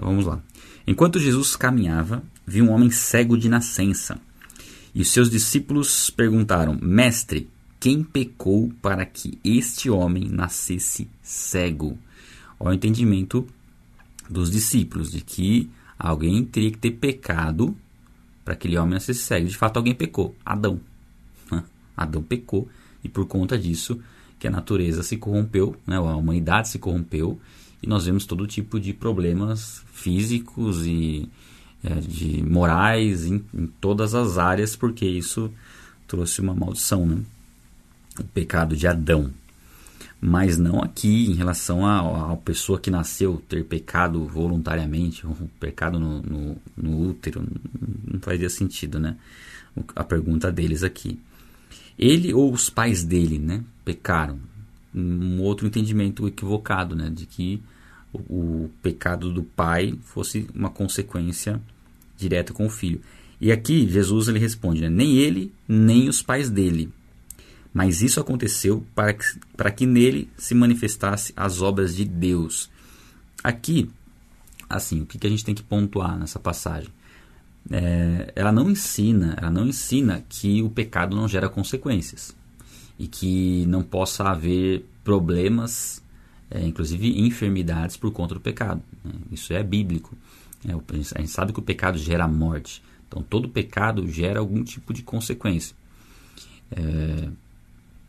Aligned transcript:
Então 0.00 0.08
vamos 0.08 0.24
lá. 0.24 0.40
Enquanto 0.86 1.18
Jesus 1.18 1.54
caminhava, 1.56 2.22
viu 2.46 2.64
um 2.64 2.70
homem 2.70 2.90
cego 2.90 3.36
de 3.36 3.50
nascença. 3.50 4.18
E 4.94 5.02
os 5.02 5.08
seus 5.08 5.28
discípulos 5.28 6.08
perguntaram: 6.08 6.78
Mestre, 6.80 7.50
quem 7.78 8.02
pecou 8.02 8.72
para 8.80 9.04
que 9.04 9.38
este 9.44 9.90
homem 9.90 10.26
nascesse 10.30 11.06
cego? 11.22 11.98
O 12.58 12.72
entendimento 12.72 13.46
dos 14.28 14.50
discípulos 14.50 15.10
de 15.10 15.20
que 15.20 15.68
alguém 15.98 16.46
teria 16.46 16.70
que 16.70 16.78
ter 16.78 16.92
pecado 16.92 17.76
para 18.42 18.54
aquele 18.54 18.78
homem 18.78 18.94
nascesse 18.94 19.20
cego. 19.20 19.48
De 19.48 19.56
fato, 19.56 19.76
alguém 19.76 19.94
pecou. 19.94 20.34
Adão. 20.42 20.80
Adão 21.94 22.22
pecou 22.22 22.66
e 23.04 23.08
por 23.08 23.26
conta 23.26 23.58
disso 23.58 24.00
que 24.38 24.48
a 24.48 24.50
natureza 24.50 25.02
se 25.02 25.18
corrompeu, 25.18 25.76
né, 25.86 25.96
a 25.96 26.16
humanidade 26.16 26.70
se 26.70 26.78
corrompeu 26.78 27.38
e 27.82 27.86
nós 27.86 28.06
vemos 28.06 28.26
todo 28.26 28.46
tipo 28.46 28.78
de 28.78 28.92
problemas 28.92 29.82
físicos 29.92 30.84
e 30.86 31.28
é, 31.82 31.94
de 31.94 32.42
morais 32.42 33.24
em, 33.24 33.42
em, 33.54 33.66
todas 33.80 34.14
as 34.14 34.36
áreas 34.36 34.76
porque 34.76 35.06
isso 35.06 35.50
trouxe 36.06 36.40
uma 36.40 36.54
maldição, 36.54 37.06
né? 37.06 37.22
o 38.18 38.24
pecado 38.24 38.76
de 38.76 38.86
Adão. 38.86 39.30
Mas 40.20 40.58
não 40.58 40.82
aqui 40.82 41.30
em 41.30 41.34
relação 41.34 41.86
à 41.86 42.36
pessoa 42.36 42.78
que 42.78 42.90
nasceu 42.90 43.42
ter 43.48 43.64
pecado 43.64 44.26
voluntariamente, 44.26 45.26
um 45.26 45.48
pecado 45.58 45.98
no, 45.98 46.20
no, 46.20 46.56
no 46.76 47.08
útero, 47.08 47.42
não 48.06 48.20
fazia 48.20 48.50
sentido, 48.50 49.00
né? 49.00 49.16
A 49.96 50.04
pergunta 50.04 50.52
deles 50.52 50.82
aqui. 50.82 51.18
Ele 51.98 52.34
ou 52.34 52.52
os 52.52 52.68
pais 52.68 53.02
dele, 53.02 53.38
né, 53.38 53.64
pecaram. 53.82 54.38
Um 54.94 55.40
outro 55.40 55.66
entendimento 55.66 56.26
equivocado, 56.26 56.96
né, 56.96 57.10
de 57.10 57.26
que 57.26 57.62
o, 58.12 58.18
o 58.18 58.70
pecado 58.82 59.32
do 59.32 59.42
pai 59.42 59.96
fosse 60.02 60.48
uma 60.54 60.70
consequência 60.70 61.60
direta 62.16 62.52
com 62.52 62.66
o 62.66 62.70
filho. 62.70 63.00
E 63.40 63.50
aqui 63.50 63.88
Jesus 63.88 64.28
ele 64.28 64.38
responde, 64.38 64.82
né, 64.82 64.88
nem 64.88 65.16
ele, 65.16 65.52
nem 65.66 66.08
os 66.08 66.22
pais 66.22 66.50
dele. 66.50 66.90
Mas 67.72 68.02
isso 68.02 68.20
aconteceu 68.20 68.84
para 68.94 69.12
que, 69.12 69.24
para 69.56 69.70
que 69.70 69.86
nele 69.86 70.28
se 70.36 70.54
manifestasse 70.54 71.32
as 71.36 71.62
obras 71.62 71.94
de 71.94 72.04
Deus. 72.04 72.68
Aqui, 73.44 73.88
assim, 74.68 75.02
o 75.02 75.06
que, 75.06 75.18
que 75.18 75.26
a 75.26 75.30
gente 75.30 75.44
tem 75.44 75.54
que 75.54 75.62
pontuar 75.62 76.18
nessa 76.18 76.40
passagem? 76.40 76.90
é, 77.68 78.32
ela 78.34 78.52
não 78.52 78.70
ensina, 78.70 79.34
ela 79.36 79.50
não 79.50 79.66
ensina 79.66 80.24
que 80.28 80.62
o 80.62 80.70
pecado 80.70 81.16
não 81.16 81.28
gera 81.28 81.48
consequências 81.48 82.34
e 83.00 83.08
que 83.08 83.64
não 83.66 83.82
possa 83.82 84.24
haver 84.24 84.84
problemas, 85.02 86.02
é, 86.50 86.62
inclusive 86.66 87.18
enfermidades 87.18 87.96
por 87.96 88.12
conta 88.12 88.34
do 88.34 88.40
pecado. 88.40 88.82
Né? 89.02 89.12
Isso 89.32 89.54
é 89.54 89.62
bíblico. 89.62 90.14
É, 90.68 90.72
a 91.14 91.20
gente 91.22 91.30
sabe 91.30 91.50
que 91.54 91.58
o 91.58 91.62
pecado 91.62 91.96
gera 91.96 92.28
morte. 92.28 92.82
Então 93.08 93.22
todo 93.22 93.48
pecado 93.48 94.06
gera 94.06 94.38
algum 94.38 94.62
tipo 94.62 94.92
de 94.92 95.02
consequência. 95.02 95.74
É, 96.70 97.30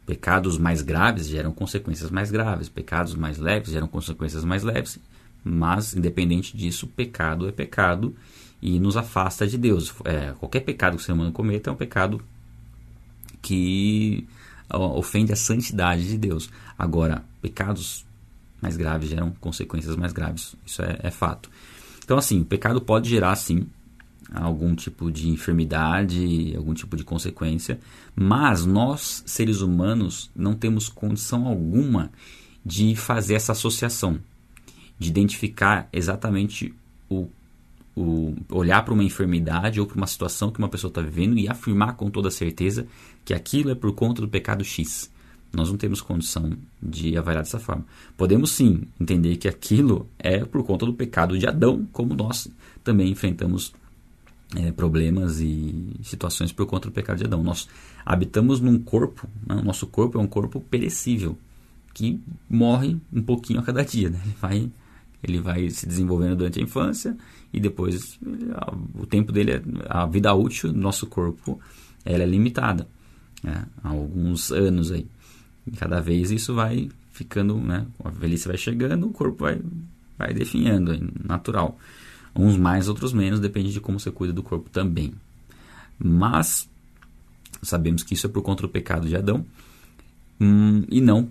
pecados 0.06 0.58
mais 0.58 0.82
graves 0.82 1.26
geram 1.26 1.54
consequências 1.54 2.12
mais 2.12 2.30
graves, 2.30 2.68
pecados 2.68 3.16
mais 3.16 3.38
leves 3.38 3.72
geram 3.72 3.88
consequências 3.88 4.44
mais 4.44 4.62
leves, 4.62 5.00
mas 5.42 5.96
independente 5.96 6.58
disso, 6.58 6.86
pecado 6.86 7.48
é 7.48 7.52
pecado 7.54 8.14
e 8.62 8.78
nos 8.78 8.98
afasta 8.98 9.48
de 9.48 9.58
Deus. 9.58 9.94
É, 10.04 10.34
qualquer 10.38 10.60
pecado 10.60 10.98
que 10.98 11.02
o 11.02 11.06
ser 11.06 11.14
humano 11.14 11.32
cometa 11.32 11.70
é 11.70 11.74
um 11.74 11.78
pecado 11.78 12.22
que 13.42 14.28
ofende 14.74 15.32
a 15.32 15.36
santidade 15.36 16.08
de 16.08 16.18
Deus. 16.18 16.50
Agora, 16.78 17.24
pecados 17.42 18.06
mais 18.62 18.78
graves 18.78 19.10
geram 19.10 19.32
consequências 19.40 19.96
mais 19.96 20.14
graves. 20.14 20.56
Isso 20.66 20.82
é, 20.82 21.00
é 21.04 21.12
fato. 21.12 21.50
Então, 22.04 22.18
assim, 22.18 22.42
o 22.42 22.46
pecado 22.46 22.80
pode 22.82 23.10
gerar, 23.10 23.36
sim, 23.36 23.68
algum 24.32 24.76
tipo 24.76 25.12
de 25.12 25.30
enfermidade, 25.30 26.54
algum 26.56 26.74
tipo 26.74 26.96
de 26.96 27.04
consequência, 27.04 27.80
mas 28.16 28.66
nós, 28.66 29.24
seres 29.26 29.62
humanos, 29.62 30.30
não 30.36 30.54
temos 30.54 30.88
condição 30.88 31.48
alguma 31.48 32.12
de 32.66 32.96
fazer 32.96 33.34
essa 33.34 33.52
associação, 33.52 34.20
de 34.98 35.10
identificar 35.10 35.90
exatamente 35.92 36.74
o 37.10 37.28
o 37.96 38.36
olhar 38.50 38.84
para 38.84 38.94
uma 38.94 39.04
enfermidade 39.04 39.80
ou 39.80 39.86
para 39.86 39.98
uma 39.98 40.08
situação 40.08 40.52
que 40.52 40.60
uma 40.60 40.70
pessoa 40.70 40.90
está 40.90 41.02
vivendo 41.02 41.38
e 41.38 41.50
afirmar 41.50 41.96
com 41.96 42.10
toda 42.10 42.32
certeza 42.32 42.88
que 43.26 43.34
aquilo 43.34 43.70
é 43.72 43.76
por 43.76 43.94
conta 43.94 44.22
do 44.22 44.28
pecado 44.28 44.64
X. 44.64 45.12
Nós 45.54 45.70
não 45.70 45.78
temos 45.78 46.00
condição 46.00 46.54
de 46.82 47.18
avaliar 47.18 47.44
dessa 47.44 47.60
forma. 47.60 47.86
Podemos 48.16 48.52
sim 48.52 48.84
entender 49.00 49.36
que 49.36 49.50
aquilo 49.50 50.08
é 50.18 50.46
por 50.46 50.64
conta 50.64 50.86
do 50.86 50.94
pecado 50.94 51.38
de 51.38 51.46
Adão, 51.46 51.86
como 51.92 52.14
nós 52.14 52.48
também 52.84 53.10
enfrentamos 53.10 53.74
é, 54.56 54.72
problemas 54.72 55.42
e 55.42 55.92
situações 56.04 56.54
por 56.54 56.66
conta 56.66 56.88
do 56.88 56.94
pecado 56.94 57.18
de 57.18 57.26
Adão. 57.26 57.44
Nós 57.44 57.68
habitamos 58.06 58.62
num 58.62 58.80
corpo, 58.80 59.28
né? 59.46 59.56
o 59.56 59.64
nosso 59.64 59.86
corpo 59.88 60.18
é 60.18 60.22
um 60.22 60.28
corpo 60.28 60.62
perecível, 60.62 61.38
que 61.94 62.22
morre 62.50 62.98
um 63.12 63.22
pouquinho 63.22 63.60
a 63.60 63.64
cada 63.64 63.84
dia. 63.84 64.10
Né? 64.10 64.22
Ele 64.24 64.36
vai 64.40 64.72
ele 65.24 65.40
vai 65.40 65.70
se 65.70 65.86
desenvolvendo 65.88 66.36
durante 66.36 66.60
a 66.60 66.64
infância 66.64 67.16
e 67.54 67.60
depois 67.60 68.20
o 68.96 69.06
tempo 69.06 69.32
dele, 69.32 69.62
a 69.88 70.06
vida 70.06 70.34
útil 70.34 70.72
do 70.72 70.80
nosso 70.80 71.06
corpo, 71.08 71.60
ela 72.06 72.24
é 72.24 72.26
limitada, 72.26 72.88
né? 73.44 73.66
há 73.84 73.90
alguns 73.90 74.52
anos 74.52 74.92
aí. 74.92 75.06
E 75.68 75.72
cada 75.72 76.00
vez 76.00 76.32
isso 76.32 76.56
vai 76.56 76.90
ficando, 77.12 77.56
né? 77.58 77.86
A 78.04 78.10
velhice 78.10 78.48
vai 78.48 78.58
chegando, 78.58 79.08
o 79.08 79.12
corpo 79.12 79.44
vai, 79.44 79.62
vai 80.18 80.34
definhando, 80.34 80.94
é 80.94 81.00
natural. 81.24 81.78
Uns 82.36 82.58
mais, 82.58 82.88
outros 82.88 83.14
menos, 83.14 83.40
depende 83.40 83.72
de 83.72 83.80
como 83.80 84.00
você 84.00 84.10
cuida 84.10 84.34
do 84.34 84.42
corpo 84.42 84.70
também. 84.70 85.14
Mas 86.00 86.68
sabemos 87.62 88.02
que 88.02 88.14
isso 88.16 88.26
é 88.26 88.30
por 88.30 88.42
conta 88.42 88.64
do 88.64 88.70
pecado 88.70 89.08
de 89.08 89.16
Adão 89.16 89.46
hum, 90.40 90.84
e 90.90 91.00
não 91.00 91.30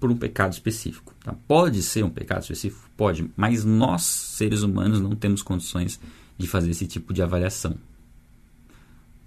por 0.00 0.10
um 0.10 0.16
pecado 0.16 0.52
específico. 0.52 1.14
Tá? 1.22 1.34
Pode 1.46 1.82
ser 1.82 2.02
um 2.02 2.10
pecado 2.10 2.40
específico? 2.40 2.88
Pode, 2.96 3.30
mas 3.36 3.64
nós, 3.64 4.02
seres 4.02 4.62
humanos, 4.62 5.00
não 5.00 5.14
temos 5.14 5.42
condições 5.42 6.00
de 6.38 6.46
fazer 6.46 6.70
esse 6.70 6.86
tipo 6.86 7.12
de 7.12 7.22
avaliação. 7.22 7.76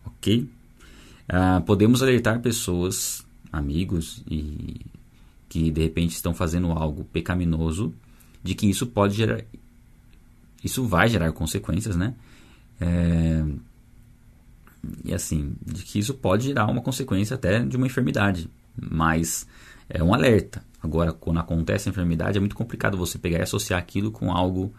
Ok? 0.04 0.50
Ah, 1.30 1.62
podemos 1.66 2.02
alertar 2.02 2.42
pessoas, 2.42 3.26
amigos, 3.52 4.24
e 4.30 4.82
que 5.48 5.72
de 5.72 5.82
repente 5.82 6.16
estão 6.16 6.34
fazendo 6.34 6.72
algo 6.72 7.06
pecaminoso, 7.06 7.94
de 8.44 8.56
que 8.56 8.68
isso 8.68 8.88
pode 8.88 9.16
gerar. 9.16 9.44
Isso 10.64 10.86
vai 10.86 11.08
gerar 11.08 11.32
consequências, 11.32 11.96
né? 11.96 12.16
É, 12.82 13.46
e 15.06 15.14
assim, 15.14 15.56
de 15.66 15.84
que 15.84 16.00
isso 16.00 16.14
pode 16.14 16.46
gerar 16.46 16.66
uma 16.66 16.82
consequência 16.82 17.36
até 17.36 17.64
de 17.64 17.78
uma 17.78 17.86
enfermidade. 17.86 18.50
Mas 18.76 19.48
é 19.90 20.04
um 20.04 20.14
alerta. 20.14 20.64
Agora, 20.82 21.14
quando 21.14 21.40
acontece 21.40 21.88
a 21.88 21.92
enfermidade, 21.92 22.38
é 22.38 22.40
muito 22.40 22.56
complicado 22.56 22.98
você 22.98 23.18
pegar 23.18 23.40
e 23.40 23.42
associar 23.42 23.80
aquilo 23.80 24.12
com 24.12 24.32
algo 24.32 24.74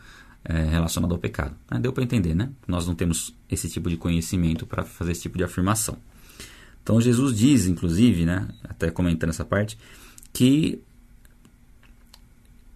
é, 0.44 0.62
relacionado 0.65 1.12
ao 1.12 1.19
pecado. 1.19 1.56
Ah, 1.69 1.78
deu 1.78 1.92
para 1.92 2.04
entender, 2.04 2.34
né? 2.34 2.50
Nós 2.69 2.87
não 2.87 2.94
temos 2.94 3.34
esse 3.48 3.69
tipo 3.69 3.88
de 3.88 3.97
conhecimento 3.97 4.66
para 4.66 4.84
fazer 4.84 5.12
esse 5.12 5.22
tipo 5.22 5.38
de 5.38 5.44
afirmação. 5.44 5.97
Então, 6.82 7.00
Jesus 7.00 7.34
diz, 7.34 7.66
inclusive, 7.66 8.26
né, 8.26 8.47
até 8.62 8.91
comentando 8.91 9.31
essa 9.31 9.44
parte, 9.44 9.78
que 10.34 10.82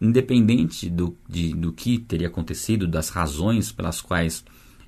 independente 0.01 0.89
do, 0.89 1.15
de, 1.29 1.53
do 1.53 1.73
que 1.73 1.99
teria 1.99 2.29
acontecido, 2.29 2.89
das 2.89 3.11
razões 3.11 3.71
pelas 3.71 4.01
quais 4.01 4.45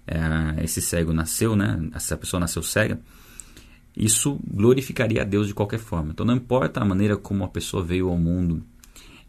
é, 0.06 0.64
esse 0.64 0.80
cego 0.80 1.12
nasceu, 1.12 1.54
né, 1.54 1.90
essa 1.92 2.16
pessoa 2.16 2.40
nasceu 2.40 2.62
cega, 2.62 2.98
isso 3.96 4.38
glorificaria 4.46 5.22
a 5.22 5.24
Deus 5.24 5.48
de 5.48 5.54
qualquer 5.54 5.78
forma. 5.78 6.10
Então 6.12 6.24
não 6.24 6.36
importa 6.36 6.80
a 6.80 6.84
maneira 6.84 7.16
como 7.16 7.44
a 7.44 7.48
pessoa 7.48 7.82
veio 7.82 8.08
ao 8.08 8.18
mundo, 8.18 8.62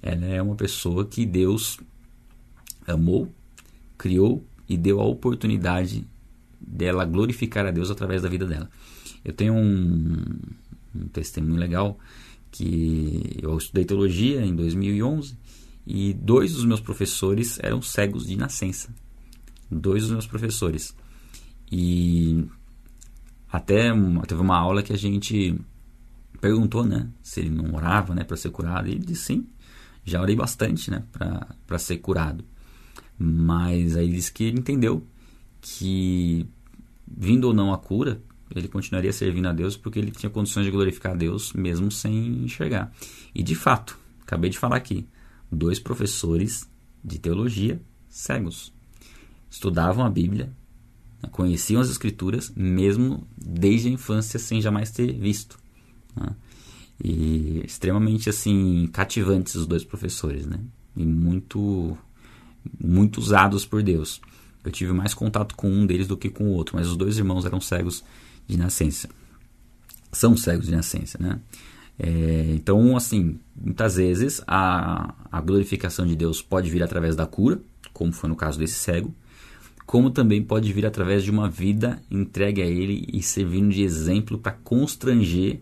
ela 0.02 0.26
é 0.26 0.42
uma 0.42 0.56
pessoa 0.56 1.06
que 1.06 1.26
Deus 1.26 1.80
amou, 2.88 3.32
criou 3.98 4.44
e 4.68 4.78
deu 4.78 5.00
a 5.00 5.06
oportunidade 5.06 6.08
dela 6.60 7.06
glorificar 7.06 7.66
a 7.66 7.72
Deus 7.72 7.92
através 7.92 8.22
da 8.22 8.30
vida 8.30 8.46
dela. 8.46 8.70
Eu 9.24 9.34
tenho 9.34 9.54
um, 9.54 10.24
um 10.96 11.08
testemunho 11.12 11.60
legal 11.60 11.98
que 12.52 13.38
eu 13.42 13.58
estudei 13.58 13.86
teologia 13.86 14.44
em 14.44 14.56
2011 14.56 15.38
e 15.86 16.14
dois 16.14 16.54
dos 16.54 16.66
meus 16.66 16.80
professores 16.80 17.60
eram 17.62 17.82
cegos 17.82 18.28
de 18.28 18.36
nascença. 18.36 18.94
Dois 19.70 20.04
dos 20.04 20.12
meus 20.12 20.28
professores. 20.28 20.96
E 21.72 22.46
até 23.52 23.92
teve 24.28 24.42
uma 24.42 24.58
aula 24.58 24.82
que 24.82 24.94
a 24.94 24.98
gente 24.98 25.60
perguntou, 26.40 26.86
né, 26.86 27.10
se 27.22 27.42
ele 27.42 27.50
não 27.50 27.74
orava, 27.76 28.16
né, 28.16 28.24
para 28.24 28.38
ser 28.38 28.50
curado. 28.50 28.88
E 28.88 28.92
ele 28.92 29.06
disse 29.06 29.26
sim, 29.26 29.48
já 30.04 30.22
orei 30.22 30.36
bastante, 30.36 30.90
né, 30.90 31.04
para 31.68 31.78
ser 31.78 31.98
curado. 31.98 32.44
Mas 33.18 33.96
aí 33.96 34.06
ele 34.06 34.16
disse 34.16 34.32
que 34.32 34.46
ele 34.46 34.60
entendeu 34.60 35.06
que 35.62 36.48
vindo 37.08 37.46
ou 37.46 37.54
não 37.54 37.74
a 37.74 37.78
cura, 37.78 38.22
ele 38.56 38.68
continuaria 38.68 39.14
servindo 39.14 39.48
a 39.48 39.54
Deus 39.54 39.78
porque 39.78 40.00
ele 40.00 40.12
tinha 40.12 40.30
condições 40.30 40.66
de 40.66 40.72
glorificar 40.72 41.14
a 41.14 41.16
Deus 41.16 41.54
mesmo 41.54 41.92
sem 41.92 42.44
enxergar. 42.44 42.92
E 43.34 43.44
de 43.44 43.56
fato, 43.56 43.98
acabei 44.24 44.50
de 44.50 44.58
falar 44.58 44.78
aqui, 44.78 45.08
dois 45.52 45.80
professores 45.80 46.68
de 47.04 47.20
teologia 47.20 47.82
cegos. 48.10 48.74
estudavam 49.50 50.06
a 50.06 50.10
Bíblia, 50.10 50.52
né, 51.22 51.30
conheciam 51.32 51.82
as 51.82 51.90
Escrituras, 51.90 52.52
mesmo 52.56 53.28
desde 53.38 53.88
a 53.88 53.92
infância, 53.92 54.40
sem 54.40 54.62
jamais 54.62 54.92
ter 54.92 55.14
visto. 55.14 55.58
Né? 56.16 56.36
E 57.04 57.64
extremamente 57.66 58.30
assim 58.30 58.88
cativantes 58.92 59.56
os 59.56 59.66
dois 59.66 59.84
professores, 59.84 60.46
né? 60.46 60.60
E 60.96 61.04
muito 61.04 61.98
muito 62.80 63.20
usados 63.20 63.66
por 63.66 63.82
Deus. 63.82 64.22
Eu 64.64 64.72
tive 64.72 64.94
mais 64.94 65.14
contato 65.14 65.56
com 65.56 65.68
um 65.68 65.86
deles 65.88 66.08
do 66.08 66.16
que 66.16 66.30
com 66.30 66.44
o 66.44 66.52
outro, 66.52 66.76
mas 66.76 66.88
os 66.88 66.96
dois 66.96 67.18
irmãos 67.18 67.46
eram 67.46 67.60
cegos 67.60 68.04
de 68.48 68.56
nascença. 68.58 69.10
São 70.12 70.38
cegos 70.38 70.68
de 70.68 70.72
nascença, 70.72 71.18
né? 71.20 71.40
É, 71.98 72.54
então, 72.56 72.96
assim, 72.96 73.40
muitas 73.56 73.96
vezes 73.96 74.42
a, 74.48 75.14
a 75.32 75.42
glorificação 75.42 76.06
de 76.06 76.16
Deus 76.16 76.42
pode 76.42 76.70
vir 76.70 76.84
através 76.84 77.16
da 77.16 77.26
cura, 77.26 77.60
como 77.94 78.12
foi 78.12 78.30
no 78.30 78.36
caso 78.36 78.60
desse 78.60 78.76
cego, 78.76 79.14
como 79.92 80.10
também 80.10 80.42
pode 80.42 80.72
vir 80.72 80.86
através 80.86 81.22
de 81.22 81.30
uma 81.30 81.50
vida 81.50 82.02
entregue 82.10 82.62
a 82.62 82.66
Ele 82.66 83.06
e 83.12 83.22
servindo 83.22 83.74
de 83.74 83.84
exemplo 83.84 84.38
para 84.38 84.54
constranger 84.54 85.60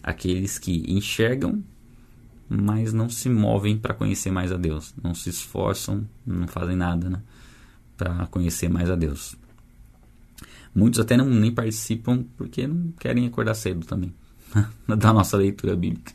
aqueles 0.00 0.60
que 0.60 0.84
enxergam, 0.86 1.60
mas 2.48 2.92
não 2.92 3.08
se 3.08 3.28
movem 3.28 3.76
para 3.76 3.92
conhecer 3.92 4.30
mais 4.30 4.52
a 4.52 4.56
Deus, 4.56 4.94
não 5.02 5.12
se 5.12 5.28
esforçam, 5.28 6.08
não 6.24 6.46
fazem 6.46 6.76
nada 6.76 7.10
né, 7.10 7.20
para 7.96 8.28
conhecer 8.28 8.68
mais 8.68 8.88
a 8.88 8.94
Deus. 8.94 9.34
Muitos 10.72 11.00
até 11.00 11.16
não, 11.16 11.28
nem 11.28 11.50
participam 11.52 12.24
porque 12.36 12.68
não 12.68 12.92
querem 12.92 13.26
acordar 13.26 13.54
cedo 13.54 13.84
também, 13.84 14.14
da 14.86 15.12
nossa 15.12 15.36
leitura 15.36 15.74
bíblica. 15.74 16.12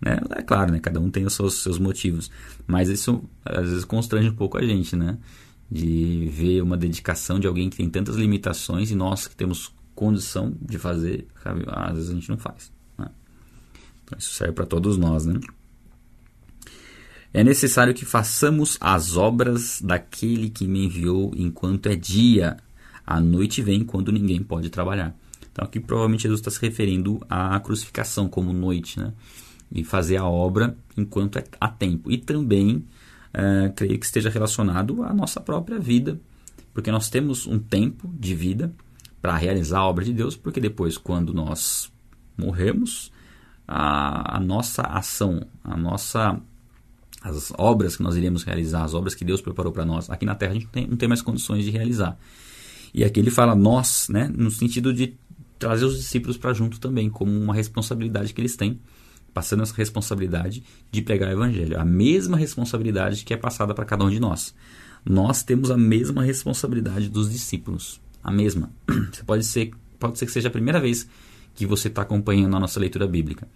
Né? 0.00 0.20
É 0.36 0.42
claro, 0.42 0.70
né? 0.70 0.78
cada 0.78 1.00
um 1.00 1.10
tem 1.10 1.26
os 1.26 1.34
seus, 1.34 1.64
seus 1.64 1.80
motivos, 1.80 2.30
mas 2.64 2.88
isso 2.88 3.24
às 3.44 3.68
vezes 3.68 3.84
constrange 3.84 4.28
um 4.28 4.36
pouco 4.36 4.56
a 4.56 4.62
gente, 4.62 4.94
né? 4.94 5.18
De 5.72 6.28
ver 6.30 6.62
uma 6.62 6.76
dedicação 6.76 7.40
de 7.40 7.46
alguém 7.46 7.70
que 7.70 7.78
tem 7.78 7.88
tantas 7.88 8.16
limitações 8.16 8.90
e 8.90 8.94
nós 8.94 9.26
que 9.26 9.34
temos 9.34 9.72
condição 9.94 10.54
de 10.60 10.78
fazer, 10.78 11.26
às 11.66 11.94
vezes 11.94 12.10
a 12.10 12.14
gente 12.14 12.28
não 12.28 12.36
faz. 12.36 12.70
Né? 12.98 13.08
Então 14.04 14.18
isso 14.18 14.34
serve 14.34 14.52
para 14.52 14.66
todos 14.66 14.98
nós, 14.98 15.24
né? 15.24 15.40
É 17.34 17.42
necessário 17.42 17.94
que 17.94 18.04
façamos 18.04 18.76
as 18.78 19.16
obras 19.16 19.80
daquele 19.82 20.50
que 20.50 20.66
me 20.66 20.84
enviou 20.84 21.32
enquanto 21.34 21.86
é 21.86 21.96
dia. 21.96 22.58
A 23.06 23.18
noite 23.20 23.62
vem 23.62 23.82
quando 23.82 24.12
ninguém 24.12 24.42
pode 24.42 24.68
trabalhar. 24.68 25.16
Então 25.50 25.64
aqui 25.64 25.80
provavelmente 25.80 26.24
Jesus 26.24 26.40
está 26.40 26.50
se 26.50 26.60
referindo 26.60 27.24
à 27.30 27.58
crucificação 27.60 28.28
como 28.28 28.52
noite, 28.52 29.00
né? 29.00 29.14
E 29.70 29.82
fazer 29.82 30.18
a 30.18 30.26
obra 30.26 30.76
enquanto 30.94 31.38
é, 31.38 31.44
há 31.58 31.68
tempo. 31.68 32.10
E 32.10 32.18
também 32.18 32.84
é, 33.32 33.72
creio 33.74 33.98
que 33.98 34.06
esteja 34.06 34.30
relacionado 34.30 35.02
à 35.02 35.12
nossa 35.12 35.40
própria 35.40 35.78
vida, 35.78 36.20
porque 36.74 36.90
nós 36.90 37.08
temos 37.08 37.46
um 37.46 37.58
tempo 37.58 38.12
de 38.18 38.34
vida 38.34 38.72
para 39.20 39.36
realizar 39.36 39.78
a 39.78 39.86
obra 39.86 40.04
de 40.04 40.12
Deus, 40.12 40.36
porque 40.36 40.60
depois, 40.60 40.98
quando 40.98 41.32
nós 41.32 41.92
morremos, 42.36 43.12
a, 43.66 44.36
a 44.36 44.40
nossa 44.40 44.82
ação, 44.82 45.46
a 45.62 45.76
nossa 45.76 46.40
as 47.22 47.52
obras 47.56 47.96
que 47.96 48.02
nós 48.02 48.16
iremos 48.16 48.42
realizar, 48.42 48.82
as 48.82 48.94
obras 48.94 49.14
que 49.14 49.24
Deus 49.24 49.40
preparou 49.40 49.72
para 49.72 49.84
nós, 49.84 50.10
aqui 50.10 50.26
na 50.26 50.34
Terra 50.34 50.50
a 50.50 50.54
gente 50.54 50.64
não 50.64 50.72
tem, 50.72 50.86
não 50.88 50.96
tem 50.96 51.08
mais 51.08 51.22
condições 51.22 51.64
de 51.64 51.70
realizar. 51.70 52.18
E 52.92 53.04
aqui 53.04 53.20
ele 53.20 53.30
fala 53.30 53.54
nós, 53.54 54.08
né, 54.10 54.28
no 54.36 54.50
sentido 54.50 54.92
de 54.92 55.16
trazer 55.56 55.84
os 55.84 55.96
discípulos 55.96 56.36
para 56.36 56.52
junto 56.52 56.80
também, 56.80 57.08
como 57.08 57.30
uma 57.30 57.54
responsabilidade 57.54 58.34
que 58.34 58.40
eles 58.40 58.56
têm, 58.56 58.80
passando 59.32 59.62
essa 59.62 59.74
responsabilidade 59.74 60.62
de 60.90 61.02
pregar 61.02 61.30
o 61.30 61.32
evangelho. 61.32 61.80
A 61.80 61.84
mesma 61.84 62.36
responsabilidade 62.36 63.24
que 63.24 63.32
é 63.32 63.36
passada 63.36 63.74
para 63.74 63.84
cada 63.84 64.04
um 64.04 64.10
de 64.10 64.20
nós. 64.20 64.54
Nós 65.04 65.42
temos 65.42 65.70
a 65.70 65.76
mesma 65.76 66.22
responsabilidade 66.22 67.08
dos 67.08 67.30
discípulos. 67.30 68.00
A 68.22 68.30
mesma. 68.30 68.70
Você 69.12 69.24
pode 69.24 69.44
ser, 69.44 69.70
pode 69.98 70.18
ser 70.18 70.26
que 70.26 70.32
seja 70.32 70.48
a 70.48 70.52
primeira 70.52 70.80
vez 70.80 71.08
que 71.54 71.66
você 71.66 71.88
está 71.88 72.00
acompanhando 72.00 72.56
a 72.56 72.60
nossa 72.60 72.80
leitura 72.80 73.06
bíblica. 73.06 73.46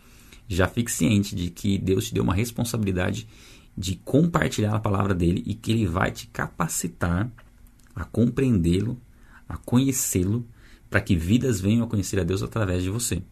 Já 0.46 0.68
fique 0.68 0.92
ciente 0.92 1.34
de 1.34 1.50
que 1.50 1.78
Deus 1.78 2.08
te 2.08 2.14
deu 2.14 2.22
uma 2.22 2.34
responsabilidade 2.34 3.26
de 3.76 3.96
compartilhar 3.96 4.74
a 4.74 4.80
palavra 4.80 5.14
dele 5.14 5.42
e 5.46 5.54
que 5.54 5.72
ele 5.72 5.86
vai 5.86 6.10
te 6.10 6.26
capacitar 6.28 7.30
a 7.94 8.04
compreendê-lo, 8.04 9.00
a 9.48 9.56
conhecê-lo 9.56 10.46
para 10.88 11.00
que 11.00 11.16
vidas 11.16 11.60
venham 11.60 11.84
a 11.84 11.88
conhecer 11.88 12.20
a 12.20 12.24
Deus 12.24 12.42
através 12.42 12.82
de 12.82 12.90
você, 12.90 13.22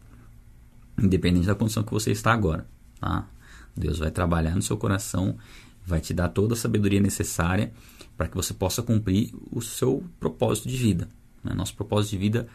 independente 1.01 1.47
da 1.47 1.55
condição 1.55 1.83
que 1.83 1.91
você 1.91 2.11
está 2.11 2.33
agora. 2.33 2.67
Tá? 2.99 3.27
Deus 3.75 3.99
vai 3.99 4.11
trabalhar 4.11 4.55
no 4.55 4.61
seu 4.61 4.77
coração, 4.77 5.37
vai 5.85 5.99
te 5.99 6.13
dar 6.13 6.29
toda 6.29 6.53
a 6.53 6.57
sabedoria 6.57 6.99
necessária 6.99 7.73
para 8.17 8.27
que 8.27 8.35
você 8.35 8.53
possa 8.53 8.81
cumprir 8.81 9.33
o 9.51 9.61
seu 9.61 10.03
propósito 10.19 10.69
de 10.69 10.77
vida. 10.77 11.09
Né? 11.43 11.53
Nosso 11.53 11.75
propósito 11.75 12.11
de 12.11 12.17
vida 12.17 12.47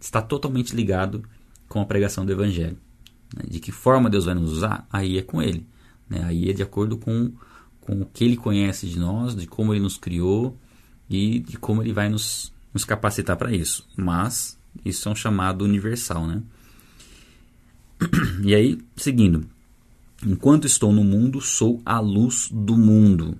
está 0.00 0.20
totalmente 0.20 0.74
ligado 0.74 1.24
com 1.68 1.80
a 1.80 1.86
pregação 1.86 2.26
do 2.26 2.32
Evangelho. 2.32 2.76
Né? 3.36 3.44
De 3.48 3.60
que 3.60 3.70
forma 3.72 4.10
Deus 4.10 4.24
vai 4.24 4.34
nos 4.34 4.50
usar? 4.50 4.86
Aí 4.92 5.18
é 5.18 5.22
com 5.22 5.40
Ele. 5.40 5.66
Né? 6.08 6.22
Aí 6.24 6.50
é 6.50 6.52
de 6.52 6.62
acordo 6.62 6.96
com, 6.98 7.32
com 7.80 8.02
o 8.02 8.06
que 8.06 8.24
Ele 8.24 8.36
conhece 8.36 8.86
de 8.88 8.98
nós, 8.98 9.36
de 9.36 9.46
como 9.46 9.72
Ele 9.72 9.80
nos 9.80 9.96
criou 9.96 10.58
e 11.08 11.38
de 11.38 11.56
como 11.56 11.82
Ele 11.82 11.92
vai 11.92 12.08
nos 12.08 12.52
nos 12.74 12.84
capacitar 12.84 13.36
para 13.36 13.54
isso. 13.54 13.88
Mas 13.96 14.58
isso 14.84 15.08
é 15.08 15.12
um 15.12 15.14
chamado 15.14 15.64
universal, 15.64 16.26
né? 16.26 16.42
E 18.42 18.54
aí, 18.54 18.78
seguindo. 18.96 19.46
Enquanto 20.24 20.66
estou 20.66 20.92
no 20.92 21.04
mundo, 21.04 21.40
sou 21.40 21.80
a 21.84 22.00
luz 22.00 22.48
do 22.52 22.76
mundo. 22.76 23.38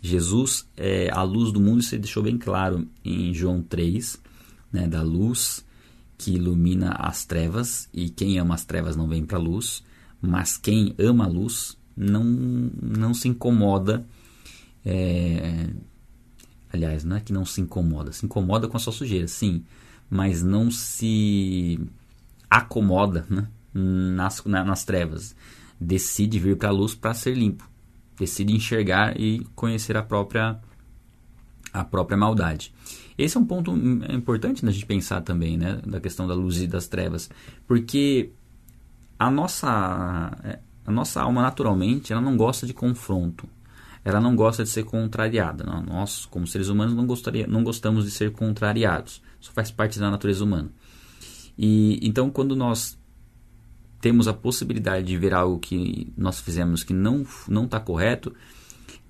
Jesus 0.00 0.68
é 0.76 1.10
a 1.12 1.22
luz 1.22 1.52
do 1.52 1.60
mundo, 1.60 1.80
isso 1.80 1.98
deixou 1.98 2.22
bem 2.22 2.38
claro 2.38 2.86
em 3.04 3.34
João 3.34 3.62
3, 3.62 4.20
né, 4.72 4.86
da 4.86 5.02
luz 5.02 5.64
que 6.18 6.32
ilumina 6.32 6.92
as 6.92 7.24
trevas, 7.24 7.88
e 7.92 8.08
quem 8.08 8.38
ama 8.38 8.54
as 8.54 8.64
trevas 8.64 8.96
não 8.96 9.08
vem 9.08 9.24
para 9.24 9.36
a 9.36 9.40
luz, 9.40 9.82
mas 10.20 10.56
quem 10.56 10.94
ama 10.98 11.24
a 11.24 11.28
luz 11.28 11.76
não, 11.96 12.24
não 12.24 13.12
se 13.12 13.28
incomoda 13.28 14.06
é, 14.84 15.66
Aliás, 16.72 17.04
não 17.04 17.16
é 17.16 17.20
que 17.20 17.32
não 17.32 17.44
se 17.44 17.60
incomoda, 17.60 18.12
se 18.12 18.24
incomoda 18.26 18.68
com 18.68 18.76
a 18.76 18.80
sua 18.80 18.92
sujeira, 18.92 19.26
sim, 19.26 19.64
mas 20.10 20.42
não 20.42 20.70
se 20.70 21.80
acomoda 22.50 23.26
né, 23.30 23.48
nas, 23.76 24.42
na, 24.44 24.64
nas 24.64 24.84
trevas. 24.84 25.34
Decide 25.78 26.38
vir 26.38 26.56
para 26.56 26.68
a 26.68 26.72
luz 26.72 26.94
para 26.94 27.14
ser 27.14 27.34
limpo. 27.34 27.68
Decide 28.18 28.54
enxergar 28.54 29.18
e 29.20 29.46
conhecer 29.54 29.96
a 29.96 30.02
própria, 30.02 30.58
a 31.72 31.84
própria 31.84 32.16
maldade. 32.16 32.72
Esse 33.18 33.36
é 33.36 33.40
um 33.40 33.44
ponto 33.44 33.72
importante 34.10 34.64
da 34.64 34.70
gente 34.70 34.86
pensar 34.86 35.20
também, 35.20 35.56
né, 35.56 35.80
da 35.86 36.00
questão 36.00 36.26
da 36.26 36.34
luz 36.34 36.60
e 36.60 36.66
das 36.66 36.86
trevas, 36.86 37.30
porque 37.66 38.30
a 39.18 39.30
nossa, 39.30 39.68
a 40.84 40.90
nossa 40.90 41.22
alma 41.22 41.42
naturalmente 41.42 42.12
ela 42.12 42.20
não 42.20 42.36
gosta 42.36 42.66
de 42.66 42.74
confronto 42.74 43.48
ela 44.06 44.20
não 44.20 44.36
gosta 44.36 44.62
de 44.62 44.70
ser 44.70 44.84
contrariada. 44.84 45.64
Nós, 45.64 46.26
como 46.26 46.46
seres 46.46 46.68
humanos, 46.68 46.94
não, 46.94 47.04
gostaria, 47.04 47.44
não 47.48 47.64
gostamos 47.64 48.04
de 48.04 48.12
ser 48.12 48.30
contrariados. 48.30 49.20
Isso 49.40 49.50
faz 49.50 49.72
parte 49.72 49.98
da 49.98 50.08
natureza 50.08 50.44
humana. 50.44 50.70
E 51.58 51.98
então, 52.00 52.30
quando 52.30 52.54
nós 52.54 52.96
temos 54.00 54.28
a 54.28 54.32
possibilidade 54.32 55.06
de 55.06 55.16
ver 55.16 55.34
algo 55.34 55.58
que 55.58 56.12
nós 56.16 56.40
fizemos 56.40 56.84
que 56.84 56.92
não 56.92 57.26
não 57.48 57.64
está 57.64 57.80
correto, 57.80 58.34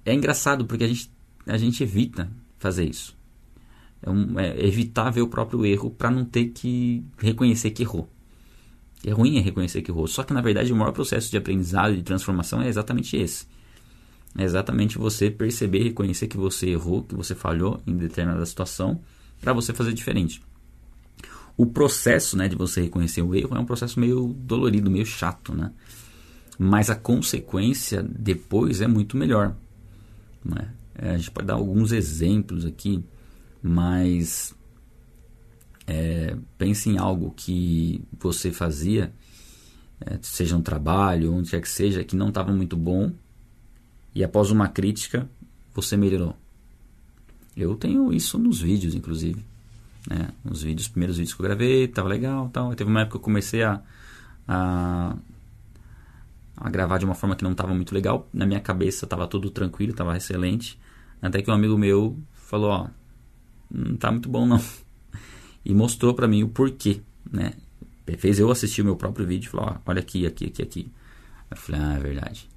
é 0.05 0.15
engraçado 0.15 0.67
porque 0.67 0.85
a 0.85 0.89
gente 0.89 1.11
a 1.47 1.57
gente 1.57 1.83
evita 1.83 2.31
fazer 2.59 2.85
isso. 2.85 3.17
É, 4.03 4.11
um, 4.11 4.39
é 4.39 4.67
evitar 4.67 5.11
ver 5.11 5.23
o 5.23 5.29
próprio 5.29 5.65
erro 5.65 5.91
para 5.91 6.11
não 6.11 6.25
ter 6.25 6.47
que 6.47 7.05
reconhecer 7.19 7.71
que 7.71 7.83
errou. 7.83 8.11
É 9.05 9.13
ruim 9.13 9.39
é 9.39 9.41
reconhecer 9.41 9.83
que 9.83 9.91
errou. 9.91 10.07
Só 10.07 10.23
que 10.23 10.33
na 10.33 10.41
verdade 10.41 10.73
o 10.73 10.77
maior 10.77 10.93
processo 10.93 11.31
de 11.31 11.37
aprendizado 11.37 11.93
e 11.93 11.97
de 11.97 12.03
transformação 12.03 12.63
é 12.63 12.69
exatamente 12.69 13.17
esse 13.17 13.47
é 14.39 14.45
exatamente 14.45 14.99
você 14.99 15.31
perceber 15.31 15.81
e 15.81 15.85
reconhecer 15.85 16.27
que 16.27 16.37
você 16.37 16.71
errou, 16.71 17.03
que 17.03 17.15
você 17.15 17.35
falhou 17.35 17.81
em 17.87 17.97
determinada 17.97 18.45
situação, 18.45 19.01
para 19.41 19.53
você 19.53 19.73
fazer 19.73 19.93
diferente. 19.93 20.43
O 21.57 21.67
processo 21.67 22.37
né, 22.37 22.49
de 22.49 22.57
você 22.57 22.83
reconhecer 22.83 23.23
o 23.23 23.35
erro 23.35 23.57
é 23.57 23.61
um 23.61 23.65
processo 23.65 23.99
meio 23.99 24.35
dolorido, 24.39 24.91
meio 24.91 25.07
chato, 25.07 25.55
né? 25.55 25.73
Mas 26.59 26.91
a 26.91 26.95
consequência 26.95 28.03
depois 28.03 28.81
é 28.81 28.87
muito 28.87 29.17
melhor. 29.17 29.57
Né? 30.45 30.71
É, 30.95 31.11
a 31.11 31.17
gente 31.17 31.31
pode 31.31 31.47
dar 31.47 31.55
alguns 31.55 31.93
exemplos 31.93 32.65
aqui, 32.65 33.03
mas 33.63 34.55
é, 35.87 36.37
pense 36.59 36.91
em 36.91 36.99
algo 36.99 37.33
que 37.37 38.03
você 38.19 38.51
fazia, 38.51 39.13
é, 40.01 40.19
seja 40.23 40.57
um 40.57 40.63
trabalho, 40.63 41.35
onde 41.35 41.51
quer 41.51 41.61
que 41.61 41.69
seja, 41.69 42.05
que 42.05 42.17
não 42.17 42.29
estava 42.29 42.53
muito 42.53 42.77
bom, 42.77 43.13
e 44.15 44.25
após 44.25 44.51
uma 44.51 44.69
crítica 44.69 45.29
você 45.75 45.97
melhorou. 45.97 46.35
Eu 47.57 47.77
tenho 47.77 48.13
isso 48.13 48.39
nos 48.39 48.61
vídeos, 48.61 48.95
inclusive. 48.95 49.45
Né? 50.09 50.29
Nos 50.45 50.63
vídeos, 50.63 50.89
primeiros 50.89 51.17
vídeos 51.17 51.35
que 51.35 51.41
eu 51.41 51.47
gravei, 51.47 51.89
tava 51.89 52.09
legal 52.09 52.49
tal. 52.53 52.75
teve 52.75 52.91
uma 52.91 53.01
época 53.01 53.13
que 53.13 53.17
eu 53.17 53.25
comecei 53.25 53.63
a, 53.63 53.83
a, 54.47 55.17
a 56.57 56.71
gravar 56.71 56.99
de 56.99 57.05
uma 57.05 57.15
forma 57.15 57.35
que 57.35 57.45
não 57.45 57.53
estava 57.53 57.75
muito 57.75 57.95
legal. 57.95 58.29
Na 58.33 58.47
minha 58.47 58.61
cabeça 58.61 59.05
estava 59.05 59.27
tudo 59.27 59.51
tranquilo, 59.51 59.93
estava 59.93 60.17
excelente. 60.17 60.79
Até 61.21 61.43
que 61.43 61.51
um 61.51 61.55
amigo 61.55 61.77
meu 61.77 62.17
falou, 62.33 62.71
ó, 62.71 62.89
não 63.71 63.97
tá 63.97 64.11
muito 64.11 64.29
bom 64.29 64.47
não. 64.47 64.63
E 65.65 65.75
mostrou 65.75 66.15
para 66.15 66.29
mim 66.29 66.45
o 66.45 66.49
porquê, 66.49 67.01
né? 67.31 67.53
Fez 68.19 68.39
eu 68.39 68.49
assistir 68.53 68.83
o 68.83 68.85
meu 68.85 68.95
próprio 68.95 69.27
vídeo 69.27 69.51
falou, 69.51 69.67
ó, 69.67 69.91
olha 69.91 69.99
aqui, 69.99 70.25
aqui, 70.25 70.47
aqui, 70.47 70.63
aqui. 70.63 70.93
Eu 71.51 71.57
falei, 71.57 71.81
ah, 71.81 71.95
é 71.95 71.99
verdade. 71.99 72.49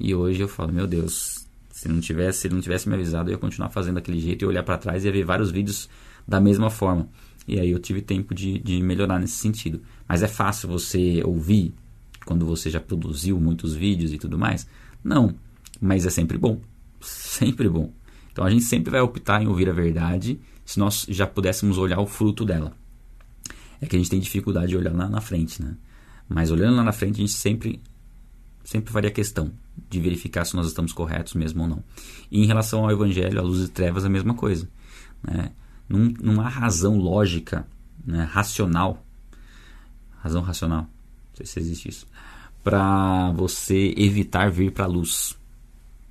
E 0.00 0.14
hoje 0.14 0.40
eu 0.40 0.48
falo, 0.48 0.72
meu 0.72 0.86
Deus, 0.86 1.46
se 1.70 1.88
não 1.88 2.00
tivesse, 2.00 2.40
se 2.40 2.48
não 2.48 2.60
tivesse 2.60 2.88
me 2.88 2.94
avisado, 2.94 3.28
eu 3.28 3.34
ia 3.34 3.38
continuar 3.38 3.68
fazendo 3.68 3.96
daquele 3.96 4.18
jeito 4.18 4.42
e 4.42 4.48
olhar 4.48 4.62
para 4.62 4.78
trás 4.78 5.04
e 5.04 5.10
ver 5.10 5.24
vários 5.24 5.50
vídeos 5.50 5.90
da 6.26 6.40
mesma 6.40 6.70
forma. 6.70 7.08
E 7.46 7.60
aí 7.60 7.70
eu 7.70 7.78
tive 7.78 8.02
tempo 8.02 8.34
de, 8.34 8.58
de 8.58 8.82
melhorar 8.82 9.18
nesse 9.18 9.36
sentido. 9.36 9.80
Mas 10.08 10.22
é 10.22 10.28
fácil 10.28 10.68
você 10.68 11.22
ouvir 11.24 11.74
quando 12.24 12.44
você 12.44 12.68
já 12.68 12.80
produziu 12.80 13.38
muitos 13.38 13.74
vídeos 13.74 14.12
e 14.12 14.18
tudo 14.18 14.38
mais? 14.38 14.66
Não, 15.02 15.34
mas 15.80 16.04
é 16.04 16.10
sempre 16.10 16.36
bom. 16.36 16.60
Sempre 17.00 17.68
bom. 17.68 17.92
Então 18.32 18.44
a 18.44 18.50
gente 18.50 18.64
sempre 18.64 18.90
vai 18.90 19.00
optar 19.00 19.42
em 19.42 19.46
ouvir 19.46 19.68
a 19.68 19.72
verdade 19.72 20.40
se 20.64 20.78
nós 20.78 21.06
já 21.08 21.26
pudéssemos 21.26 21.78
olhar 21.78 22.00
o 22.00 22.06
fruto 22.06 22.44
dela. 22.44 22.72
É 23.80 23.86
que 23.86 23.94
a 23.94 23.98
gente 23.98 24.10
tem 24.10 24.18
dificuldade 24.18 24.68
de 24.68 24.76
olhar 24.76 24.92
lá 24.92 25.08
na 25.08 25.20
frente, 25.20 25.62
né? 25.62 25.76
Mas 26.28 26.50
olhando 26.50 26.76
lá 26.76 26.82
na 26.82 26.92
frente, 26.92 27.16
a 27.16 27.18
gente 27.18 27.32
sempre 27.32 27.80
sempre 28.64 28.92
faria 28.92 29.10
questão 29.10 29.52
de 29.88 30.00
verificar 30.00 30.44
se 30.44 30.56
nós 30.56 30.66
estamos 30.66 30.92
corretos 30.92 31.34
mesmo 31.34 31.62
ou 31.62 31.68
não. 31.68 31.84
E 32.30 32.42
em 32.42 32.46
relação 32.46 32.84
ao 32.84 32.90
Evangelho, 32.90 33.38
a 33.38 33.42
luz 33.42 33.64
e 33.64 33.68
trevas, 33.68 34.04
a 34.04 34.08
mesma 34.08 34.34
coisa. 34.34 34.68
Né? 35.22 35.52
Não, 35.88 36.40
há 36.40 36.48
razão 36.48 36.98
lógica, 36.98 37.66
né? 38.04 38.24
racional, 38.24 39.04
razão 40.18 40.42
racional, 40.42 40.82
não 40.82 41.36
sei 41.36 41.46
se 41.46 41.60
existe 41.60 41.88
isso, 41.88 42.06
para 42.64 43.32
você 43.32 43.94
evitar 43.96 44.50
vir 44.50 44.72
para 44.72 44.84
a 44.84 44.88
luz. 44.88 45.38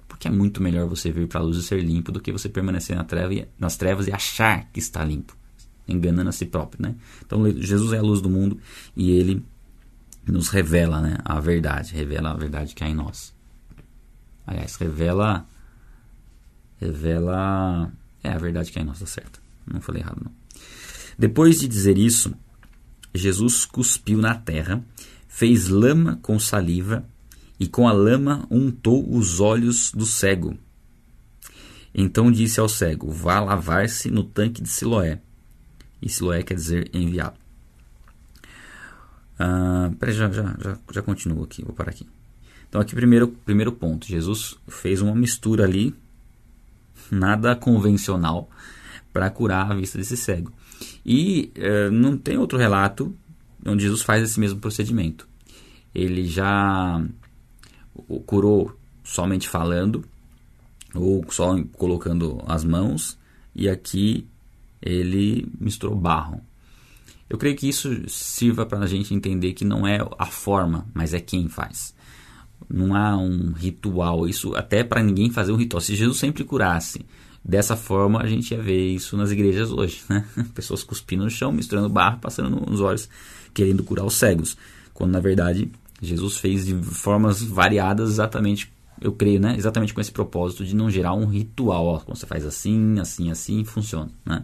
Porque 0.08 0.30
é 0.30 0.32
muito 0.32 0.62
melhor 0.62 0.88
você 0.88 1.12
vir 1.12 1.28
para 1.28 1.42
a 1.42 1.44
luz 1.44 1.58
e 1.58 1.64
ser 1.64 1.82
limpo 1.84 2.12
do 2.12 2.22
que 2.22 2.32
você 2.32 2.48
permanecer 2.48 2.96
na 2.96 3.04
treva, 3.04 3.48
nas 3.60 3.76
trevas 3.76 4.08
e 4.08 4.14
achar 4.14 4.70
que 4.72 4.80
está 4.80 5.04
limpo, 5.04 5.36
enganando 5.86 6.30
a 6.30 6.32
si 6.32 6.46
próprio. 6.46 6.82
Né? 6.82 6.96
Então, 7.26 7.46
Jesus 7.52 7.92
é 7.92 7.98
a 7.98 8.02
luz 8.02 8.22
do 8.22 8.30
mundo 8.30 8.58
e 8.96 9.12
ele 9.12 9.46
nos 10.26 10.50
revela 10.50 11.02
né, 11.02 11.18
a 11.26 11.40
verdade, 11.40 11.94
revela 11.94 12.32
a 12.32 12.34
verdade 12.34 12.74
que 12.74 12.84
há 12.84 12.90
em 12.90 12.96
nós. 12.96 13.36
Aliás, 14.48 14.76
revela. 14.76 15.46
Revela. 16.80 17.92
É 18.24 18.32
a 18.32 18.38
verdade 18.38 18.72
que 18.72 18.80
há 18.80 18.82
em 18.82 18.86
nós, 18.86 19.00
tá 19.00 19.06
certo. 19.06 19.45
Não 19.66 19.82
falei 19.82 20.02
errado, 20.02 20.22
não. 20.24 20.32
Depois 21.18 21.60
de 21.60 21.68
dizer 21.68 21.98
isso, 21.98 22.34
Jesus 23.14 23.66
cuspiu 23.66 24.18
na 24.18 24.36
terra, 24.36 24.84
fez 25.28 25.68
lama 25.68 26.20
com 26.22 26.38
saliva 26.38 27.08
e 27.60 27.68
com 27.68 27.88
a 27.88 27.92
lama 27.92 28.46
untou 28.50 29.10
os 29.16 29.40
olhos 29.40 29.92
do 29.92 30.06
cego. 30.06 30.58
Então 31.94 32.32
disse 32.32 32.60
ao 32.60 32.68
cego: 32.68 33.10
Vá 33.10 33.40
lavar-se 33.40 34.12
no 34.12 34.24
tanque 34.24 34.62
de 34.62 34.70
Siloé. 34.70 35.22
E 36.02 36.10
Siloé 36.10 36.44
quer 36.44 36.56
dizer 36.56 36.90
enviado. 36.94 37.38
Ah, 39.40 39.92
peraí, 40.00 40.16
já, 40.16 40.30
já, 40.32 40.56
já, 40.62 40.78
já 40.92 41.02
continuo 41.02 41.44
aqui, 41.44 41.64
vou 41.64 41.74
parar 41.74 41.92
aqui. 41.92 42.08
Então, 42.68 42.82
aqui, 42.82 42.96
primeiro, 42.96 43.28
primeiro 43.28 43.72
ponto: 43.72 44.08
Jesus 44.08 44.58
fez 44.68 45.02
uma 45.02 45.16
mistura 45.16 45.64
ali, 45.64 45.96
nada 47.10 47.56
convencional, 47.56 48.50
para 49.16 49.30
curar 49.30 49.72
a 49.72 49.74
vista 49.74 49.98
desse 49.98 50.18
cego. 50.18 50.52
E 51.06 51.50
uh, 51.56 51.90
não 51.90 52.18
tem 52.18 52.38
outro 52.38 52.58
relato 52.58 53.16
onde 53.66 53.84
Jesus 53.84 54.02
faz 54.02 54.22
esse 54.22 54.38
mesmo 54.38 54.60
procedimento. 54.60 55.26
Ele 55.94 56.28
já 56.28 57.02
curou 58.26 58.78
somente 59.06 59.48
falando, 59.48 60.04
ou 60.94 61.26
só 61.30 61.56
colocando 61.78 62.44
as 62.46 62.66
mãos, 62.66 63.18
e 63.56 63.70
aqui 63.70 64.28
ele 64.82 65.48
misturou 65.62 65.96
barro. 65.96 66.42
Eu 67.30 67.38
creio 67.38 67.56
que 67.56 67.70
isso 67.70 67.90
sirva 68.10 68.66
para 68.66 68.80
a 68.80 68.88
gente 68.88 69.14
entender 69.14 69.54
que 69.54 69.64
não 69.64 69.88
é 69.88 70.00
a 70.20 70.26
forma, 70.26 70.86
mas 70.94 71.14
é 71.14 71.22
quem 71.22 71.48
faz. 71.48 71.96
Não 72.70 72.94
há 72.94 73.16
um 73.16 73.54
ritual, 73.54 74.28
isso 74.28 74.54
até 74.56 74.84
para 74.84 75.02
ninguém 75.02 75.30
fazer 75.30 75.54
um 75.54 75.58
ritual. 75.58 75.80
Se 75.80 75.96
Jesus 75.96 76.18
sempre 76.18 76.44
curasse 76.44 77.06
dessa 77.48 77.76
forma, 77.76 78.20
a 78.20 78.26
gente 78.26 78.52
ia 78.52 78.62
ver 78.62 78.96
isso 78.96 79.16
nas 79.16 79.30
igrejas 79.30 79.72
hoje, 79.72 80.02
né? 80.10 80.26
Pessoas 80.56 80.84
cuspindo 80.84 81.24
no 81.24 81.30
chão, 81.30 81.52
misturando 81.52 81.88
barro, 81.88 82.18
passando 82.20 82.50
nos 82.50 82.82
olhos, 82.82 83.08
querendo 83.54 83.84
curar 83.84 84.04
os 84.04 84.16
cegos. 84.16 84.58
Quando 84.96 85.12
na 85.12 85.20
verdade 85.20 85.70
Jesus 86.02 86.38
fez 86.38 86.66
de 86.66 86.74
formas 86.74 87.44
variadas 87.44 88.10
exatamente, 88.10 88.72
eu 89.00 89.12
creio, 89.12 89.40
né? 89.40 89.56
Exatamente 89.56 89.94
com 89.94 90.02
esse 90.02 90.12
propósito 90.12 90.66
de 90.66 90.76
não 90.76 90.90
gerar 90.90 91.14
um 91.14 91.28
ritual. 91.28 91.86
Ó, 91.86 92.00
quando 92.00 92.18
você 92.18 92.26
faz 92.26 92.44
assim, 92.46 93.00
assim, 93.00 93.30
assim, 93.30 93.64
funciona, 93.64 94.10
né? 94.26 94.44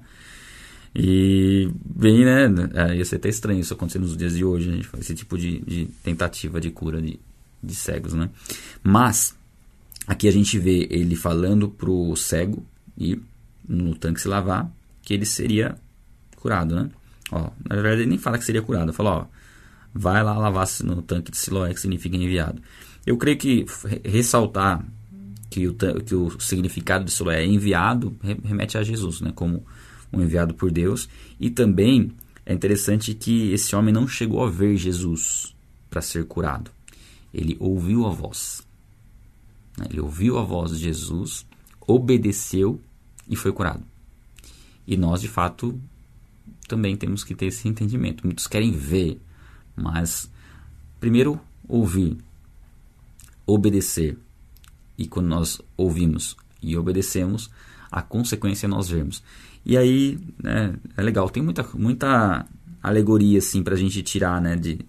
E 0.93 1.71
bem, 1.83 2.23
né? 2.23 2.47
É, 2.73 2.97
ia 2.97 3.05
ser 3.05 3.15
até 3.15 3.29
estranho 3.29 3.61
isso 3.61 3.73
acontecer 3.73 3.97
nos 3.97 4.15
dias 4.15 4.35
de 4.35 4.45
hoje, 4.45 4.69
né? 4.69 4.81
esse 4.99 5.15
tipo 5.15 5.37
de, 5.37 5.59
de 5.61 5.85
tentativa 6.03 6.61
de 6.61 6.69
cura 6.69 7.01
de, 7.01 7.19
de 7.63 7.73
cegos, 7.73 8.13
né? 8.13 8.29
Mas 8.83 9.35
aqui 10.05 10.27
a 10.27 10.31
gente 10.31 10.59
vê 10.59 10.87
ele 10.91 11.15
falando 11.15 11.69
pro 11.69 12.15
cego 12.15 12.63
e 13.01 13.19
no 13.67 13.95
tanque 13.95 14.21
se 14.21 14.27
lavar 14.27 14.71
que 15.01 15.13
ele 15.13 15.25
seria 15.25 15.75
curado, 16.35 16.75
né? 16.75 16.89
Ó, 17.31 17.49
na 17.67 17.75
verdade 17.75 18.01
ele 18.01 18.09
nem 18.09 18.19
fala 18.19 18.37
que 18.37 18.45
seria 18.45 18.61
curado, 18.61 18.93
fala, 18.93 19.11
ó, 19.11 19.25
vai 19.91 20.23
lá 20.23 20.37
lavar-se 20.37 20.85
no 20.85 21.01
tanque 21.01 21.31
de 21.31 21.37
Siloé, 21.37 21.73
que 21.73 21.79
significa 21.79 22.15
enviado. 22.15 22.61
Eu 23.05 23.17
creio 23.17 23.37
que 23.37 23.65
ressaltar 24.05 24.85
que 25.49 25.67
o, 25.67 25.73
que 25.73 26.13
o 26.13 26.39
significado 26.39 27.05
de 27.05 27.11
Siloé 27.11 27.41
é 27.41 27.45
enviado 27.45 28.15
remete 28.43 28.77
a 28.77 28.83
Jesus, 28.83 29.19
né? 29.21 29.31
Como 29.33 29.65
um 30.13 30.21
enviado 30.21 30.53
por 30.53 30.71
Deus. 30.71 31.09
E 31.39 31.49
também 31.49 32.11
é 32.45 32.53
interessante 32.53 33.13
que 33.15 33.51
esse 33.51 33.75
homem 33.75 33.93
não 33.93 34.07
chegou 34.07 34.45
a 34.45 34.49
ver 34.49 34.77
Jesus 34.77 35.55
para 35.89 36.01
ser 36.01 36.25
curado. 36.25 36.69
Ele 37.33 37.57
ouviu 37.59 38.05
a 38.05 38.11
voz. 38.11 38.61
Né? 39.77 39.87
Ele 39.89 40.01
ouviu 40.01 40.37
a 40.37 40.43
voz 40.43 40.71
de 40.71 40.77
Jesus, 40.77 41.45
obedeceu 41.87 42.79
e 43.31 43.35
foi 43.37 43.53
curado. 43.53 43.81
E 44.85 44.97
nós, 44.97 45.21
de 45.21 45.29
fato, 45.29 45.79
também 46.67 46.97
temos 46.97 47.23
que 47.23 47.33
ter 47.33 47.45
esse 47.45 47.67
entendimento. 47.67 48.25
Muitos 48.25 48.45
querem 48.45 48.73
ver, 48.73 49.21
mas 49.73 50.29
primeiro 50.99 51.39
ouvir, 51.67 52.17
obedecer. 53.47 54.17
E 54.97 55.07
quando 55.07 55.27
nós 55.27 55.61
ouvimos 55.77 56.35
e 56.61 56.75
obedecemos, 56.75 57.49
a 57.89 58.01
consequência 58.01 58.67
é 58.67 58.69
nós 58.69 58.89
vermos. 58.89 59.23
E 59.65 59.77
aí, 59.77 60.19
né, 60.43 60.75
é 60.97 61.01
legal, 61.01 61.29
tem 61.29 61.41
muita, 61.41 61.65
muita 61.73 62.45
alegoria 62.83 63.39
assim 63.39 63.63
para 63.63 63.75
a 63.75 63.77
gente 63.77 64.03
tirar, 64.03 64.41
né, 64.41 64.55
de 64.57 64.79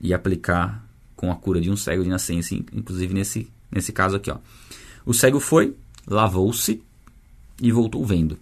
e 0.00 0.12
aplicar 0.12 0.84
com 1.14 1.30
a 1.30 1.36
cura 1.36 1.60
de 1.60 1.70
um 1.70 1.76
cego 1.76 2.02
de 2.02 2.08
nascença, 2.08 2.54
inclusive 2.54 3.14
nesse 3.14 3.48
nesse 3.70 3.92
caso 3.92 4.16
aqui, 4.16 4.30
ó. 4.30 4.38
O 5.06 5.14
cego 5.14 5.40
foi, 5.40 5.74
lavou-se 6.06 6.82
e 7.62 7.70
voltou 7.70 8.04
vendo. 8.04 8.36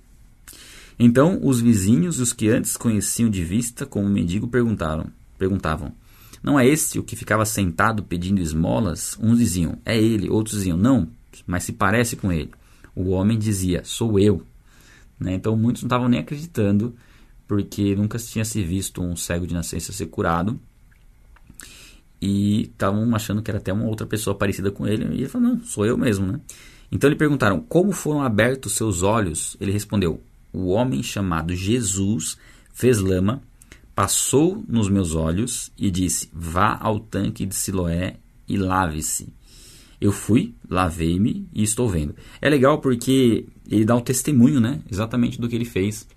Então 0.99 1.39
os 1.43 1.61
vizinhos 1.61 2.19
os 2.19 2.33
que 2.33 2.49
antes 2.49 2.77
conheciam 2.77 3.31
de 3.31 3.45
vista 3.45 3.87
como 3.87 4.09
mendigo 4.09 4.49
perguntaram, 4.49 5.07
perguntavam: 5.39 5.93
Não 6.43 6.59
é 6.59 6.67
este 6.67 6.99
o 6.99 7.03
que 7.03 7.15
ficava 7.15 7.45
sentado 7.45 8.03
pedindo 8.03 8.41
esmolas? 8.41 9.17
Uns 9.21 9.39
diziam: 9.39 9.79
É 9.85 9.97
ele, 9.97 10.31
outros 10.31 10.57
diziam: 10.57 10.77
Não, 10.77 11.09
mas 11.47 11.65
se 11.65 11.73
parece 11.73 12.17
com 12.17 12.33
ele. 12.33 12.51
O 12.95 13.11
homem 13.11 13.39
dizia: 13.39 13.83
Sou 13.85 14.19
eu. 14.19 14.43
Né? 15.19 15.35
Então 15.35 15.57
muitos 15.57 15.83
não 15.83 15.87
estavam 15.89 16.09
nem 16.09 16.21
acreditando, 16.21 16.95
porque 17.47 17.95
nunca 17.95 18.19
tinha 18.19 18.45
se 18.45 18.63
visto 18.63 19.03
um 19.03 19.15
cego 19.15 19.47
de 19.47 19.55
nascença 19.55 19.93
ser 19.93 20.07
curado. 20.07 20.59
E 22.23 22.63
estavam 22.63 23.15
achando 23.15 23.41
que 23.41 23.51
era 23.51 23.59
até 23.59 23.73
uma 23.73 23.87
outra 23.87 24.07
pessoa 24.07 24.37
parecida 24.37 24.71
com 24.71 24.87
ele. 24.87 25.05
E 25.15 25.21
ele 25.21 25.29
falou: 25.29 25.49
Não, 25.49 25.65
sou 25.65 25.87
eu 25.87 25.97
mesmo. 25.97 26.27
Né? 26.27 26.41
Então 26.91 27.09
lhe 27.09 27.17
perguntaram: 27.17 27.61
Como 27.61 27.93
foram 27.93 28.23
abertos 28.23 28.73
seus 28.73 29.03
olhos? 29.03 29.57
Ele 29.61 29.73
respondeu: 29.73 30.23
O 30.53 30.69
homem 30.69 31.03
chamado 31.03 31.55
Jesus 31.55 32.37
fez 32.73 32.99
lama, 32.99 33.43
passou 33.95 34.63
nos 34.69 34.89
meus 34.89 35.15
olhos 35.15 35.71
e 35.79 35.91
disse: 35.91 36.29
Vá 36.33 36.79
ao 36.81 36.99
tanque 36.99 37.47
de 37.47 37.55
Siloé 37.55 38.17
e 38.49 38.57
lave-se. 38.57 39.33
Eu 40.01 40.13
fui, 40.13 40.55
lavei-me 40.69 41.47
e 41.53 41.63
estou 41.63 41.87
vendo. 41.89 42.15
É 42.41 42.49
legal 42.49 42.81
porque 42.81 43.47
ele 43.71 43.85
dá 43.85 43.95
um 43.95 44.01
testemunho, 44.01 44.59
né? 44.59 44.81
Exatamente 44.91 45.39
do 45.39 45.49
que 45.49 45.55
ele 45.55 45.67
fez. 45.67 46.09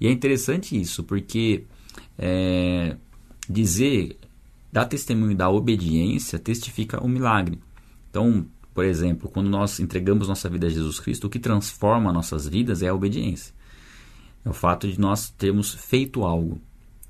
E 0.00 0.08
é 0.08 0.10
interessante 0.10 0.78
isso, 0.78 1.04
porque 1.04 1.64
é, 2.18 2.96
dizer, 3.48 4.16
dar 4.72 4.86
testemunho 4.86 5.36
da 5.36 5.48
obediência 5.48 6.38
testifica 6.38 7.02
o 7.02 7.08
milagre. 7.08 7.60
Então, 8.10 8.44
por 8.78 8.84
exemplo, 8.84 9.28
quando 9.28 9.50
nós 9.50 9.80
entregamos 9.80 10.28
nossa 10.28 10.48
vida 10.48 10.68
a 10.68 10.70
Jesus 10.70 11.00
Cristo, 11.00 11.26
o 11.26 11.28
que 11.28 11.40
transforma 11.40 12.12
nossas 12.12 12.46
vidas 12.46 12.80
é 12.80 12.86
a 12.86 12.94
obediência. 12.94 13.52
É 14.44 14.48
o 14.48 14.52
fato 14.52 14.86
de 14.86 15.00
nós 15.00 15.30
termos 15.30 15.74
feito 15.74 16.22
algo. 16.22 16.60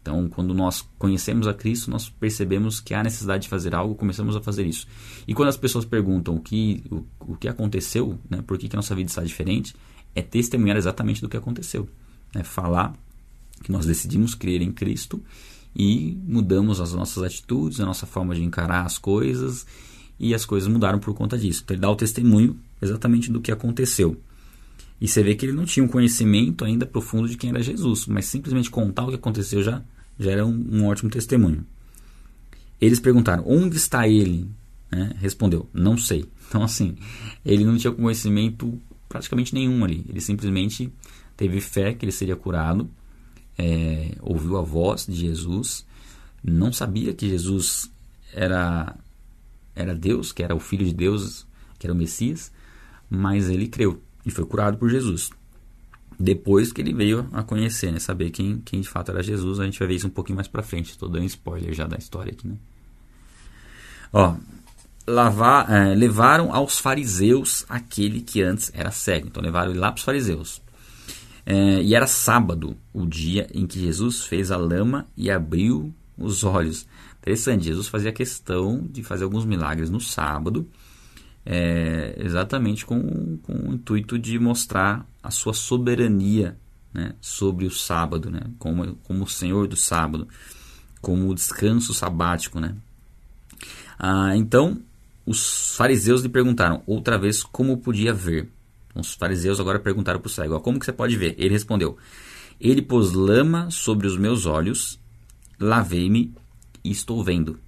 Então, 0.00 0.30
quando 0.30 0.54
nós 0.54 0.88
conhecemos 0.98 1.46
a 1.46 1.52
Cristo, 1.52 1.90
nós 1.90 2.08
percebemos 2.08 2.80
que 2.80 2.94
há 2.94 3.02
necessidade 3.02 3.42
de 3.42 3.48
fazer 3.50 3.74
algo, 3.74 3.94
começamos 3.94 4.34
a 4.34 4.40
fazer 4.40 4.64
isso. 4.64 4.86
E 5.26 5.34
quando 5.34 5.50
as 5.50 5.58
pessoas 5.58 5.84
perguntam 5.84 6.36
o 6.36 6.40
que, 6.40 6.82
o, 6.90 7.04
o 7.20 7.36
que 7.36 7.46
aconteceu, 7.46 8.18
né, 8.30 8.40
por 8.40 8.56
que, 8.56 8.66
que 8.66 8.74
a 8.74 8.78
nossa 8.78 8.94
vida 8.94 9.10
está 9.10 9.22
diferente, 9.22 9.76
é 10.14 10.22
testemunhar 10.22 10.78
exatamente 10.78 11.20
do 11.20 11.28
que 11.28 11.36
aconteceu. 11.36 11.86
É 12.34 12.42
falar 12.42 12.94
que 13.62 13.70
nós 13.70 13.84
decidimos 13.84 14.34
crer 14.34 14.62
em 14.62 14.72
Cristo 14.72 15.22
e 15.76 16.18
mudamos 16.26 16.80
as 16.80 16.94
nossas 16.94 17.22
atitudes, 17.22 17.78
a 17.78 17.84
nossa 17.84 18.06
forma 18.06 18.34
de 18.34 18.42
encarar 18.42 18.86
as 18.86 18.96
coisas 18.96 19.66
e 20.18 20.34
as 20.34 20.44
coisas 20.44 20.68
mudaram 20.68 20.98
por 20.98 21.14
conta 21.14 21.38
disso. 21.38 21.62
Então 21.64 21.74
ele 21.74 21.80
dá 21.80 21.90
o 21.90 21.96
testemunho 21.96 22.58
exatamente 22.80 23.30
do 23.30 23.40
que 23.40 23.52
aconteceu. 23.52 24.20
E 25.00 25.06
você 25.06 25.22
vê 25.22 25.34
que 25.34 25.46
ele 25.46 25.52
não 25.52 25.64
tinha 25.64 25.84
um 25.84 25.88
conhecimento 25.88 26.64
ainda 26.64 26.84
profundo 26.84 27.28
de 27.28 27.36
quem 27.36 27.50
era 27.50 27.62
Jesus, 27.62 28.06
mas 28.06 28.24
simplesmente 28.26 28.70
contar 28.70 29.04
o 29.04 29.10
que 29.10 29.14
aconteceu 29.14 29.62
já, 29.62 29.82
já 30.18 30.32
era 30.32 30.44
um, 30.44 30.66
um 30.70 30.86
ótimo 30.86 31.10
testemunho. 31.10 31.64
Eles 32.80 32.98
perguntaram: 32.98 33.44
onde 33.46 33.76
está 33.76 34.08
ele? 34.08 34.48
Né? 34.90 35.12
Respondeu: 35.18 35.68
não 35.72 35.96
sei. 35.96 36.26
Então, 36.48 36.62
assim, 36.62 36.96
ele 37.44 37.62
não 37.62 37.76
tinha 37.76 37.92
conhecimento 37.92 38.80
praticamente 39.06 39.52
nenhum 39.52 39.84
ali. 39.84 40.02
Ele 40.08 40.18
simplesmente 40.18 40.90
teve 41.36 41.60
fé 41.60 41.92
que 41.92 42.06
ele 42.06 42.10
seria 42.10 42.36
curado, 42.36 42.88
é, 43.58 44.12
ouviu 44.22 44.56
a 44.56 44.62
voz 44.62 45.04
de 45.04 45.14
Jesus, 45.14 45.84
não 46.42 46.72
sabia 46.72 47.12
que 47.12 47.28
Jesus 47.28 47.90
era, 48.32 48.96
era 49.78 49.94
Deus, 49.94 50.32
que 50.32 50.42
era 50.42 50.54
o 50.54 50.60
Filho 50.60 50.84
de 50.84 50.92
Deus, 50.92 51.46
que 51.78 51.86
era 51.86 51.94
o 51.94 51.96
Messias, 51.96 52.52
mas 53.08 53.48
ele 53.48 53.68
creu 53.68 54.02
e 54.26 54.30
foi 54.30 54.44
curado 54.44 54.76
por 54.76 54.90
Jesus. 54.90 55.30
Depois 56.18 56.72
que 56.72 56.80
ele 56.80 56.92
veio 56.92 57.28
a 57.32 57.42
conhecer, 57.44 57.92
né, 57.92 58.00
saber 58.00 58.30
quem, 58.30 58.60
quem 58.64 58.80
de 58.80 58.88
fato 58.88 59.10
era 59.10 59.22
Jesus, 59.22 59.60
a 59.60 59.64
gente 59.64 59.78
vai 59.78 59.86
ver 59.86 59.94
isso 59.94 60.08
um 60.08 60.10
pouquinho 60.10 60.36
mais 60.36 60.48
pra 60.48 60.62
frente. 60.62 60.90
Estou 60.90 61.08
dando 61.08 61.24
spoiler 61.26 61.72
já 61.72 61.86
da 61.86 61.96
história 61.96 62.32
aqui, 62.32 62.48
né? 62.48 62.56
Ó, 64.12 64.34
lavar, 65.06 65.70
é, 65.70 65.94
levaram 65.94 66.52
aos 66.52 66.78
fariseus 66.78 67.64
aquele 67.68 68.20
que 68.20 68.42
antes 68.42 68.72
era 68.74 68.90
cego. 68.90 69.28
Então 69.28 69.42
levaram 69.42 69.70
ele 69.70 69.78
lá 69.78 69.92
para 69.92 69.98
os 69.98 70.04
fariseus. 70.04 70.60
É, 71.46 71.82
e 71.82 71.94
era 71.94 72.06
sábado, 72.06 72.76
o 72.92 73.06
dia 73.06 73.48
em 73.54 73.66
que 73.66 73.80
Jesus 73.80 74.24
fez 74.24 74.50
a 74.50 74.56
lama 74.56 75.06
e 75.16 75.30
abriu 75.30 75.94
os 76.16 76.42
olhos. 76.42 76.86
Interessante, 77.28 77.66
Jesus 77.66 77.88
fazia 77.88 78.10
questão 78.10 78.88
de 78.90 79.02
fazer 79.02 79.24
alguns 79.24 79.44
milagres 79.44 79.90
no 79.90 80.00
sábado, 80.00 80.66
é, 81.44 82.14
exatamente 82.24 82.86
com, 82.86 83.36
com 83.42 83.52
o 83.52 83.74
intuito 83.74 84.18
de 84.18 84.38
mostrar 84.38 85.06
a 85.22 85.30
sua 85.30 85.52
soberania 85.52 86.56
né, 86.90 87.14
sobre 87.20 87.66
o 87.66 87.70
sábado, 87.70 88.30
né, 88.30 88.40
como, 88.58 88.94
como 89.04 89.24
o 89.24 89.28
Senhor 89.28 89.68
do 89.68 89.76
sábado, 89.76 90.26
como 91.02 91.28
o 91.28 91.34
descanso 91.34 91.92
sabático. 91.92 92.58
Né. 92.60 92.74
Ah, 93.98 94.34
então, 94.34 94.80
os 95.26 95.76
fariseus 95.76 96.22
lhe 96.22 96.30
perguntaram 96.30 96.82
outra 96.86 97.18
vez 97.18 97.42
como 97.42 97.76
podia 97.76 98.14
ver. 98.14 98.50
Os 98.94 99.12
fariseus 99.12 99.60
agora 99.60 99.78
perguntaram 99.78 100.18
para 100.18 100.28
o 100.28 100.30
cego: 100.30 100.58
Como 100.60 100.78
que 100.78 100.86
você 100.86 100.94
pode 100.94 101.14
ver? 101.14 101.34
Ele 101.36 101.52
respondeu: 101.52 101.98
Ele 102.58 102.80
pôs 102.80 103.12
lama 103.12 103.70
sobre 103.70 104.06
os 104.06 104.16
meus 104.16 104.46
olhos, 104.46 104.98
lavei-me 105.60 106.34
e 106.88 106.90
estou 106.90 107.22
vendo. 107.22 107.58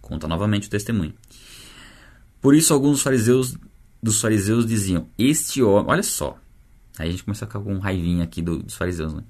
Conta 0.00 0.28
novamente 0.28 0.66
o 0.66 0.70
testemunho. 0.70 1.14
Por 2.40 2.54
isso, 2.54 2.74
alguns 2.74 3.02
fariseus 3.02 3.56
dos 4.02 4.20
fariseus 4.20 4.66
diziam: 4.66 5.08
Este 5.18 5.62
homem, 5.62 5.90
olha 5.90 6.02
só. 6.02 6.36
Aí 6.98 7.08
a 7.08 7.10
gente 7.10 7.24
começa 7.24 7.44
a 7.44 7.48
ficar 7.48 7.60
com 7.60 7.78
raivinha 7.78 8.24
aqui 8.24 8.42
do, 8.42 8.62
dos 8.62 8.74
fariseus, 8.74 9.14
né? 9.14 9.22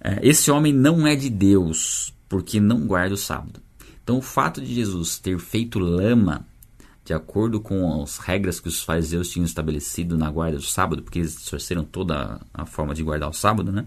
É, 0.00 0.20
esse 0.26 0.50
homem 0.50 0.72
não 0.72 1.06
é 1.06 1.14
de 1.14 1.28
Deus, 1.28 2.14
porque 2.28 2.58
não 2.58 2.86
guarda 2.86 3.14
o 3.14 3.18
sábado. 3.18 3.60
Então, 4.02 4.18
o 4.18 4.22
fato 4.22 4.60
de 4.60 4.74
Jesus 4.74 5.18
ter 5.18 5.38
feito 5.38 5.78
lama 5.78 6.46
de 7.04 7.12
acordo 7.12 7.60
com 7.60 8.02
as 8.02 8.18
regras 8.18 8.58
que 8.58 8.68
os 8.68 8.82
fariseus 8.82 9.28
tinham 9.28 9.44
estabelecido 9.44 10.16
na 10.16 10.30
guarda 10.30 10.56
do 10.56 10.62
sábado, 10.62 11.02
porque 11.02 11.18
eles 11.18 11.36
distorceram 11.36 11.84
toda 11.84 12.40
a 12.54 12.64
forma 12.64 12.94
de 12.94 13.02
guardar 13.02 13.28
o 13.28 13.32
sábado, 13.32 13.70
né? 13.70 13.86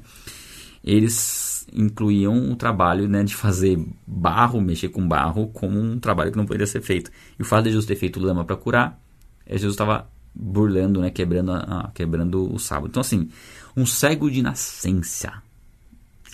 Eles 0.85 1.65
incluíam 1.73 2.51
o 2.51 2.55
trabalho 2.55 3.09
né, 3.09 3.23
de 3.23 3.35
fazer 3.35 3.83
barro, 4.05 4.61
mexer 4.61 4.89
com 4.89 5.05
barro, 5.05 5.47
como 5.47 5.79
um 5.79 5.99
trabalho 5.99 6.31
que 6.31 6.37
não 6.37 6.45
poderia 6.45 6.67
ser 6.67 6.81
feito. 6.81 7.09
E 7.39 7.41
o 7.41 7.45
fato 7.45 7.63
de 7.63 7.71
Jesus 7.71 7.87
ter 7.87 7.95
feito 7.95 8.19
lama 8.19 8.45
para 8.45 8.55
curar, 8.55 9.01
é 9.47 9.53
Jesus 9.53 9.73
estava 9.73 10.07
burlando, 10.33 11.01
né, 11.01 11.09
quebrando, 11.09 11.53
a, 11.53 11.89
quebrando 11.91 12.53
o 12.53 12.59
sábado. 12.59 12.89
Então, 12.89 13.01
assim, 13.01 13.29
um 13.75 13.83
cego 13.83 14.29
de 14.29 14.43
nascença, 14.43 15.41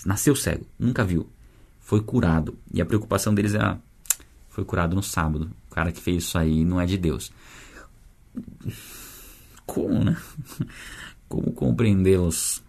nasceu 0.05 0.35
cego, 0.35 0.65
nunca 0.77 1.05
viu, 1.05 1.29
foi 1.79 2.01
curado. 2.01 2.57
E 2.73 2.81
a 2.81 2.85
preocupação 2.85 3.33
deles 3.33 3.55
ah, 3.55 3.77
foi 4.49 4.65
curado 4.65 4.95
no 4.95 5.03
sábado. 5.03 5.49
O 5.69 5.73
cara 5.73 5.93
que 5.93 6.01
fez 6.01 6.25
isso 6.25 6.37
aí 6.37 6.65
não 6.65 6.81
é 6.81 6.85
de 6.85 6.97
Deus. 6.97 7.31
Como, 9.65 10.03
né? 10.03 10.17
Como 11.29 11.53
compreendê-los? 11.53 12.61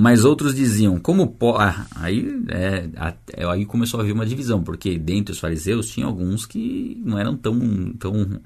Mas 0.00 0.24
outros 0.24 0.54
diziam, 0.54 0.96
como 1.00 1.26
pode. 1.26 1.60
Ah, 1.60 1.84
aí, 1.96 2.24
é, 2.46 2.88
é, 3.32 3.44
aí 3.44 3.66
começou 3.66 3.98
a 3.98 4.04
haver 4.04 4.12
uma 4.12 4.24
divisão, 4.24 4.62
porque 4.62 4.96
dentre 4.96 5.32
os 5.32 5.40
fariseus 5.40 5.90
tinha 5.90 6.06
alguns 6.06 6.46
que 6.46 6.96
não 7.04 7.18
eram 7.18 7.36
tão, 7.36 7.92
tão 7.98 8.40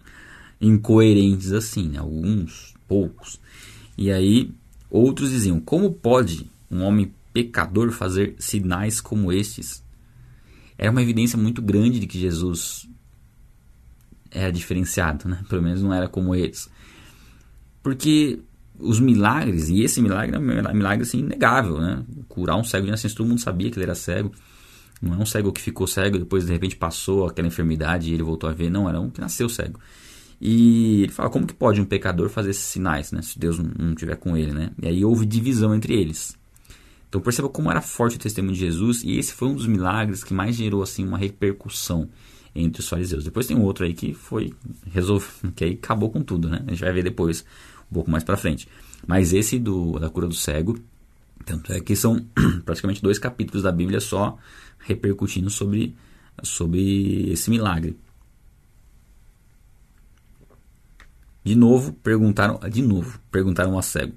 incoerentes 0.59 1.53
assim, 1.53 1.91
né? 1.91 1.99
alguns, 1.99 2.73
poucos. 2.89 3.39
E 3.99 4.11
aí 4.11 4.51
outros 4.89 5.29
diziam, 5.29 5.61
como 5.61 5.93
pode 5.93 6.51
um 6.71 6.81
homem 6.81 7.13
pecador 7.35 7.91
fazer 7.91 8.35
sinais 8.39 8.99
como 8.99 9.31
estes? 9.31 9.85
Era 10.79 10.91
uma 10.91 11.03
evidência 11.03 11.37
muito 11.37 11.61
grande 11.61 12.01
de 12.01 12.07
que 12.07 12.19
Jesus 12.19 12.89
era 14.31 14.51
diferenciado, 14.51 15.29
né? 15.29 15.45
Pelo 15.51 15.61
menos 15.61 15.83
não 15.83 15.93
era 15.93 16.09
como 16.09 16.35
eles. 16.35 16.71
Porque 17.83 18.41
os 18.79 18.99
milagres, 19.01 19.69
e 19.69 19.83
esse 19.83 20.01
milagre 20.01 20.37
é 20.37 20.39
um 20.39 20.75
milagre 20.75 21.03
assim, 21.03 21.21
inegável, 21.21 21.81
né? 21.81 22.05
Curar 22.29 22.57
um 22.57 22.65
cego 22.65 22.87
de 22.87 22.91
nascença, 22.91 23.15
todo 23.15 23.29
mundo 23.29 23.41
sabia 23.41 23.71
que 23.71 23.79
ele 23.79 23.85
era 23.85 23.95
cego. 23.95 24.33
Não 25.01 25.15
é 25.15 25.17
um 25.19 25.27
cego 25.27 25.53
que 25.53 25.61
ficou 25.61 25.87
cego, 25.87 26.19
depois 26.19 26.47
de 26.47 26.53
repente 26.53 26.77
passou 26.77 27.27
aquela 27.27 27.49
enfermidade 27.49 28.11
e 28.11 28.15
ele 28.15 28.23
voltou 28.23 28.49
a 28.49 28.53
ver. 28.53 28.71
Não, 28.71 28.89
era 28.89 29.01
um 29.01 29.11
que 29.11 29.21
nasceu 29.21 29.49
cego. 29.49 29.79
E 30.41 31.03
ele 31.03 31.13
fala, 31.13 31.31
como 31.31 31.47
que 31.47 31.55
pode 31.55 31.81
um 31.81 31.85
pecador 31.85 32.29
fazer 32.29 32.51
esses 32.51 32.65
sinais, 32.65 33.13
né? 33.13 33.23
Se 33.23 33.39
Deus 33.39 33.59
não 33.59 33.91
estiver 33.91 34.17
com 34.17 34.37
ele, 34.37 34.53
né? 34.53 34.71
E 34.83 34.89
aí 34.89 35.05
houve 35.05 35.25
divisão 35.27 35.75
entre 35.75 35.95
eles. 35.95 36.37
Então 37.09 37.21
perceba 37.21 37.49
como 37.49 37.71
era 37.71 37.81
forte 37.81 38.17
o 38.17 38.19
testemunho 38.19 38.55
de 38.55 38.61
Jesus 38.61 39.05
e 39.05 39.19
esse 39.19 39.35
foi 39.35 39.49
um 39.49 39.55
dos 39.55 39.67
milagres 39.67 40.25
que 40.25 40.33
mais 40.33 40.57
gerou 40.57 40.83
assim 40.83 41.07
uma 41.07 41.19
repercussão 41.19 42.09
entre 42.55 42.81
os 42.81 42.89
fariseus. 42.89 43.23
Depois 43.23 43.47
tem 43.47 43.57
um 43.57 43.63
outro 43.63 43.85
aí 43.85 43.95
que 43.95 44.15
foi 44.15 44.53
resolve, 44.91 45.27
que 45.55 45.65
aí 45.65 45.73
acabou 45.75 46.11
com 46.11 46.23
tudo, 46.23 46.49
né? 46.49 46.63
A 46.67 46.71
gente 46.71 46.81
vai 46.81 46.93
ver 46.93 47.03
depois, 47.03 47.45
um 47.93 47.95
pouco 47.95 48.11
mais 48.11 48.25
para 48.25 48.37
frente. 48.39 48.67
Mas 49.07 49.35
esse 49.35 49.59
do 49.59 49.99
da 49.99 50.09
cura 50.09 50.27
do 50.27 50.35
cego, 50.35 50.79
tanto 51.45 51.73
é 51.73 51.81
que 51.81 51.95
são 51.95 52.25
praticamente 52.65 53.03
dois 53.03 53.19
capítulos 53.19 53.63
da 53.63 53.71
Bíblia 53.71 54.01
só 54.01 54.39
repercutindo 54.79 55.51
sobre 55.51 55.95
sobre 56.43 57.31
esse 57.31 57.51
milagre. 57.51 57.97
De 61.45 61.55
novo, 61.55 61.93
perguntaram, 61.93 62.59
de 62.71 62.81
novo, 62.81 63.21
perguntaram 63.31 63.75
ao 63.75 63.83
cego. 63.83 64.15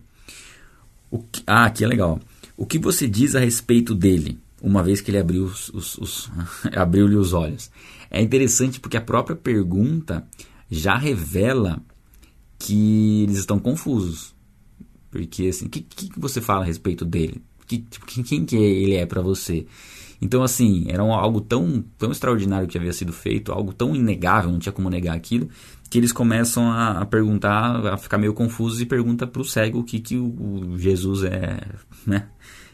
Que, 1.31 1.43
ah, 1.45 1.65
aqui 1.65 1.83
é 1.83 1.87
legal. 1.87 2.19
O 2.55 2.65
que 2.65 2.79
você 2.79 3.07
diz 3.07 3.35
a 3.35 3.39
respeito 3.39 3.93
dele, 3.93 4.39
uma 4.61 4.83
vez 4.83 5.01
que 5.01 5.11
ele 5.11 5.17
abriu 5.17 5.43
os, 5.43 5.69
os, 5.69 5.97
os 5.97 6.31
abriu-lhe 6.73 7.15
os 7.15 7.33
olhos? 7.33 7.69
É 8.09 8.21
interessante 8.21 8.79
porque 8.79 8.95
a 8.95 9.01
própria 9.01 9.35
pergunta 9.35 10.25
já 10.69 10.95
revela 10.95 11.81
que 12.65 13.23
eles 13.23 13.37
estão 13.37 13.59
confusos. 13.59 14.33
Porque 15.11 15.47
assim, 15.47 15.67
o 15.67 15.69
que, 15.69 15.81
que 15.81 16.19
você 16.19 16.41
fala 16.41 16.63
a 16.63 16.65
respeito 16.65 17.05
dele? 17.05 17.41
Que, 17.67 17.79
tipo, 17.79 18.05
quem 18.05 18.45
que 18.45 18.55
ele 18.55 18.95
é 18.95 19.05
para 19.05 19.21
você? 19.21 19.65
Então, 20.21 20.43
assim, 20.43 20.85
era 20.87 21.03
algo 21.03 21.41
tão, 21.41 21.83
tão 21.97 22.11
extraordinário 22.11 22.67
que 22.67 22.77
havia 22.77 22.93
sido 22.93 23.11
feito, 23.11 23.51
algo 23.51 23.73
tão 23.73 23.95
inegável, 23.95 24.51
não 24.51 24.59
tinha 24.59 24.71
como 24.71 24.89
negar 24.89 25.15
aquilo, 25.15 25.49
que 25.89 25.97
eles 25.97 26.11
começam 26.11 26.71
a, 26.71 27.01
a 27.01 27.05
perguntar, 27.05 27.85
a 27.85 27.97
ficar 27.97 28.17
meio 28.17 28.33
confusos 28.33 28.81
e 28.81 28.85
pergunta 28.85 29.27
para 29.27 29.41
o 29.41 29.45
cego 29.45 29.79
o 29.79 29.83
que, 29.83 29.99
que 29.99 30.17
o, 30.17 30.25
o, 30.25 30.79
Jesus 30.79 31.23
é, 31.23 31.59
né? 32.05 32.29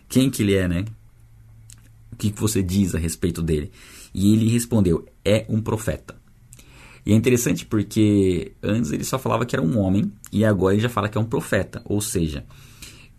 Quem 0.07 0.29
que 0.29 0.43
ele 0.43 0.55
é, 0.55 0.67
né? 0.67 0.85
O 2.11 2.15
que, 2.15 2.31
que 2.31 2.39
você 2.39 2.61
diz 2.61 2.93
a 2.93 2.99
respeito 2.99 3.41
dele? 3.41 3.71
E 4.13 4.33
ele 4.33 4.49
respondeu: 4.49 5.05
é 5.23 5.45
um 5.49 5.61
profeta. 5.61 6.20
E 7.05 7.11
é 7.11 7.15
interessante 7.15 7.65
porque 7.65 8.53
antes 8.61 8.91
ele 8.91 9.03
só 9.03 9.17
falava 9.17 9.45
que 9.45 9.55
era 9.55 9.63
um 9.63 9.79
homem 9.79 10.11
e 10.31 10.45
agora 10.45 10.75
ele 10.75 10.81
já 10.81 10.89
fala 10.89 11.09
que 11.09 11.17
é 11.17 11.21
um 11.21 11.25
profeta. 11.25 11.81
Ou 11.85 11.99
seja, 11.99 12.45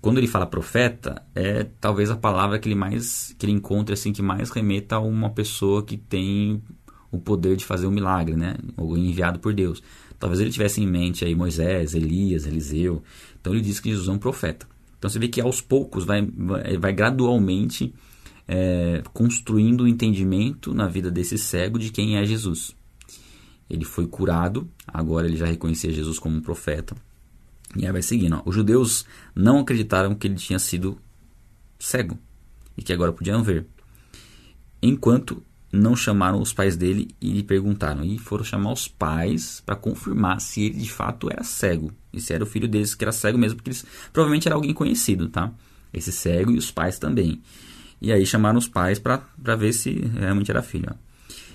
quando 0.01 0.18
ele 0.18 0.27
fala 0.27 0.47
profeta, 0.47 1.23
é 1.35 1.64
talvez 1.81 2.11
a 2.11 2.16
palavra 2.16 2.59
que 2.59 2.68
ele 2.68 2.75
mais 2.75 3.35
que 3.38 3.47
ele 3.47 3.53
encontre 3.53 3.95
assim 3.95 4.12
que 4.12 4.23
mais 4.23 4.51
remeta 4.51 4.97
a 4.97 5.01
uma 5.01 5.31
pessoa 5.31 5.83
que 5.83 5.97
tem 5.97 6.62
o 7.11 7.18
poder 7.18 7.57
de 7.57 7.64
fazer 7.64 7.87
um 7.87 7.90
milagre, 7.90 8.37
né? 8.37 8.57
Ou 8.77 8.97
enviado 8.97 9.38
por 9.38 9.53
Deus. 9.53 9.83
Talvez 10.18 10.40
ele 10.40 10.51
tivesse 10.51 10.81
em 10.81 10.87
mente 10.87 11.25
aí 11.25 11.35
Moisés, 11.35 11.95
Elias, 11.95 12.47
Eliseu. 12.47 13.03
Então 13.40 13.53
ele 13.53 13.62
diz 13.62 13.81
que 13.81 13.90
Jesus 13.90 14.09
é 14.09 14.12
um 14.12 14.18
profeta. 14.18 14.66
Então 14.99 15.11
você 15.11 15.18
vê 15.18 15.27
que 15.27 15.40
aos 15.40 15.61
poucos 15.61 16.05
vai, 16.05 16.23
vai, 16.23 16.79
vai 16.79 16.92
gradualmente 16.92 17.92
é, 18.47 19.03
construindo 19.12 19.81
o 19.81 19.85
um 19.85 19.88
entendimento 19.88 20.73
na 20.73 20.87
vida 20.87 21.11
desse 21.11 21.37
cego 21.37 21.79
de 21.79 21.90
quem 21.90 22.16
é 22.16 22.25
Jesus. 22.25 22.75
Ele 23.68 23.85
foi 23.85 24.07
curado, 24.07 24.68
agora 24.87 25.27
ele 25.27 25.37
já 25.37 25.46
reconhecia 25.46 25.92
Jesus 25.92 26.18
como 26.18 26.37
um 26.37 26.42
profeta. 26.42 26.94
E 27.77 27.87
aí 27.87 27.92
vai 27.92 28.03
seguindo. 28.03 28.37
Ó. 28.37 28.42
Os 28.44 28.55
judeus 28.55 29.07
não 29.35 29.61
acreditaram 29.61 30.14
que 30.14 30.27
ele 30.27 30.35
tinha 30.35 30.59
sido 30.59 30.98
cego 31.79 32.18
e 32.77 32.83
que 32.83 32.92
agora 32.92 33.12
podiam 33.12 33.42
ver. 33.42 33.66
Enquanto 34.83 35.42
não 35.72 35.96
chamaram 35.96 36.40
os 36.40 36.53
pais 36.53 36.77
dele 36.77 37.09
e 37.20 37.33
lhe 37.33 37.42
perguntaram. 37.42 38.05
E 38.05 38.18
foram 38.18 38.44
chamar 38.44 38.72
os 38.72 38.87
pais 38.87 39.62
para 39.64 39.75
confirmar 39.75 40.40
se 40.40 40.64
ele 40.64 40.79
de 40.79 40.90
fato 40.90 41.31
era 41.33 41.42
cego. 41.42 41.90
E 42.12 42.20
se 42.20 42.35
era 42.35 42.44
o 42.44 42.46
filho 42.46 42.68
deles 42.68 42.94
que 42.94 43.03
era 43.03 43.11
cego 43.11 43.38
mesmo, 43.38 43.57
porque 43.57 43.70
eles, 43.70 43.85
provavelmente 44.12 44.46
era 44.46 44.55
alguém 44.55 44.75
conhecido, 44.75 45.29
tá? 45.29 45.51
Esse 45.92 46.12
cego 46.12 46.53
e 46.53 46.59
os 46.59 46.70
pais 46.70 46.98
também. 46.98 47.40
E 48.01 48.12
aí 48.12 48.27
chamaram 48.27 48.59
os 48.59 48.68
pais 48.68 48.98
para 48.98 49.57
ver 49.57 49.72
se 49.72 49.92
realmente 50.18 50.51
era 50.51 50.61
filho. 50.61 50.90
Ó. 50.90 51.12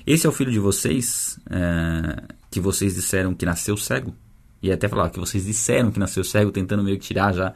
Esse 0.07 0.25
é 0.25 0.29
o 0.29 0.31
filho 0.31 0.53
de 0.53 0.57
vocês, 0.57 1.37
é, 1.49 2.33
que 2.49 2.61
vocês 2.61 2.95
disseram 2.95 3.35
que 3.35 3.45
nasceu 3.45 3.75
cego? 3.75 4.15
E 4.63 4.71
até 4.71 4.87
falar 4.87 5.09
que 5.09 5.19
vocês 5.19 5.45
disseram 5.45 5.91
que 5.91 5.99
nasceu 5.99 6.23
cego, 6.23 6.49
tentando 6.49 6.81
meio 6.81 6.97
que 6.97 7.05
tirar 7.05 7.33
já, 7.33 7.53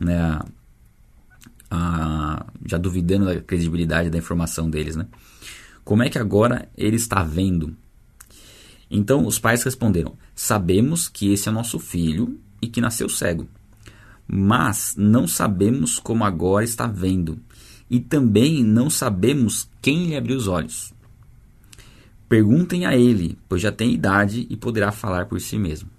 né, 0.00 0.40
a, 1.70 2.46
já 2.64 2.78
duvidando 2.78 3.26
da 3.26 3.42
credibilidade 3.42 4.08
da 4.08 4.16
informação 4.16 4.70
deles, 4.70 4.96
né? 4.96 5.06
Como 5.84 6.02
é 6.02 6.08
que 6.08 6.18
agora 6.18 6.66
ele 6.78 6.96
está 6.96 7.22
vendo? 7.22 7.76
Então 8.90 9.26
os 9.26 9.38
pais 9.38 9.62
responderam: 9.62 10.16
Sabemos 10.34 11.10
que 11.10 11.30
esse 11.30 11.46
é 11.46 11.52
nosso 11.52 11.78
filho 11.78 12.40
e 12.62 12.68
que 12.68 12.80
nasceu 12.80 13.06
cego, 13.06 13.46
mas 14.26 14.94
não 14.96 15.28
sabemos 15.28 15.98
como 15.98 16.24
agora 16.24 16.64
está 16.64 16.86
vendo, 16.86 17.38
e 17.90 18.00
também 18.00 18.64
não 18.64 18.88
sabemos 18.88 19.68
quem 19.82 20.06
lhe 20.06 20.16
abriu 20.16 20.38
os 20.38 20.48
olhos. 20.48 20.94
Perguntem 22.32 22.86
a 22.86 22.96
ele, 22.96 23.36
pois 23.46 23.60
já 23.60 23.70
tem 23.70 23.92
idade 23.92 24.46
e 24.48 24.56
poderá 24.56 24.90
falar 24.90 25.26
por 25.26 25.38
si 25.38 25.58
mesmo. 25.58 25.90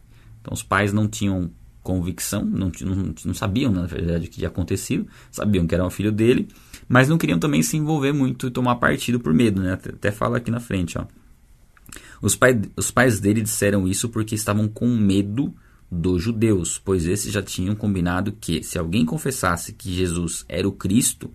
Então 0.41 0.52
os 0.52 0.63
pais 0.63 0.91
não 0.91 1.08
tinham 1.08 1.52
convicção, 1.84 2.43
não, 2.43 2.72
não, 2.82 3.13
não 3.24 3.34
sabiam 3.36 3.72
na 3.72 3.86
verdade 3.86 4.26
o 4.26 4.30
que 4.32 4.38
tinha 4.38 4.48
acontecido, 4.48 5.06
sabiam 5.30 5.67
que 5.67 5.76
era 5.76 5.86
o 5.86 5.91
filho 5.91 6.12
dele, 6.12 6.48
mas 6.89 7.08
não 7.08 7.19
queriam 7.19 7.38
também 7.38 7.62
se 7.62 7.78
envolver 7.78 8.13
muito 8.13 8.48
e 8.48 8.50
tomar 8.50 8.78
partido 8.78 9.19
por 9.19 9.32
medo, 9.32 9.62
né? 9.62 9.74
Até 9.74 10.10
fala 10.10 10.38
aqui 10.38 10.50
na 10.50 10.60
frente, 10.60 10.98
ó. 10.98 11.06
Os, 12.19 12.36
pai, 12.36 12.60
os 12.76 12.89
pais 12.89 13.19
dele 13.19 13.43
disseram 13.43 13.88
isso 13.88 14.10
porque 14.10 14.34
estavam 14.34 14.67
com 14.67 14.88
medo 14.88 15.54
dos 15.91 16.24
judeus, 16.24 16.82
pois 16.84 17.06
esses 17.06 17.32
já 17.32 17.43
tinham 17.43 17.76
combinado 17.76 18.32
que, 18.32 18.63
se 18.63 18.80
alguém 18.80 19.06
confessasse 19.06 19.72
que 19.72 19.93
Jesus 19.93 20.46
era 20.50 20.67
o 20.67 20.72
Cristo, 20.72 21.30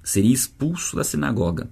seria 0.00 0.32
expulso 0.32 0.94
da 0.94 1.02
sinagoga. 1.02 1.68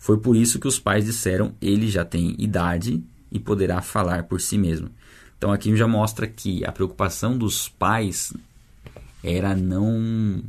Foi 0.00 0.18
por 0.18 0.34
isso 0.34 0.58
que 0.58 0.66
os 0.66 0.78
pais 0.78 1.04
disseram: 1.04 1.54
ele 1.60 1.88
já 1.88 2.06
tem 2.06 2.34
idade 2.38 3.04
e 3.30 3.38
poderá 3.38 3.82
falar 3.82 4.24
por 4.24 4.40
si 4.40 4.56
mesmo. 4.56 4.88
Então 5.36 5.52
aqui 5.52 5.76
já 5.76 5.86
mostra 5.86 6.26
que 6.26 6.64
a 6.64 6.72
preocupação 6.72 7.36
dos 7.36 7.68
pais 7.68 8.32
era 9.22 9.54
não 9.54 10.42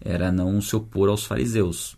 era 0.00 0.32
não 0.32 0.62
se 0.62 0.74
opor 0.74 1.10
aos 1.10 1.26
fariseus, 1.26 1.94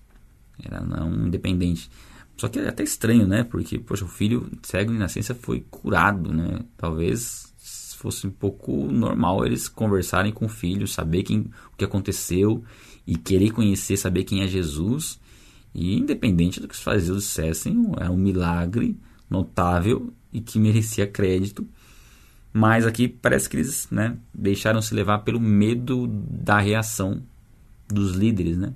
era 0.60 0.80
não 0.80 1.28
independente. 1.28 1.88
Só 2.36 2.48
que 2.48 2.58
é 2.58 2.68
até 2.68 2.82
estranho, 2.82 3.28
né? 3.28 3.44
Porque, 3.44 3.78
poxa, 3.78 4.04
o 4.04 4.08
filho 4.08 4.50
cego 4.64 4.90
de 4.90 4.98
nascença 4.98 5.36
foi 5.36 5.64
curado, 5.70 6.32
né? 6.32 6.60
Talvez 6.76 7.52
fosse 7.96 8.26
um 8.26 8.30
pouco 8.30 8.90
normal 8.90 9.46
eles 9.46 9.68
conversarem 9.68 10.32
com 10.32 10.46
o 10.46 10.48
filho, 10.48 10.88
saber 10.88 11.22
quem, 11.22 11.48
o 11.72 11.76
que 11.78 11.84
aconteceu 11.84 12.64
e 13.06 13.16
querer 13.16 13.52
conhecer, 13.52 13.96
saber 13.96 14.24
quem 14.24 14.42
é 14.42 14.48
Jesus. 14.48 15.20
E 15.74 15.96
independente 15.96 16.61
do 16.61 16.68
que 16.68 16.74
os 16.74 16.82
fariseus 16.82 17.24
dissessem, 17.24 17.92
era 17.98 18.11
um 18.11 18.16
milagre 18.16 18.96
notável 19.28 20.12
e 20.32 20.40
que 20.40 20.58
merecia 20.58 21.06
crédito. 21.06 21.66
Mas 22.52 22.87
aqui 22.87 23.08
parece 23.08 23.48
que 23.48 23.56
eles 23.56 23.88
né, 23.90 24.16
deixaram 24.35 24.82
se 24.82 24.94
levar 24.94 25.20
pelo 25.20 25.40
medo 25.40 26.06
da 26.06 26.58
reação 26.58 27.22
dos 27.88 28.14
líderes, 28.14 28.58
né? 28.58 28.74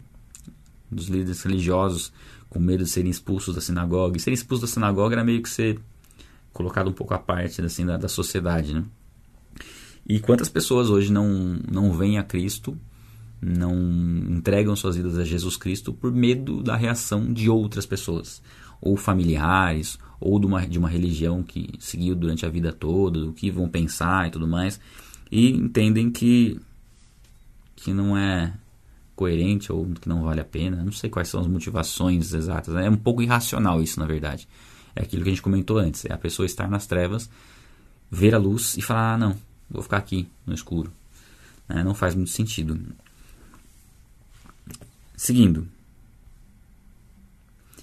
Dos 0.90 1.09
líderes 1.09 1.42
religiosos, 1.42 2.12
com 2.48 2.59
medo 2.59 2.85
de 2.85 2.90
serem 2.90 3.11
expulsos 3.11 3.54
da 3.54 3.61
sinagoga. 3.61 4.16
E 4.16 4.20
ser 4.20 4.32
expulso 4.32 4.62
da 4.62 4.68
sinagoga 4.68 5.14
era 5.14 5.24
meio 5.24 5.42
que 5.42 5.48
ser 5.48 5.78
colocado 6.52 6.88
um 6.88 6.92
pouco 6.92 7.12
à 7.12 7.18
parte 7.18 7.61
assim, 7.61 7.85
da, 7.85 7.98
da 7.98 8.09
sociedade, 8.09 8.72
né? 8.72 8.85
E 10.09 10.20
quantas 10.20 10.48
pessoas 10.48 10.88
hoje 10.88 11.12
não, 11.12 11.59
não 11.70 11.92
vêm 11.92 12.16
a 12.16 12.22
Cristo, 12.22 12.78
não 13.40 13.75
entregam 14.29 14.75
suas 14.75 14.96
vidas 14.96 15.18
a 15.18 15.25
Jesus 15.25 15.57
Cristo 15.57 15.92
por 15.92 16.12
medo 16.12 16.62
da 16.62 16.77
reação 16.77 17.33
de 17.33 17.51
outras 17.51 17.87
pessoas, 17.87 18.42
ou 18.81 18.96
familiares, 18.96 19.99
ou 20.20 20.38
de 20.38 20.46
uma, 20.46 20.66
de 20.66 20.79
uma 20.79 20.88
religião 20.88 21.42
que 21.42 21.75
seguiu 21.79 22.14
durante 22.14 22.46
a 22.46 22.49
vida 22.49 22.72
toda, 22.72 23.20
do 23.20 23.33
que 23.33 23.51
vão 23.51 23.68
pensar 23.68 24.29
e 24.29 24.31
tudo 24.31 24.46
mais, 24.46 24.81
e 25.31 25.51
entendem 25.51 26.11
que, 26.11 26.61
que 27.75 27.92
não 27.92 28.16
é 28.16 28.53
coerente 29.14 29.72
ou 29.72 29.87
que 29.87 30.09
não 30.09 30.22
vale 30.22 30.40
a 30.40 30.44
pena. 30.44 30.85
Não 30.85 30.92
sei 30.92 31.11
quais 31.11 31.29
são 31.29 31.40
as 31.40 31.46
motivações 31.46 32.33
exatas. 32.33 32.75
Né? 32.75 32.87
É 32.87 32.90
um 32.90 32.96
pouco 32.96 33.22
irracional 33.22 33.83
isso, 33.83 33.99
na 33.99 34.07
verdade. 34.07 34.46
É 34.94 35.03
aquilo 35.03 35.22
que 35.22 35.31
a 35.31 35.33
gente 35.33 35.42
comentou 35.42 35.79
antes. 35.79 36.05
É 36.05 36.12
a 36.12 36.18
pessoa 36.18 36.46
estar 36.46 36.68
nas 36.68 36.87
trevas, 36.87 37.29
ver 38.11 38.35
a 38.35 38.38
luz 38.38 38.77
e 38.77 38.83
falar: 38.83 39.14
ah, 39.14 39.18
não, 39.18 39.37
vou 39.70 39.83
ficar 39.83 39.96
aqui 39.96 40.29
no 40.46 40.55
escuro. 40.55 40.92
É, 41.68 41.83
não 41.83 41.94
faz 41.94 42.14
muito 42.14 42.31
sentido. 42.31 42.79
Seguindo. 45.16 45.66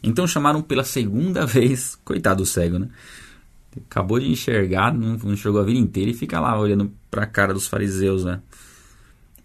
Então 0.04 0.28
chamaram 0.28 0.62
pela 0.62 0.84
segunda 0.84 1.46
vez, 1.48 1.98
coitado 2.04 2.44
do 2.44 2.46
cego, 2.46 2.78
né? 2.78 2.90
Acabou 3.88 4.20
de 4.20 4.30
enxergar, 4.30 4.94
não 4.94 5.16
enxergou 5.32 5.60
a 5.60 5.64
vida 5.64 5.80
inteira 5.80 6.12
e 6.12 6.14
fica 6.14 6.40
lá 6.40 6.60
olhando 6.60 6.92
para 7.10 7.24
a 7.24 7.28
cara 7.28 7.54
dos 7.54 7.68
fariseus, 7.68 8.24
né? 8.24 8.40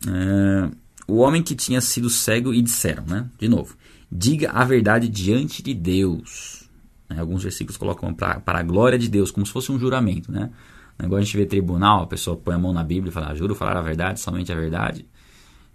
É, 0.06 0.70
o 1.06 1.16
homem 1.16 1.42
que 1.42 1.54
tinha 1.54 1.80
sido 1.80 2.10
cego 2.10 2.52
e 2.52 2.60
disseram, 2.60 3.04
né? 3.06 3.26
De 3.38 3.48
novo, 3.48 3.74
diga 4.12 4.50
a 4.50 4.64
verdade 4.64 5.08
diante 5.08 5.62
de 5.62 5.72
Deus. 5.72 6.68
Né? 7.08 7.18
Alguns 7.18 7.42
versículos 7.42 7.78
colocam 7.78 8.12
para 8.12 8.42
a 8.44 8.62
glória 8.62 8.98
de 8.98 9.08
Deus, 9.08 9.30
como 9.30 9.46
se 9.46 9.52
fosse 9.52 9.72
um 9.72 9.78
juramento, 9.78 10.30
né? 10.30 10.50
Agora 10.98 11.22
a 11.22 11.24
gente 11.24 11.36
vê 11.36 11.46
tribunal, 11.46 12.02
a 12.02 12.06
pessoa 12.06 12.36
põe 12.36 12.54
a 12.54 12.58
mão 12.58 12.72
na 12.72 12.82
Bíblia 12.82 13.10
e 13.10 13.12
fala, 13.12 13.30
ah, 13.30 13.34
juro 13.34 13.54
falar 13.54 13.76
a 13.76 13.82
verdade, 13.82 14.20
somente 14.20 14.52
a 14.52 14.56
verdade. 14.56 15.06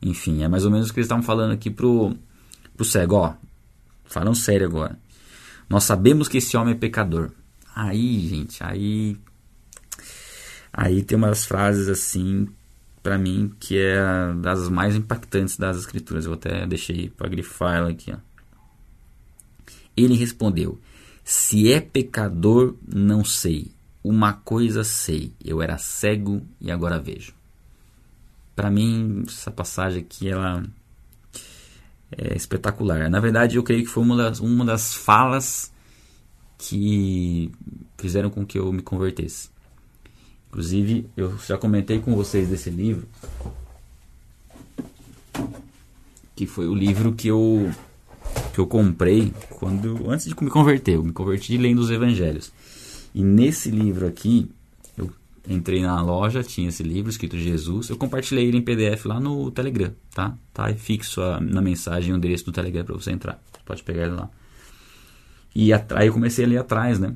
Enfim, 0.04 0.44
é 0.44 0.48
mais 0.50 0.66
ou 0.66 0.72
menos 0.72 0.90
o 0.90 0.94
que 0.94 1.00
eles 1.00 1.06
estavam 1.06 1.24
falando 1.24 1.54
aqui 1.54 1.70
pro, 1.70 2.14
pro 2.76 2.86
cego, 2.86 3.16
ó. 3.16 3.34
Falando 4.04 4.36
sério 4.36 4.68
agora. 4.68 5.00
Nós 5.70 5.86
sabemos 5.86 6.28
que 6.28 6.38
esse 6.38 6.58
homem 6.58 6.74
é 6.74 6.78
pecador. 6.78 7.32
Aí, 7.74 8.28
gente, 8.28 8.62
aí. 8.62 9.18
Aí 10.74 11.04
tem 11.04 11.18
umas 11.18 11.46
frases 11.46 11.88
assim 11.88 12.48
para 13.02 13.18
mim, 13.18 13.54
que 13.60 13.78
é 13.78 14.34
das 14.42 14.68
mais 14.70 14.96
impactantes 14.96 15.58
das 15.58 15.78
escrituras. 15.78 16.26
Eu 16.26 16.34
até 16.34 16.68
deixei 16.68 17.10
para 17.10 17.30
grifar 17.30 17.78
ela 17.78 17.90
aqui. 17.90 18.12
Ó. 18.12 18.18
Ele 19.96 20.16
respondeu: 20.16 20.80
Se 21.24 21.72
é 21.72 21.80
pecador, 21.80 22.76
não 22.86 23.24
sei. 23.24 23.72
Uma 24.04 24.34
coisa 24.34 24.84
sei: 24.84 25.32
eu 25.44 25.62
era 25.62 25.78
cego 25.78 26.42
e 26.60 26.70
agora 26.70 27.00
vejo. 27.00 27.34
Para 28.56 28.70
mim, 28.70 29.24
essa 29.28 29.50
passagem 29.50 30.02
aqui 30.02 30.30
ela 30.30 30.64
é 32.12 32.36
espetacular. 32.36 33.10
Na 33.10 33.20
verdade, 33.20 33.58
eu 33.58 33.64
creio 33.64 33.84
que 33.84 33.90
foi 33.90 34.04
uma 34.04 34.16
das, 34.16 34.40
uma 34.40 34.64
das 34.64 34.94
falas 34.94 35.72
que 36.58 37.52
fizeram 37.98 38.30
com 38.30 38.46
que 38.46 38.58
eu 38.58 38.72
me 38.72 38.82
convertesse. 38.82 39.50
Inclusive, 40.50 41.10
eu 41.18 41.36
já 41.40 41.58
comentei 41.58 42.00
com 42.00 42.16
vocês 42.16 42.48
desse 42.48 42.70
livro, 42.70 43.08
que 46.36 46.46
foi 46.46 46.68
o 46.68 46.76
livro 46.76 47.14
que 47.14 47.28
eu 47.28 47.72
que 48.54 48.60
eu 48.60 48.68
comprei 48.68 49.34
quando 49.50 50.10
antes 50.10 50.28
de 50.28 50.36
me 50.44 50.50
converter, 50.50 50.94
eu 50.94 51.04
me 51.04 51.12
converti 51.12 51.58
lendo 51.58 51.80
os 51.80 51.90
evangelhos. 51.90 52.52
E 53.14 53.24
nesse 53.24 53.72
livro 53.72 54.08
aqui, 54.08 54.50
entrei 55.48 55.82
na 55.82 56.02
loja, 56.02 56.44
tinha 56.44 56.70
esse 56.70 56.84
livro 56.84 57.10
escrito 57.10 57.38
Jesus, 57.38 57.90
eu 57.90 57.98
compartilhei 57.98 58.48
ele 58.48 58.58
em 58.58 58.62
PDF 58.62 59.06
lá 59.06 59.20
no 59.20 59.52
Telegram, 59.52 59.92
tá? 60.14 60.38
Tá 60.54 60.68
aí 60.68 60.76
fixo 60.76 61.22
a, 61.22 61.40
na 61.40 61.62
mensagem 61.62 62.14
o 62.14 62.18
endereço 62.18 62.46
do 62.46 62.52
Telegram 62.52 62.86
para 62.86 62.96
você 62.96 63.12
entrar. 63.12 63.42
Pode 63.66 63.84
pegar 63.84 64.04
ele 64.04 64.16
lá. 64.16 64.30
E 65.56 65.72
aí 65.74 66.08
eu 66.08 66.14
comecei 66.14 66.46
a 66.46 66.48
ler 66.48 66.58
atrás, 66.58 67.00
né, 67.00 67.16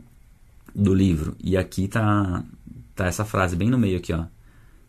do 0.76 0.94
livro. 0.94 1.36
E 1.44 1.58
aqui 1.58 1.88
tá 1.88 2.44
Tá 2.98 3.06
essa 3.06 3.24
frase 3.24 3.56
bem 3.56 3.70
no 3.70 3.78
meio 3.78 4.00
aqui, 4.00 4.12
ó. 4.12 4.26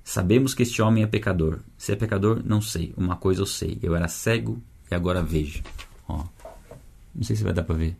Sabemos 0.02 0.54
que 0.54 0.62
este 0.62 0.80
homem 0.80 1.02
é 1.02 1.06
pecador. 1.06 1.58
Se 1.76 1.92
é 1.92 1.94
pecador, 1.94 2.40
não 2.42 2.58
sei. 2.62 2.94
Uma 2.96 3.16
coisa 3.16 3.42
eu 3.42 3.46
sei. 3.46 3.78
Eu 3.82 3.94
era 3.94 4.08
cego 4.08 4.62
e 4.90 4.94
agora 4.94 5.22
vejo. 5.22 5.62
Ó. 6.08 6.24
Não 7.14 7.22
sei 7.22 7.36
se 7.36 7.44
vai 7.44 7.52
dar 7.52 7.64
para 7.64 7.74
ver. 7.74 7.98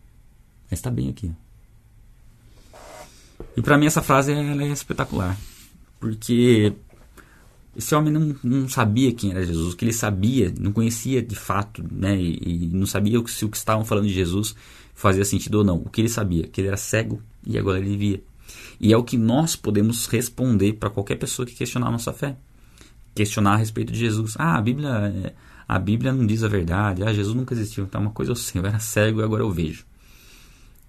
Mas 0.70 0.79
está 0.79 0.90
bem 0.90 1.11
aqui. 1.11 1.31
E 3.59 3.61
para 3.61 3.77
mim 3.77 3.87
essa 3.87 4.01
frase 4.01 4.31
ela 4.31 4.62
é 4.62 4.68
espetacular. 4.68 5.37
Porque 5.99 6.73
esse 7.77 7.92
homem 7.92 8.12
não, 8.12 8.37
não 8.40 8.68
sabia 8.68 9.12
quem 9.12 9.33
era 9.33 9.44
Jesus. 9.44 9.75
O 9.75 9.77
que 9.77 9.85
ele 9.85 9.92
sabia, 9.92 10.55
não 10.57 10.71
conhecia 10.71 11.21
de 11.21 11.35
fato, 11.35 11.85
né? 11.90 12.16
E, 12.16 12.66
e 12.66 12.71
não 12.73 12.87
sabia 12.87 13.21
se 13.27 13.44
o 13.44 13.49
que 13.49 13.57
estavam 13.57 13.85
falando 13.85 14.07
de 14.07 14.14
Jesus 14.14 14.55
fazia 14.94 15.25
sentido 15.25 15.57
ou 15.57 15.64
não. 15.64 15.79
O 15.79 15.90
que 15.90 16.01
ele 16.01 16.09
sabia, 16.09 16.47
que 16.47 16.61
ele 16.61 16.68
era 16.68 16.77
cego 16.77 17.21
e 17.44 17.59
agora 17.59 17.81
ele 17.81 17.97
via. 17.97 18.23
E 18.79 18.92
é 18.92 18.97
o 18.97 19.03
que 19.03 19.18
nós 19.18 19.57
podemos 19.57 20.07
responder 20.07 20.75
para 20.75 20.88
qualquer 20.88 21.16
pessoa 21.16 21.44
que 21.44 21.57
questionar 21.57 21.88
a 21.88 21.90
nossa 21.90 22.12
fé. 22.12 22.37
Questionar 23.12 23.55
a 23.55 23.57
respeito 23.57 23.92
de 23.92 23.99
Jesus. 23.99 24.37
Ah, 24.38 24.57
a 24.57 24.62
Bíblia, 24.62 25.35
a 25.66 25.79
Bíblia 25.81 26.12
não 26.12 26.25
diz 26.25 26.44
a 26.44 26.49
verdade. 26.49 27.03
Ah, 27.03 27.12
Jesus 27.12 27.35
nunca 27.35 27.55
existiu. 27.55 27.88
Tá, 27.88 27.99
uma 27.99 28.12
coisa 28.12 28.31
eu 28.31 28.37
sei, 28.37 28.61
eu 28.61 28.66
era 28.66 28.79
cego 28.79 29.21
e 29.21 29.25
agora 29.25 29.42
eu 29.42 29.51
vejo. 29.51 29.85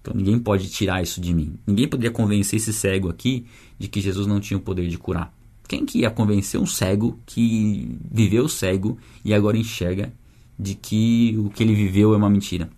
Então 0.00 0.14
ninguém 0.14 0.38
pode 0.38 0.68
tirar 0.68 1.02
isso 1.02 1.20
de 1.20 1.34
mim. 1.34 1.54
Ninguém 1.66 1.88
poderia 1.88 2.10
convencer 2.10 2.58
esse 2.58 2.72
cego 2.72 3.08
aqui 3.08 3.46
de 3.78 3.88
que 3.88 4.00
Jesus 4.00 4.26
não 4.26 4.40
tinha 4.40 4.56
o 4.56 4.60
poder 4.60 4.88
de 4.88 4.98
curar. 4.98 5.32
Quem 5.68 5.84
que 5.84 6.00
ia 6.00 6.10
convencer 6.10 6.58
um 6.58 6.66
cego 6.66 7.20
que 7.24 7.96
viveu 8.10 8.48
cego 8.48 8.98
e 9.24 9.32
agora 9.32 9.56
enxerga 9.56 10.12
de 10.58 10.74
que 10.74 11.36
o 11.38 11.50
que 11.50 11.62
ele 11.62 11.74
viveu 11.74 12.12
é 12.12 12.16
uma 12.16 12.28
mentira? 12.28 12.68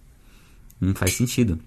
Não 0.80 0.94
faz 0.94 1.14
sentido. 1.14 1.58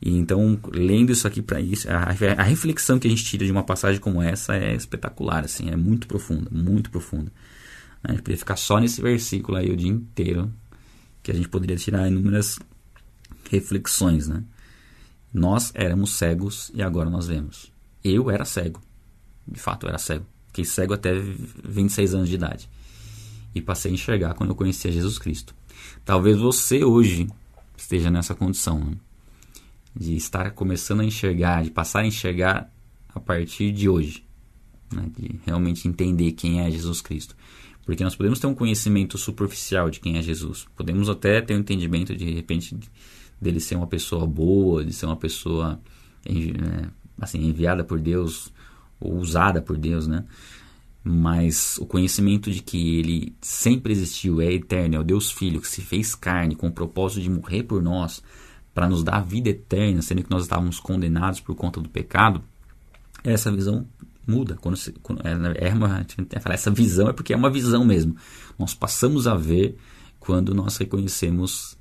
E 0.00 0.16
então, 0.16 0.58
lendo 0.72 1.10
isso 1.10 1.26
aqui 1.26 1.42
para 1.42 1.60
isso, 1.60 1.88
a, 1.90 2.10
a, 2.38 2.42
reflexão 2.42 2.98
que 2.98 3.06
a 3.06 3.10
gente 3.10 3.24
tira 3.24 3.44
de 3.44 3.50
uma 3.50 3.64
passagem 3.64 4.00
como 4.00 4.22
essa 4.22 4.56
é 4.56 4.74
espetacular, 4.74 5.44
assim, 5.44 5.70
é 5.70 5.76
muito 5.76 6.06
profunda, 6.06 6.48
muito 6.52 6.90
profunda. 6.90 7.32
A 8.02 8.12
gente 8.12 8.20
poderia 8.20 8.38
ficar 8.38 8.56
só 8.56 8.78
nesse 8.78 9.02
versículo 9.02 9.58
aí 9.58 9.70
o 9.70 9.76
dia 9.76 9.90
inteiro, 9.90 10.52
que 11.22 11.32
a 11.32 11.34
gente 11.34 11.48
poderia 11.48 11.76
tirar 11.76 12.06
inúmeras 12.06 12.58
reflexões, 13.50 14.28
né? 14.28 14.44
Nós 15.32 15.70
éramos 15.74 16.14
cegos 16.14 16.70
e 16.74 16.82
agora 16.82 17.10
nós 17.10 17.26
vemos. 17.26 17.72
Eu 18.02 18.30
era 18.30 18.44
cego. 18.44 18.80
De 19.46 19.60
fato, 19.60 19.84
eu 19.84 19.88
era 19.88 19.98
cego. 19.98 20.26
Fiquei 20.48 20.64
cego 20.64 20.94
até 20.94 21.12
26 21.14 22.14
anos 22.14 22.28
de 22.28 22.34
idade. 22.34 22.68
E 23.54 23.60
passei 23.60 23.90
a 23.90 23.94
enxergar 23.94 24.34
quando 24.34 24.50
eu 24.50 24.56
conhecia 24.56 24.90
Jesus 24.90 25.18
Cristo. 25.18 25.54
Talvez 26.04 26.38
você 26.38 26.84
hoje 26.84 27.28
esteja 27.76 28.10
nessa 28.10 28.34
condição. 28.34 28.78
Né? 28.78 28.96
De 29.94 30.16
estar 30.16 30.50
começando 30.52 31.00
a 31.00 31.04
enxergar, 31.04 31.62
de 31.62 31.70
passar 31.70 32.00
a 32.00 32.06
enxergar 32.06 32.72
a 33.08 33.20
partir 33.20 33.72
de 33.72 33.88
hoje. 33.88 34.24
Né? 34.92 35.10
De 35.16 35.40
realmente 35.44 35.86
entender 35.86 36.32
quem 36.32 36.60
é 36.60 36.70
Jesus 36.70 37.00
Cristo. 37.00 37.36
Porque 37.84 38.04
nós 38.04 38.14
podemos 38.14 38.38
ter 38.38 38.46
um 38.46 38.54
conhecimento 38.54 39.16
superficial 39.16 39.90
de 39.90 40.00
quem 40.00 40.18
é 40.18 40.22
Jesus. 40.22 40.66
Podemos 40.76 41.08
até 41.08 41.40
ter 41.40 41.54
um 41.54 41.60
entendimento 41.60 42.14
de, 42.14 42.24
de 42.24 42.34
repente 42.34 42.76
dele 43.40 43.60
ser 43.60 43.76
uma 43.76 43.86
pessoa 43.86 44.26
boa, 44.26 44.84
de 44.84 44.92
ser 44.92 45.06
uma 45.06 45.16
pessoa 45.16 45.80
é, 46.24 46.88
assim 47.20 47.38
enviada 47.46 47.84
por 47.84 47.98
Deus 47.98 48.52
ou 49.00 49.16
usada 49.16 49.62
por 49.62 49.76
Deus, 49.76 50.06
né? 50.06 50.24
Mas 51.04 51.78
o 51.78 51.86
conhecimento 51.86 52.50
de 52.50 52.60
que 52.60 52.98
ele 52.98 53.34
sempre 53.40 53.92
existiu, 53.92 54.40
é 54.40 54.52
eterno, 54.52 54.96
é 54.96 54.98
o 54.98 55.04
Deus 55.04 55.30
Filho 55.30 55.60
que 55.60 55.68
se 55.68 55.80
fez 55.80 56.14
carne 56.14 56.54
com 56.54 56.68
o 56.68 56.72
propósito 56.72 57.22
de 57.22 57.30
morrer 57.30 57.62
por 57.62 57.82
nós 57.82 58.22
para 58.74 58.88
nos 58.88 59.02
dar 59.02 59.20
vida 59.20 59.48
eterna, 59.48 60.02
sendo 60.02 60.22
que 60.22 60.30
nós 60.30 60.42
estávamos 60.42 60.78
condenados 60.78 61.40
por 61.40 61.54
conta 61.54 61.80
do 61.80 61.88
pecado, 61.88 62.42
essa 63.24 63.50
visão 63.50 63.86
muda. 64.26 64.56
Quando, 64.60 64.76
se, 64.76 64.92
quando 65.02 65.26
é, 65.26 65.68
é 65.68 65.72
uma, 65.72 66.06
essa 66.50 66.70
visão 66.70 67.08
é 67.08 67.12
porque 67.12 67.32
é 67.32 67.36
uma 67.36 67.50
visão 67.50 67.84
mesmo. 67.84 68.16
Nós 68.58 68.74
passamos 68.74 69.26
a 69.26 69.34
ver 69.34 69.78
quando 70.20 70.54
nós 70.54 70.76
reconhecemos 70.76 71.77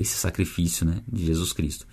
esse 0.00 0.16
sacrifício 0.16 0.86
né, 0.86 1.02
de 1.06 1.26
Jesus 1.26 1.52
Cristo. 1.52 1.86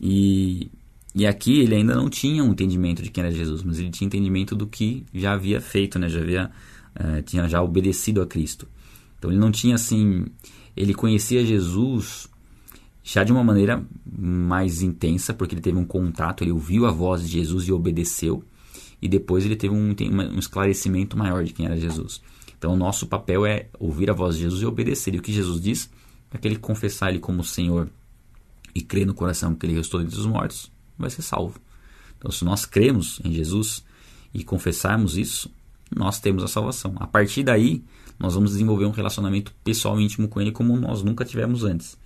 E, 0.00 0.70
e 1.14 1.26
aqui 1.26 1.60
ele 1.60 1.74
ainda 1.74 1.94
não 1.94 2.08
tinha 2.08 2.42
um 2.42 2.52
entendimento 2.52 3.02
de 3.02 3.10
quem 3.10 3.22
era 3.22 3.32
Jesus, 3.32 3.62
mas 3.62 3.78
ele 3.78 3.90
tinha 3.90 4.06
entendimento 4.06 4.56
do 4.56 4.66
que 4.66 5.04
já 5.12 5.34
havia 5.34 5.60
feito, 5.60 5.98
né, 5.98 6.08
já 6.08 6.20
havia 6.20 6.50
uh, 6.98 7.22
tinha 7.22 7.46
já 7.46 7.62
obedecido 7.62 8.22
a 8.22 8.26
Cristo. 8.26 8.66
Então 9.18 9.30
ele 9.30 9.38
não 9.38 9.52
tinha 9.52 9.74
assim, 9.74 10.24
ele 10.74 10.94
conhecia 10.94 11.44
Jesus 11.44 12.28
já 13.02 13.22
de 13.24 13.32
uma 13.32 13.44
maneira 13.44 13.84
mais 14.06 14.80
intensa, 14.80 15.34
porque 15.34 15.54
ele 15.54 15.62
teve 15.62 15.76
um 15.76 15.84
contato, 15.84 16.42
ele 16.42 16.52
ouviu 16.52 16.86
a 16.86 16.90
voz 16.90 17.22
de 17.22 17.28
Jesus 17.28 17.68
e 17.68 17.72
obedeceu, 17.72 18.42
e 19.02 19.08
depois 19.08 19.44
ele 19.44 19.56
teve 19.56 19.74
um, 19.74 19.94
um 20.34 20.38
esclarecimento 20.38 21.16
maior 21.16 21.44
de 21.44 21.52
quem 21.52 21.66
era 21.66 21.76
Jesus. 21.76 22.22
Então 22.56 22.72
o 22.72 22.76
nosso 22.76 23.06
papel 23.06 23.44
é 23.44 23.68
ouvir 23.78 24.10
a 24.10 24.14
voz 24.14 24.36
de 24.36 24.42
Jesus 24.42 24.62
e 24.62 24.66
obedecer. 24.66 25.14
E 25.14 25.18
o 25.18 25.22
que 25.22 25.32
Jesus 25.32 25.60
diz? 25.60 25.90
Aquele 26.30 26.56
que 26.56 26.60
confessar 26.60 27.10
ele 27.10 27.18
como 27.18 27.42
Senhor 27.42 27.88
e 28.74 28.80
crer 28.80 29.06
no 29.06 29.14
coração 29.14 29.54
que 29.54 29.66
ele 29.66 29.74
restou 29.74 30.00
entre 30.00 30.16
os 30.16 30.26
mortos, 30.26 30.70
vai 30.98 31.10
ser 31.10 31.22
salvo. 31.22 31.60
Então, 32.18 32.30
se 32.30 32.44
nós 32.44 32.64
cremos 32.64 33.20
em 33.24 33.32
Jesus 33.32 33.84
e 34.32 34.44
confessarmos 34.44 35.16
isso, 35.16 35.50
nós 35.94 36.20
temos 36.20 36.44
a 36.44 36.48
salvação. 36.48 36.94
A 36.96 37.06
partir 37.06 37.42
daí, 37.42 37.82
nós 38.18 38.34
vamos 38.34 38.52
desenvolver 38.52 38.84
um 38.84 38.90
relacionamento 38.90 39.52
pessoal 39.64 40.00
íntimo 40.00 40.28
com 40.28 40.40
ele 40.40 40.52
como 40.52 40.76
nós 40.76 41.02
nunca 41.02 41.24
tivemos 41.24 41.64
antes. 41.64 41.98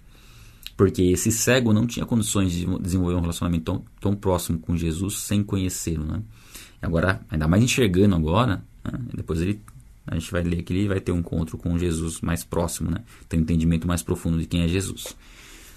Porque 0.76 1.02
esse 1.02 1.30
cego 1.30 1.72
não 1.72 1.86
tinha 1.86 2.06
condições 2.06 2.52
de 2.52 2.66
desenvolver 2.78 3.16
um 3.16 3.20
relacionamento 3.20 3.64
tão, 3.64 3.84
tão 4.00 4.16
próximo 4.16 4.58
com 4.58 4.76
Jesus 4.76 5.18
sem 5.18 5.42
conhecê-lo. 5.42 6.04
Né? 6.04 6.22
Agora, 6.80 7.20
ainda 7.28 7.46
mais 7.46 7.62
enxergando 7.62 8.14
agora, 8.14 8.64
né? 8.84 8.98
depois 9.14 9.40
ele 9.40 9.60
a 10.06 10.14
gente 10.14 10.30
vai 10.30 10.42
ler 10.42 10.62
que 10.62 10.72
ele 10.72 10.88
vai 10.88 11.00
ter 11.00 11.12
um 11.12 11.18
encontro 11.18 11.56
com 11.56 11.78
Jesus 11.78 12.20
mais 12.20 12.44
próximo, 12.44 12.90
né? 12.90 12.98
Tem 13.28 13.40
um 13.40 13.42
entendimento 13.42 13.86
mais 13.86 14.02
profundo 14.02 14.38
de 14.38 14.46
quem 14.46 14.62
é 14.62 14.68
Jesus. 14.68 15.16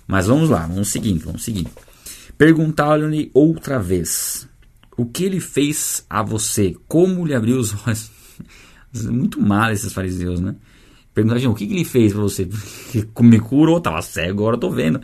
Mas 0.05 0.27
vamos 0.27 0.49
lá, 0.49 0.67
vamos 0.67 0.89
seguindo, 0.89 1.25
vamos 1.25 1.43
seguindo. 1.43 1.69
Perguntaram-lhe 2.37 3.31
outra 3.33 3.79
vez: 3.79 4.47
O 4.97 5.05
que 5.05 5.23
ele 5.23 5.39
fez 5.39 6.05
a 6.09 6.21
você? 6.21 6.75
Como 6.87 7.25
lhe 7.25 7.33
abriu 7.33 7.57
os 7.57 7.73
olhos? 7.87 8.11
Muito 9.09 9.41
mal 9.41 9.71
esses 9.71 9.93
fariseus, 9.93 10.41
né? 10.41 10.55
Perguntaram: 11.13 11.51
O 11.51 11.55
que, 11.55 11.63
ele 11.63 11.85
fez 11.85 12.11
para 12.11 12.21
você? 12.21 12.47
Me 13.21 13.39
curou, 13.39 13.79
tava 13.79 14.01
cego, 14.01 14.41
agora 14.41 14.57
tô 14.57 14.69
vendo. 14.69 14.99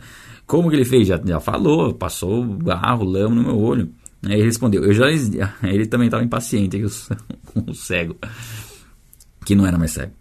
Como 0.46 0.68
que 0.68 0.76
ele 0.76 0.84
fez? 0.84 1.08
Já, 1.08 1.18
já 1.24 1.40
falou, 1.40 1.94
passou 1.94 2.44
barro, 2.44 3.04
lama 3.04 3.34
no 3.34 3.42
meu 3.42 3.58
olho. 3.58 3.90
Aí 4.22 4.34
ele 4.34 4.44
respondeu: 4.44 4.84
Eu 4.84 4.92
já. 4.92 5.06
Ele 5.64 5.86
também 5.86 6.06
estava 6.06 6.24
impaciente, 6.24 6.82
com 7.46 7.70
o 7.70 7.74
cego 7.74 8.16
que 9.44 9.54
não 9.54 9.66
era 9.66 9.78
mais 9.78 9.92
cego. 9.92 10.12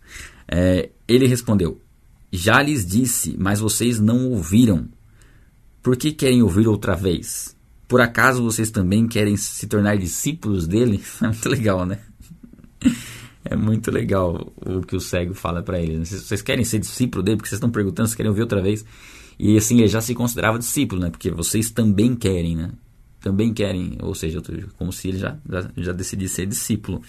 É, 0.47 0.89
ele 1.07 1.27
respondeu: 1.27 1.81
Já 2.31 2.61
lhes 2.61 2.85
disse, 2.85 3.35
mas 3.39 3.59
vocês 3.59 3.99
não 3.99 4.29
ouviram. 4.29 4.87
Por 5.81 5.97
que 5.97 6.11
querem 6.11 6.41
ouvir 6.41 6.67
outra 6.67 6.95
vez? 6.95 7.55
Por 7.87 8.01
acaso 8.01 8.43
vocês 8.43 8.71
também 8.71 9.07
querem 9.07 9.35
se 9.35 9.67
tornar 9.67 9.97
discípulos 9.97 10.67
dele? 10.67 11.01
É 11.21 11.27
muito 11.27 11.49
legal, 11.49 11.85
né? 11.85 11.99
É 13.45 13.55
muito 13.55 13.91
legal 13.91 14.53
o 14.65 14.81
que 14.81 14.95
o 14.95 14.99
cego 15.01 15.33
fala 15.33 15.61
para 15.61 15.79
ele. 15.79 15.97
Né? 15.97 16.05
Vocês 16.05 16.41
querem 16.41 16.63
ser 16.63 16.79
discípulo 16.79 17.21
dele 17.21 17.37
porque 17.37 17.49
vocês 17.49 17.57
estão 17.57 17.69
perguntando 17.69 18.07
se 18.07 18.15
querem 18.15 18.29
ouvir 18.29 18.41
outra 18.41 18.61
vez. 18.61 18.85
E 19.37 19.57
assim, 19.57 19.79
ele 19.79 19.87
já 19.87 19.99
se 19.99 20.15
considerava 20.15 20.57
discípulo, 20.57 21.01
né? 21.01 21.09
Porque 21.09 21.29
vocês 21.29 21.69
também 21.69 22.15
querem, 22.15 22.55
né? 22.55 22.71
Também 23.19 23.53
querem, 23.53 23.97
ou 24.01 24.15
seja, 24.15 24.41
como 24.77 24.91
se 24.91 25.09
ele 25.09 25.17
já, 25.17 25.37
já, 25.49 25.71
já 25.75 25.91
decidisse 25.91 26.35
ser 26.35 26.45
discípulo. 26.45 27.01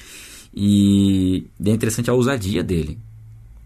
E 0.54 1.46
é 1.64 1.70
interessante 1.70 2.08
a 2.08 2.14
ousadia 2.14 2.62
dele. 2.62 2.98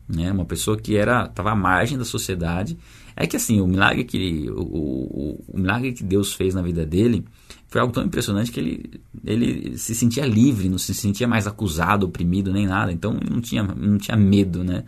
Né? 0.09 0.33
Uma 0.33 0.47
pessoa 0.47 0.79
que 0.79 0.97
era 0.97 1.27
estava 1.27 1.53
à 1.53 1.57
margem 1.57 1.99
da 1.99 2.05
sociedade. 2.05 2.79
É 3.15 3.27
que 3.27 3.37
assim, 3.37 3.61
o 3.61 3.67
milagre 3.67 4.05
que, 4.05 4.49
o, 4.49 4.63
o, 4.63 5.45
o, 5.49 5.59
milagre 5.59 5.93
que 5.93 6.05
Deus 6.05 6.33
fez 6.33 6.55
na 6.55 6.63
vida 6.63 6.87
dele 6.87 7.25
foi 7.67 7.81
algo 7.81 7.93
tão 7.93 8.05
impressionante 8.05 8.51
que 8.51 8.61
ele, 8.61 9.01
ele 9.25 9.77
se 9.77 9.95
sentia 9.95 10.25
livre, 10.25 10.69
não 10.69 10.79
se 10.79 10.95
sentia 10.95 11.27
mais 11.27 11.47
acusado, 11.47 12.07
oprimido, 12.07 12.53
nem 12.53 12.67
nada. 12.67 12.93
Então 12.93 13.19
não 13.29 13.41
tinha, 13.41 13.63
não 13.63 13.99
tinha 13.99 14.17
medo, 14.17 14.65
né? 14.65 14.85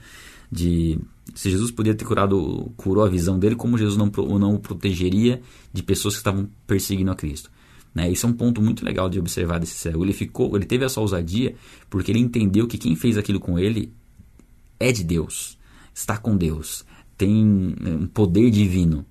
De, 0.50 0.98
se 1.34 1.50
Jesus 1.50 1.70
podia 1.70 1.94
ter 1.94 2.04
curado, 2.04 2.72
curou 2.76 3.04
a 3.04 3.08
visão 3.08 3.38
dele, 3.38 3.56
como 3.56 3.76
Jesus 3.76 3.96
não, 3.96 4.10
não 4.38 4.54
o 4.54 4.58
protegeria 4.58 5.42
de 5.72 5.82
pessoas 5.82 6.14
que 6.14 6.20
estavam 6.20 6.48
perseguindo 6.66 7.10
a 7.10 7.14
Cristo. 7.14 7.50
Né? 7.94 8.11
Isso 8.11 8.26
é 8.26 8.29
um 8.29 8.33
ponto 8.33 8.62
muito 8.62 8.85
legal 8.85 9.09
de 9.09 9.18
observar 9.18 9.59
desse 9.59 9.74
cego. 9.74 10.05
Ele 10.05 10.12
ficou, 10.12 10.55
ele 10.57 10.64
teve 10.64 10.85
essa 10.85 11.00
ousadia 11.00 11.55
porque 11.88 12.12
ele 12.12 12.20
entendeu 12.20 12.66
que 12.66 12.79
quem 12.79 12.94
fez 12.94 13.18
aquilo 13.18 13.40
com 13.40 13.59
ele 13.59 13.92
é 14.79 14.92
de 14.92 15.05
Deus, 15.05 15.59
está 15.92 16.16
com 16.16 16.37
Deus, 16.37 16.85
tem 17.16 17.44
né, 17.81 17.90
um 17.90 18.07
poder 18.07 18.50
divino. 18.50 19.05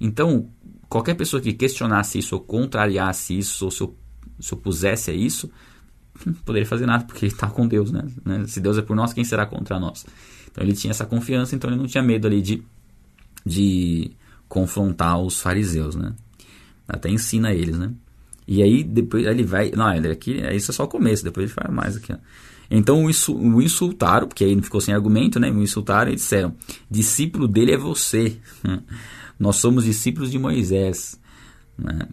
Então, 0.00 0.48
qualquer 0.88 1.14
pessoa 1.14 1.40
que 1.40 1.52
questionasse 1.52 2.18
isso 2.18 2.34
ou 2.34 2.40
contrariasse 2.40 3.36
isso 3.36 3.64
ou 3.64 3.70
se, 3.70 3.88
se 4.40 4.54
opusesse 4.54 5.10
a 5.10 5.14
isso, 5.14 5.50
não 6.24 6.32
poderia 6.32 6.66
fazer 6.66 6.86
nada 6.86 7.04
porque 7.04 7.26
ele 7.26 7.32
está 7.32 7.48
com 7.48 7.66
Deus, 7.66 7.90
né? 7.90 8.04
né? 8.24 8.46
Se 8.46 8.60
Deus 8.60 8.78
é 8.78 8.82
por 8.82 8.96
nós, 8.96 9.12
quem 9.12 9.24
será 9.24 9.46
contra 9.46 9.78
nós? 9.78 10.06
Então 10.50 10.62
ele 10.62 10.74
tinha 10.74 10.90
essa 10.90 11.06
confiança, 11.06 11.54
então 11.54 11.70
ele 11.70 11.78
não 11.78 11.86
tinha 11.86 12.02
medo 12.02 12.26
ali 12.26 12.40
de, 12.40 12.62
de 13.44 14.12
confrontar 14.48 15.18
os 15.18 15.40
fariseus, 15.40 15.94
né? 15.94 16.14
Até 16.86 17.08
ensina 17.08 17.52
eles, 17.52 17.78
né? 17.78 17.92
E 18.46 18.62
aí 18.62 18.82
depois 18.82 19.26
ele 19.26 19.44
vai. 19.44 19.70
Não, 19.70 19.92
ele 19.94 20.08
aqui, 20.08 20.40
isso 20.54 20.70
é 20.70 20.74
só 20.74 20.84
o 20.84 20.88
começo, 20.88 21.24
depois 21.24 21.44
ele 21.44 21.52
faz 21.52 21.74
mais 21.74 21.96
aqui. 21.96 22.12
Ó. 22.12 22.16
Então 22.70 23.04
o 23.04 23.62
insultaram, 23.62 24.26
porque 24.26 24.44
aí 24.44 24.56
não 24.56 24.62
ficou 24.62 24.80
sem 24.80 24.94
argumento, 24.94 25.38
né? 25.38 25.50
O 25.50 25.62
insultaram 25.62 26.10
e 26.10 26.14
disseram: 26.14 26.54
discípulo 26.90 27.46
dele 27.46 27.72
é 27.72 27.76
você. 27.76 28.38
Nós 29.38 29.56
somos 29.56 29.84
discípulos 29.84 30.30
de 30.30 30.38
Moisés. 30.38 31.20
Né? 31.76 32.08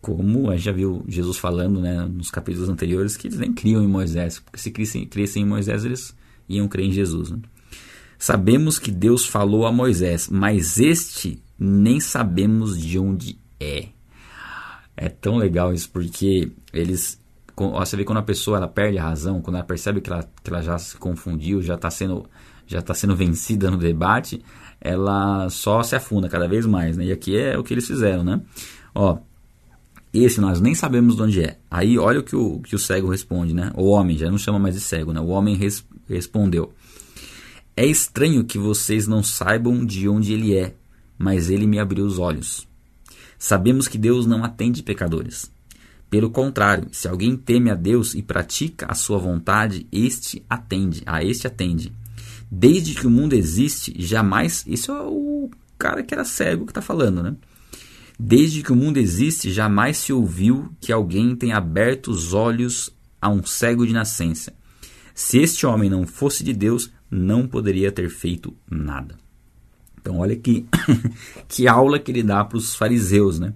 Como 0.00 0.50
a 0.50 0.56
gente 0.56 0.66
já 0.66 0.72
viu 0.72 1.04
Jesus 1.08 1.38
falando 1.38 1.80
né, 1.80 2.06
nos 2.06 2.30
capítulos 2.30 2.68
anteriores, 2.68 3.16
que 3.16 3.26
eles 3.26 3.38
nem 3.38 3.52
criam 3.52 3.82
em 3.82 3.88
Moisés, 3.88 4.38
porque 4.38 4.58
se 4.58 4.70
crescem, 4.70 5.06
crescem 5.06 5.42
em 5.42 5.46
Moisés, 5.46 5.84
eles 5.84 6.14
iam 6.48 6.68
crer 6.68 6.86
em 6.86 6.92
Jesus. 6.92 7.30
Né? 7.30 7.38
Sabemos 8.18 8.78
que 8.78 8.90
Deus 8.90 9.24
falou 9.24 9.66
a 9.66 9.72
Moisés, 9.72 10.28
mas 10.30 10.78
este 10.78 11.42
nem 11.58 11.98
sabemos 11.98 12.80
de 12.80 12.98
onde 12.98 13.38
é. 13.58 13.88
É 14.96 15.08
tão 15.08 15.36
legal 15.36 15.72
isso, 15.72 15.90
porque 15.90 16.50
eles. 16.72 17.20
Você 17.56 17.96
vê 17.96 18.04
quando 18.04 18.18
a 18.18 18.22
pessoa 18.22 18.58
ela 18.58 18.68
perde 18.68 18.98
a 18.98 19.02
razão, 19.02 19.40
quando 19.40 19.56
ela 19.56 19.64
percebe 19.64 20.00
que 20.00 20.10
ela, 20.10 20.22
que 20.42 20.50
ela 20.50 20.62
já 20.62 20.78
se 20.78 20.96
confundiu, 20.96 21.62
já 21.62 21.74
está 21.74 21.90
sendo, 21.90 22.26
já 22.66 22.82
tá 22.82 22.94
sendo 22.94 23.14
vencida 23.16 23.70
no 23.70 23.78
debate, 23.78 24.42
ela 24.80 25.48
só 25.48 25.82
se 25.82 25.96
afunda 25.96 26.28
cada 26.28 26.46
vez 26.46 26.66
mais. 26.66 26.96
Né? 26.96 27.06
E 27.06 27.12
aqui 27.12 27.36
é 27.36 27.58
o 27.58 27.64
que 27.64 27.74
eles 27.74 27.86
fizeram. 27.86 28.22
Né? 28.22 28.40
Ó, 28.94 29.18
esse 30.12 30.40
nós 30.40 30.60
nem 30.60 30.74
sabemos 30.74 31.16
de 31.16 31.22
onde 31.22 31.42
é. 31.42 31.58
Aí 31.70 31.98
olha 31.98 32.20
o 32.20 32.22
que 32.22 32.34
o, 32.34 32.60
que 32.60 32.74
o 32.74 32.78
cego 32.78 33.10
responde, 33.10 33.52
né? 33.54 33.70
O 33.74 33.86
homem, 33.86 34.16
já 34.16 34.30
não 34.30 34.38
chama 34.38 34.58
mais 34.58 34.74
de 34.74 34.80
cego, 34.80 35.12
né? 35.12 35.20
O 35.20 35.28
homem 35.28 35.56
res, 35.56 35.84
respondeu: 36.08 36.72
É 37.76 37.84
estranho 37.84 38.44
que 38.44 38.58
vocês 38.58 39.06
não 39.06 39.22
saibam 39.22 39.84
de 39.84 40.08
onde 40.08 40.32
ele 40.32 40.56
é, 40.56 40.74
mas 41.18 41.50
ele 41.50 41.66
me 41.66 41.78
abriu 41.78 42.04
os 42.06 42.18
olhos. 42.18 42.66
Sabemos 43.38 43.88
que 43.88 43.98
Deus 43.98 44.26
não 44.26 44.44
atende 44.44 44.82
pecadores. 44.82 45.50
Pelo 46.08 46.30
contrário, 46.30 46.88
se 46.92 47.08
alguém 47.08 47.36
teme 47.36 47.70
a 47.70 47.74
Deus 47.74 48.14
e 48.14 48.22
pratica 48.22 48.86
a 48.88 48.94
sua 48.94 49.18
vontade, 49.18 49.86
este 49.90 50.44
atende, 50.48 51.02
a 51.04 51.22
este 51.22 51.46
atende. 51.46 51.92
Desde 52.50 52.94
que 52.94 53.06
o 53.06 53.10
mundo 53.10 53.34
existe, 53.34 53.94
jamais. 53.98 54.64
Isso 54.66 54.92
é 54.92 55.02
o 55.02 55.50
cara 55.76 56.02
que 56.02 56.14
era 56.14 56.24
cego 56.24 56.64
que 56.64 56.70
está 56.70 56.80
falando, 56.80 57.22
né? 57.22 57.36
Desde 58.18 58.62
que 58.62 58.72
o 58.72 58.76
mundo 58.76 58.96
existe, 58.96 59.50
jamais 59.50 59.98
se 59.98 60.12
ouviu 60.12 60.70
que 60.80 60.92
alguém 60.92 61.34
tenha 61.36 61.56
aberto 61.56 62.10
os 62.10 62.32
olhos 62.32 62.90
a 63.20 63.28
um 63.28 63.44
cego 63.44 63.86
de 63.86 63.92
nascença. 63.92 64.54
Se 65.14 65.38
este 65.38 65.66
homem 65.66 65.90
não 65.90 66.06
fosse 66.06 66.44
de 66.44 66.52
Deus, 66.52 66.90
não 67.10 67.46
poderia 67.46 67.90
ter 67.90 68.08
feito 68.08 68.56
nada. 68.70 69.25
Então, 70.06 70.18
olha 70.18 70.36
que, 70.36 70.64
que 71.48 71.66
aula 71.66 71.98
que 71.98 72.12
ele 72.12 72.22
dá 72.22 72.44
para 72.44 72.56
os 72.56 72.76
fariseus, 72.76 73.40
né? 73.40 73.52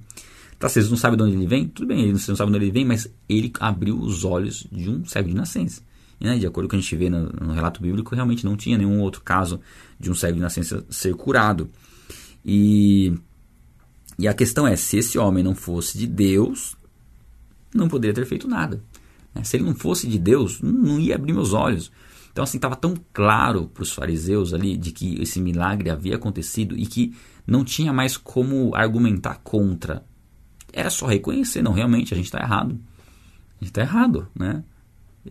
Tá, 0.58 0.68
vocês 0.68 0.90
não 0.90 0.96
sabem 0.96 1.16
de 1.16 1.22
onde 1.22 1.36
ele 1.36 1.46
vem? 1.46 1.68
Tudo 1.68 1.86
bem, 1.86 2.10
vocês 2.10 2.26
não 2.26 2.34
sabem 2.34 2.50
de 2.50 2.56
onde 2.56 2.64
ele 2.66 2.72
vem, 2.72 2.84
mas 2.84 3.08
ele 3.28 3.52
abriu 3.60 3.96
os 3.96 4.24
olhos 4.24 4.66
de 4.70 4.90
um 4.90 5.04
cego 5.04 5.28
de 5.28 5.34
nascença. 5.34 5.80
E, 6.20 6.24
né, 6.24 6.36
de 6.38 6.46
acordo 6.46 6.66
com 6.66 6.70
o 6.70 6.70
que 6.70 6.76
a 6.76 6.80
gente 6.80 6.96
vê 6.96 7.08
no, 7.08 7.28
no, 7.28 7.52
relato 7.52 7.80
bíblico, 7.80 8.16
realmente 8.16 8.44
não 8.44 8.56
tinha 8.56 8.76
nenhum 8.76 9.00
outro 9.00 9.22
caso 9.22 9.60
de 9.98 10.10
um 10.10 10.14
cego 10.14 10.34
de 10.34 10.40
nascença 10.40 10.84
ser 10.90 11.14
curado. 11.14 11.70
E 12.44 13.14
e 14.18 14.26
a 14.26 14.34
questão 14.34 14.66
é: 14.66 14.74
se 14.74 14.98
esse 14.98 15.16
homem 15.18 15.44
não 15.44 15.54
fosse 15.54 15.96
de 15.96 16.06
Deus, 16.06 16.76
não 17.72 17.86
poderia 17.86 18.12
ter 18.12 18.26
feito 18.26 18.48
nada. 18.48 18.82
Né? 19.32 19.44
Se 19.44 19.56
ele 19.56 19.64
não 19.64 19.74
fosse 19.74 20.08
de 20.08 20.18
Deus, 20.18 20.60
não 20.60 20.98
ia 20.98 21.14
abrir 21.14 21.32
meus 21.32 21.52
olhos. 21.52 21.92
Então, 22.32 22.44
assim, 22.44 22.58
estava 22.58 22.76
tão 22.76 22.94
claro 23.12 23.68
para 23.68 23.82
os 23.82 23.92
fariseus 23.92 24.54
ali 24.54 24.76
de 24.76 24.92
que 24.92 25.20
esse 25.20 25.40
milagre 25.40 25.90
havia 25.90 26.16
acontecido 26.16 26.76
e 26.76 26.86
que 26.86 27.14
não 27.46 27.64
tinha 27.64 27.92
mais 27.92 28.16
como 28.16 28.74
argumentar 28.74 29.40
contra. 29.42 30.04
Era 30.72 30.90
só 30.90 31.06
reconhecer, 31.06 31.62
não, 31.62 31.72
realmente, 31.72 32.14
a 32.14 32.16
gente 32.16 32.26
está 32.26 32.38
errado. 32.38 32.78
A 33.60 33.64
gente 33.64 33.70
está 33.70 33.82
errado, 33.82 34.28
né? 34.34 34.62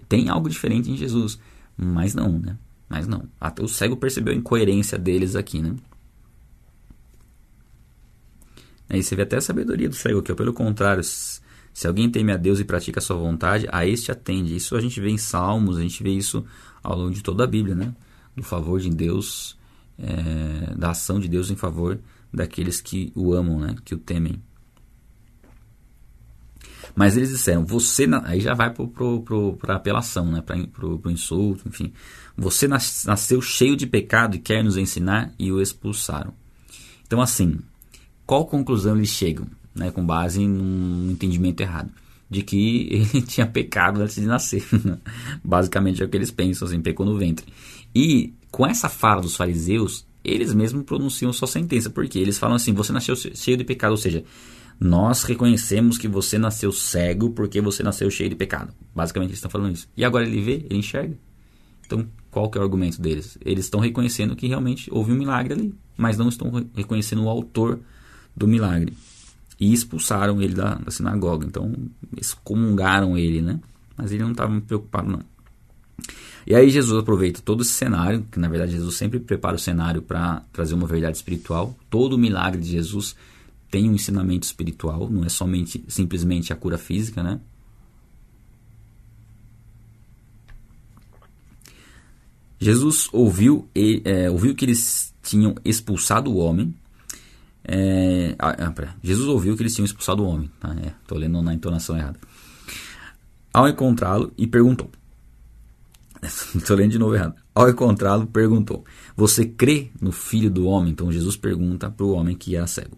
Tem 0.08 0.30
algo 0.30 0.50
diferente 0.50 0.92
em 0.92 0.98
Jesus. 0.98 1.40
Mas 1.78 2.14
não, 2.14 2.38
né? 2.38 2.58
Mas 2.90 3.08
não. 3.08 3.24
Até 3.40 3.64
o 3.64 3.68
cego 3.68 3.96
percebeu 3.96 4.34
a 4.34 4.38
incoerência 4.38 4.98
deles 4.98 5.36
aqui, 5.36 5.62
né? 5.62 5.76
Aí 8.90 9.02
você 9.02 9.16
vê 9.16 9.22
até 9.22 9.38
a 9.38 9.42
sabedoria 9.42 9.88
do 9.88 9.96
cego 9.96 10.20
aqui, 10.20 10.34
pelo 10.34 10.52
contrário, 10.52 11.04
se 11.04 11.88
alguém 11.88 12.10
teme 12.10 12.32
a 12.32 12.38
Deus 12.38 12.60
e 12.60 12.66
pratica 12.66 13.00
a 13.00 13.02
sua 13.02 13.16
vontade, 13.16 13.68
a 13.72 13.86
este 13.86 14.12
atende. 14.12 14.56
Isso 14.56 14.76
a 14.76 14.82
gente 14.82 15.00
vê 15.00 15.10
em 15.10 15.18
Salmos, 15.18 15.78
a 15.78 15.82
gente 15.82 16.02
vê 16.04 16.10
isso 16.10 16.44
ao 16.84 16.98
longo 16.98 17.12
de 17.12 17.22
toda 17.22 17.44
a 17.44 17.48
Bíblia, 17.48 17.76
né? 17.76 17.94
Do 18.36 18.44
favor 18.44 18.80
de 18.80 18.90
Deus, 18.90 19.58
é, 19.98 20.74
da 20.76 20.92
ação 20.92 21.20
de 21.20 21.28
Deus 21.28 21.50
em 21.50 21.56
favor 21.56 22.00
daqueles 22.34 22.82
que 22.82 23.12
o 23.16 23.34
amam, 23.34 23.60
né? 23.60 23.76
Que 23.84 23.96
o 23.96 23.98
temem. 23.98 24.42
Mas 26.96 27.16
eles 27.16 27.30
disseram, 27.30 27.66
você. 27.66 28.08
Aí 28.24 28.42
já 28.42 28.54
vai 28.54 28.74
para 28.74 29.74
a 29.74 29.78
apelação, 29.78 30.32
né? 30.32 30.42
para 30.42 30.86
o 30.86 31.12
insulto, 31.12 31.68
enfim. 31.68 31.94
Você 32.36 32.68
nasceu 32.68 33.42
cheio 33.42 33.76
de 33.76 33.86
pecado 33.86 34.36
e 34.36 34.40
quer 34.40 34.64
nos 34.64 34.78
ensinar, 34.78 35.32
e 35.38 35.52
o 35.52 35.62
expulsaram. 35.62 36.34
Então, 37.06 37.22
assim, 37.22 37.60
qual 38.26 38.46
conclusão 38.46 38.96
eles 38.96 39.10
chegam, 39.10 39.48
né, 39.74 39.92
com 39.92 40.06
base 40.06 40.48
num 40.48 41.10
entendimento 41.12 41.62
errado? 41.62 41.92
De 42.30 42.44
que 42.44 42.88
ele 43.14 43.22
tinha 43.24 43.48
pecado 43.48 44.02
antes 44.02 44.16
de 44.16 44.26
nascer. 44.26 44.64
Basicamente 45.44 46.02
é 46.02 46.06
o 46.06 46.10
que 46.10 46.18
eles 46.18 46.32
pensam, 46.32 46.68
assim, 46.68 46.82
pecou 46.82 47.06
no 47.06 47.18
ventre. 47.18 47.46
E 47.94 48.34
com 48.52 48.66
essa 48.66 48.90
fala 48.90 49.22
dos 49.22 49.36
fariseus, 49.36 50.06
eles 50.24 50.54
mesmos 50.54 50.84
pronunciam 50.84 51.32
sua 51.34 51.48
sentença, 51.48 51.90
porque 51.90 52.20
eles 52.20 52.38
falam 52.38 52.56
assim: 52.56 52.74
você 52.74 52.92
nasceu 52.92 53.16
cheio 53.16 53.58
de 53.58 53.64
pecado, 53.64 53.92
ou 53.92 53.98
seja, 53.98 54.24
nós 54.80 55.24
reconhecemos 55.24 55.98
que 55.98 56.08
você 56.08 56.38
nasceu 56.38 56.72
cego 56.72 57.32
porque 57.32 57.60
você 57.60 57.84
nasceu 57.84 58.10
cheio 58.10 58.30
de 58.30 58.36
pecado. 58.36 58.74
Basicamente 58.96 59.32
eles 59.32 59.40
estão 59.40 59.52
falando 59.52 59.74
isso. 59.74 59.90
E 59.96 60.06
agora 60.06 60.26
ele 60.26 60.42
vê, 60.42 60.66
ele 60.70 60.80
enxerga. 60.80 61.18
Então, 61.86 62.08
qual 62.32 62.50
que 62.50 62.58
é 62.58 62.62
o 62.62 62.64
argumento 62.64 63.02
deles? 63.02 63.38
Eles 63.44 63.66
estão 63.66 63.80
reconhecendo 63.80 64.36
que 64.36 64.48
realmente 64.48 64.88
houve 64.94 65.12
um 65.12 65.16
milagre 65.16 65.54
ali, 65.54 65.76
mas 65.98 66.18
não 66.18 66.30
estão 66.30 66.66
reconhecendo 66.76 67.24
o 67.24 67.30
autor 67.30 67.80
do 68.36 68.48
milagre. 68.48 68.94
E 69.60 69.74
expulsaram 69.74 70.42
ele 70.42 70.54
da, 70.54 70.76
da 70.76 70.92
sinagoga. 70.92 71.46
Então, 71.46 71.74
excomungaram 72.18 73.18
ele, 73.18 73.42
né? 73.42 73.60
Mas 73.98 74.12
ele 74.12 74.24
não 74.24 74.32
estava 74.32 74.60
preocupado, 74.62 75.12
não. 75.12 75.22
E 76.48 76.56
aí 76.56 76.70
Jesus 76.70 76.98
aproveita 76.98 77.42
todo 77.42 77.62
esse 77.62 77.74
cenário, 77.74 78.26
que 78.32 78.40
na 78.40 78.48
verdade 78.48 78.72
Jesus 78.72 78.96
sempre 78.96 79.20
prepara 79.20 79.56
o 79.56 79.60
cenário 79.60 80.02
para 80.02 80.42
trazer 80.54 80.74
uma 80.74 80.88
verdade 80.88 81.18
espiritual. 81.18 81.76
Todo 81.90 82.14
o 82.14 82.18
milagre 82.18 82.62
de 82.62 82.70
Jesus 82.70 83.16
tem 83.70 83.90
um 83.90 83.94
ensinamento 83.94 84.48
espiritual, 84.48 85.10
não 85.10 85.24
é 85.24 85.30
somente 85.30 85.84
simplesmente 85.88 86.52
a 86.52 86.56
cura 86.56 86.78
física, 86.78 87.22
né? 87.22 87.40
Jesus 92.60 93.08
ouviu, 93.14 93.70
é, 94.04 94.30
ouviu 94.30 94.54
que 94.54 94.66
eles 94.66 95.14
tinham 95.22 95.56
expulsado 95.64 96.30
o 96.32 96.38
homem 96.38 96.74
é, 97.72 98.36
ah, 98.40 98.56
ah 98.68 98.96
Jesus 99.04 99.28
ouviu 99.28 99.56
que 99.56 99.62
eles 99.62 99.76
tinham 99.76 99.86
expulsado 99.86 100.24
o 100.24 100.28
homem. 100.28 100.50
Tá? 100.60 100.76
É, 100.84 101.16
lendo 101.16 101.42
na 101.42 101.54
entonação 101.54 101.96
errada. 101.96 102.20
Ao 103.54 103.68
encontrá-lo 103.68 104.34
e 104.36 104.48
perguntou. 104.48 104.90
Estou 106.56 106.76
lendo 106.76 106.92
de 106.92 107.00
novo 107.00 107.14
errado. 107.14 107.36
Ao 107.54 107.70
encontrá-lo, 107.70 108.26
perguntou: 108.26 108.84
Você 109.16 109.46
crê 109.46 109.92
no 110.02 110.12
filho 110.12 110.50
do 110.50 110.66
homem? 110.66 110.92
Então 110.92 111.12
Jesus 111.12 111.38
pergunta 111.38 111.92
para 111.92 112.06
o 112.06 112.12
homem 112.12 112.36
que 112.36 112.56
era 112.56 112.66
cego. 112.66 112.98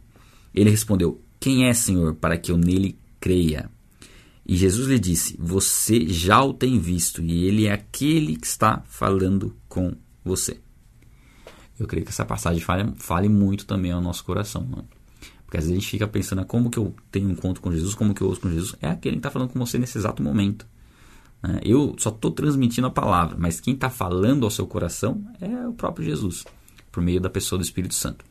Ele 0.55 0.69
respondeu: 0.69 1.21
Quem 1.39 1.67
é, 1.67 1.73
Senhor, 1.73 2.15
para 2.15 2.37
que 2.37 2.51
eu 2.51 2.57
nele 2.57 2.97
creia? 3.19 3.69
E 4.45 4.55
Jesus 4.55 4.87
lhe 4.87 4.99
disse: 4.99 5.35
Você 5.37 6.07
já 6.07 6.41
o 6.41 6.53
tem 6.53 6.79
visto, 6.79 7.21
e 7.21 7.45
ele 7.45 7.67
é 7.67 7.73
aquele 7.73 8.37
que 8.37 8.47
está 8.47 8.81
falando 8.87 9.53
com 9.67 9.93
você. 10.23 10.59
Eu 11.81 11.87
creio 11.87 12.05
que 12.05 12.11
essa 12.11 12.23
passagem 12.23 12.61
fale, 12.61 12.93
fale 12.95 13.27
muito 13.27 13.65
também 13.65 13.91
ao 13.91 13.99
nosso 13.99 14.23
coração. 14.23 14.61
Né? 14.69 14.83
Porque 15.43 15.57
às 15.57 15.63
vezes 15.63 15.71
a 15.71 15.79
gente 15.79 15.89
fica 15.89 16.07
pensando, 16.07 16.45
como 16.45 16.69
que 16.69 16.77
eu 16.77 16.93
tenho 17.11 17.27
um 17.27 17.31
encontro 17.31 17.59
com 17.59 17.71
Jesus, 17.71 17.95
como 17.95 18.13
que 18.13 18.21
eu 18.21 18.27
ouço 18.27 18.39
com 18.39 18.49
Jesus? 18.51 18.75
É 18.79 18.87
aquele 18.87 19.15
que 19.15 19.19
está 19.19 19.31
falando 19.31 19.49
com 19.49 19.57
você 19.57 19.79
nesse 19.79 19.97
exato 19.97 20.21
momento. 20.21 20.67
Né? 21.41 21.59
Eu 21.63 21.95
só 21.97 22.09
estou 22.09 22.29
transmitindo 22.29 22.85
a 22.85 22.91
palavra, 22.91 23.35
mas 23.39 23.59
quem 23.59 23.73
está 23.73 23.89
falando 23.89 24.43
ao 24.43 24.51
seu 24.51 24.67
coração 24.67 25.25
é 25.41 25.67
o 25.67 25.73
próprio 25.73 26.05
Jesus, 26.05 26.45
por 26.91 27.01
meio 27.01 27.19
da 27.19 27.31
pessoa 27.31 27.57
do 27.57 27.65
Espírito 27.65 27.95
Santo. 27.95 28.23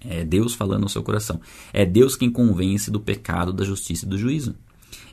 É 0.00 0.24
Deus 0.24 0.54
falando 0.54 0.84
ao 0.84 0.88
seu 0.88 1.02
coração. 1.02 1.38
É 1.70 1.84
Deus 1.84 2.16
quem 2.16 2.30
convence 2.30 2.90
do 2.90 2.98
pecado, 2.98 3.52
da 3.52 3.62
justiça 3.62 4.06
e 4.06 4.08
do 4.08 4.16
juízo. 4.16 4.54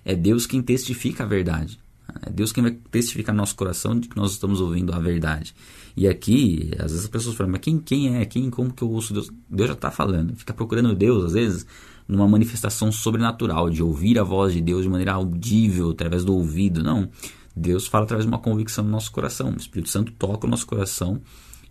É 0.06 0.16
Deus 0.16 0.48
quem 0.48 0.62
testifica 0.62 1.26
a 1.26 1.28
verdade. 1.28 1.78
É 2.26 2.30
Deus 2.30 2.52
quem 2.52 2.64
vai 2.64 2.72
testificar 2.92 3.34
no 3.34 3.42
nosso 3.42 3.56
coração 3.56 4.00
de 4.00 4.08
que 4.08 4.18
nós 4.18 4.32
estamos 4.32 4.62
ouvindo 4.62 4.94
a 4.94 5.00
verdade. 5.00 5.54
E 5.96 6.08
aqui, 6.08 6.72
às 6.76 6.92
vezes 6.92 7.04
as 7.04 7.10
pessoas 7.10 7.36
falam, 7.36 7.52
mas 7.52 7.62
quem, 7.62 7.80
quem 7.80 8.18
é? 8.18 8.26
Quem, 8.26 8.50
como 8.50 8.74
que 8.74 8.84
eu 8.84 8.90
ouço 8.90 9.14
Deus? 9.14 9.30
Deus 9.50 9.68
já 9.68 9.74
está 9.74 9.92
falando. 9.92 10.36
Fica 10.36 10.54
procurando 10.54 10.96
Deus, 10.96 11.26
às 11.26 11.34
vezes, 11.34 11.66
numa 12.08 12.28
manifestação 12.28 12.92
sobrenatural, 12.92 13.70
de 13.70 13.84
ouvir 13.84 14.18
a 14.18 14.24
voz 14.24 14.54
de 14.54 14.62
Deus 14.62 14.84
de 14.84 14.90
maneira 14.90 15.14
audível, 15.14 15.92
através 15.92 16.24
do 16.24 16.34
ouvido. 16.34 16.84
Não. 16.84 17.10
Deus 17.56 17.88
fala 17.88 18.06
através 18.06 18.26
de 18.26 18.32
uma 18.32 18.40
convicção 18.40 18.84
no 18.84 18.92
nosso 18.92 19.12
coração. 19.12 19.52
O 19.52 19.58
Espírito 19.58 19.90
Santo 19.90 20.12
toca 20.14 20.48
o 20.48 20.50
nosso 20.50 20.66
coração 20.66 21.22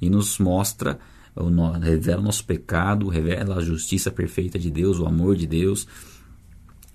e 0.00 0.10
nos 0.10 0.38
mostra, 0.38 0.98
revela 1.82 2.20
o 2.20 2.24
nosso 2.24 2.44
pecado, 2.44 3.08
revela 3.08 3.56
a 3.56 3.62
justiça 3.62 4.10
perfeita 4.10 4.58
de 4.58 4.70
Deus, 4.70 4.98
o 4.98 5.06
amor 5.06 5.36
de 5.36 5.46
Deus, 5.46 5.86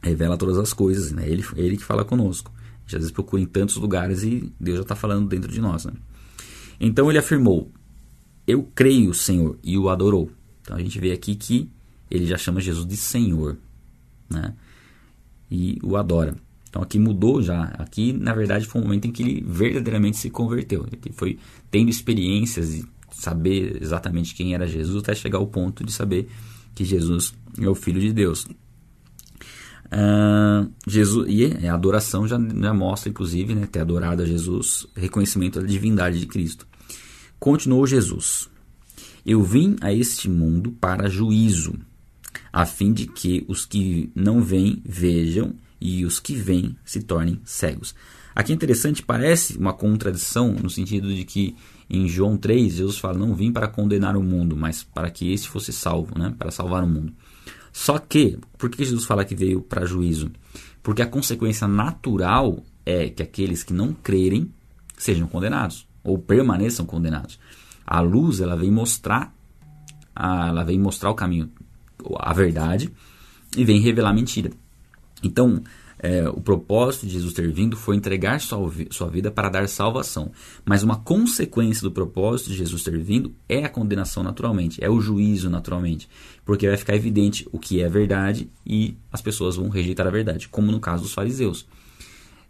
revela 0.02 0.38
todas 0.38 0.58
as 0.58 0.74
coisas. 0.74 1.12
Né? 1.12 1.28
Ele, 1.28 1.44
ele 1.56 1.78
que 1.78 1.84
fala 1.84 2.06
conosco. 2.06 2.52
A 2.84 2.90
gente 2.90 2.96
às 2.96 3.02
vezes 3.02 3.12
procura 3.12 3.42
em 3.42 3.46
tantos 3.46 3.76
lugares 3.78 4.24
e 4.24 4.52
Deus 4.60 4.78
já 4.78 4.84
está 4.84 4.96
falando 4.96 5.28
dentro 5.28 5.52
de 5.52 5.62
nós. 5.62 5.86
Né? 5.86 5.94
Então 6.80 7.10
ele 7.10 7.18
afirmou: 7.18 7.72
Eu 8.46 8.64
creio, 8.76 9.14
Senhor, 9.14 9.58
e 9.64 9.78
o 9.78 9.90
adorou. 9.90 10.30
Então 10.62 10.76
a 10.76 10.80
gente 10.80 11.00
vê 11.00 11.12
aqui 11.12 11.36
que 11.36 11.70
ele 12.10 12.26
já 12.26 12.38
chama 12.38 12.62
Jesus 12.62 12.86
de 12.86 12.98
Senhor, 12.98 13.58
né? 14.30 14.54
E 15.50 15.80
o 15.84 15.98
adora. 15.98 16.36
Então 16.70 16.82
aqui 16.82 16.98
mudou 16.98 17.42
já. 17.42 17.64
Aqui, 17.78 18.14
na 18.14 18.34
verdade, 18.34 18.66
foi 18.66 18.82
um 18.82 18.86
momento 18.86 19.06
em 19.06 19.12
que 19.12 19.22
ele 19.22 19.46
verdadeiramente 19.48 20.18
se 20.18 20.30
converteu. 20.30 20.88
Ele 20.92 21.14
foi 21.14 21.38
tendo 21.70 21.90
experiências 21.90 22.74
e 22.74 22.86
saber 23.12 23.82
exatamente 23.82 24.34
quem 24.34 24.54
era 24.54 24.68
Jesus 24.68 25.04
até 25.04 25.14
chegar 25.14 25.38
ao 25.38 25.48
ponto 25.48 25.84
de 25.84 25.92
saber 25.92 26.28
que 26.74 26.84
Jesus 26.84 27.34
é 27.60 27.70
o 27.70 27.76
Filho 27.76 28.02
de 28.02 28.12
Deus. 28.12 28.48
Uh, 29.88 30.72
Jesus 30.88 31.28
e 31.30 31.68
a 31.68 31.74
adoração 31.74 32.28
já, 32.28 32.40
já 32.40 32.74
mostra, 32.74 33.10
inclusive, 33.10 33.54
né, 33.54 33.68
ter 33.72 33.80
adorado 33.80 34.24
a 34.24 34.26
Jesus, 34.26 34.88
reconhecimento 34.96 35.60
da 35.60 35.68
divindade 35.68 36.20
de 36.20 36.26
Cristo. 36.26 36.68
Continuou 37.40 37.86
Jesus: 37.86 38.50
Eu 39.26 39.44
vim 39.44 39.76
a 39.82 39.94
este 39.94 40.30
mundo 40.30 40.72
para 40.72 41.10
juízo, 41.10 41.76
a 42.52 42.66
fim 42.66 42.92
de 42.94 43.06
que 43.06 43.46
os 43.48 43.66
que 43.66 44.12
não 44.16 44.42
vêm 44.42 44.82
vejam 44.86 45.54
e 45.80 46.06
os 46.06 46.20
que 46.20 46.34
vêm 46.34 46.76
se 46.86 47.02
tornem 47.02 47.40
cegos. 47.44 47.94
Aqui 48.36 48.52
é 48.52 48.56
interessante, 48.56 49.04
parece 49.04 49.58
uma 49.58 49.74
contradição 49.74 50.54
no 50.54 50.70
sentido 50.70 51.14
de 51.14 51.24
que 51.24 51.56
em 51.90 52.08
João 52.08 52.36
3 52.36 52.74
Jesus 52.74 52.98
fala: 52.98 53.18
Não 53.18 53.36
vim 53.36 53.52
para 53.52 53.68
condenar 53.68 54.18
o 54.18 54.24
mundo, 54.24 54.56
mas 54.58 54.84
para 54.84 55.12
que 55.12 55.32
este 55.32 55.48
fosse 55.48 55.72
salvo, 55.72 56.18
né, 56.18 56.34
para 56.38 56.50
salvar 56.50 56.84
o 56.84 56.88
mundo. 56.88 57.14
Só 57.74 57.98
que, 57.98 58.38
por 58.58 58.70
que 58.70 58.86
Jesus 58.86 59.04
fala 59.04 59.26
que 59.26 59.36
veio 59.36 59.60
para 59.60 59.84
juízo? 59.86 60.32
Porque 60.84 61.02
a 61.02 61.08
consequência 61.08 61.68
natural 61.68 62.64
é 62.86 63.10
que 63.10 63.24
aqueles 63.24 63.64
que 63.64 63.74
não 63.74 63.94
crerem 63.94 64.54
sejam 64.96 65.28
condenados 65.28 65.88
ou 66.04 66.20
permaneçam 66.20 66.86
condenados. 66.86 67.40
A 67.86 68.00
luz 68.00 68.40
ela 68.40 68.56
vem 68.56 68.72
mostrar, 68.72 69.34
a, 70.16 70.50
ela 70.50 70.64
vem 70.64 70.80
mostrar 70.80 71.10
o 71.10 71.16
caminho, 71.16 71.52
a 72.20 72.32
verdade 72.32 72.92
e 73.58 73.66
vem 73.66 73.82
revelar 73.82 74.12
a 74.12 74.14
mentira. 74.14 74.52
Então, 75.24 75.64
é, 76.04 76.28
o 76.28 76.42
propósito 76.42 77.08
de 77.08 77.14
Jesus 77.14 77.34
ter 77.34 77.50
vindo 77.50 77.78
foi 77.78 77.96
entregar 77.96 78.42
sua, 78.42 78.70
sua 78.92 79.08
vida 79.08 79.32
para 79.32 79.48
dar 79.48 79.70
salvação. 79.70 80.34
Mas 80.66 80.84
uma 80.84 80.98
consequência 80.98 81.82
do 81.82 81.92
propósito 81.92 82.50
de 82.50 82.58
Jesus 82.58 82.84
ter 82.84 83.00
vindo 83.00 83.34
é 83.48 83.64
a 83.64 83.70
condenação 83.70 84.22
naturalmente, 84.22 84.84
é 84.84 84.90
o 84.90 85.00
juízo 85.00 85.50
naturalmente. 85.50 86.10
Porque 86.44 86.68
vai 86.68 86.76
ficar 86.76 86.94
evidente 86.94 87.48
o 87.54 87.58
que 87.58 87.82
é 87.82 87.88
verdade 87.88 88.52
e 88.68 88.98
as 89.14 89.22
pessoas 89.22 89.56
vão 89.56 89.70
rejeitar 89.70 90.06
a 90.06 90.12
verdade, 90.12 90.50
como 90.50 90.74
no 90.74 90.80
caso 90.82 91.04
dos 91.04 91.14
fariseus. 91.14 91.66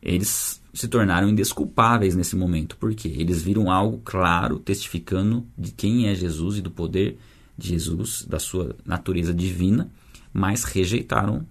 Eles 0.01 0.59
se 0.73 0.87
tornaram 0.87 1.29
indesculpáveis 1.29 2.15
nesse 2.15 2.35
momento, 2.35 2.75
porque 2.77 3.07
eles 3.07 3.43
viram 3.43 3.69
algo 3.69 4.01
claro 4.03 4.57
testificando 4.57 5.45
de 5.55 5.71
quem 5.71 6.07
é 6.07 6.15
Jesus 6.15 6.57
e 6.57 6.61
do 6.61 6.71
poder 6.71 7.19
de 7.55 7.69
Jesus, 7.69 8.25
da 8.27 8.39
sua 8.39 8.75
natureza 8.83 9.31
divina, 9.31 9.91
mas 10.33 10.63
rejeitaram 10.63 11.45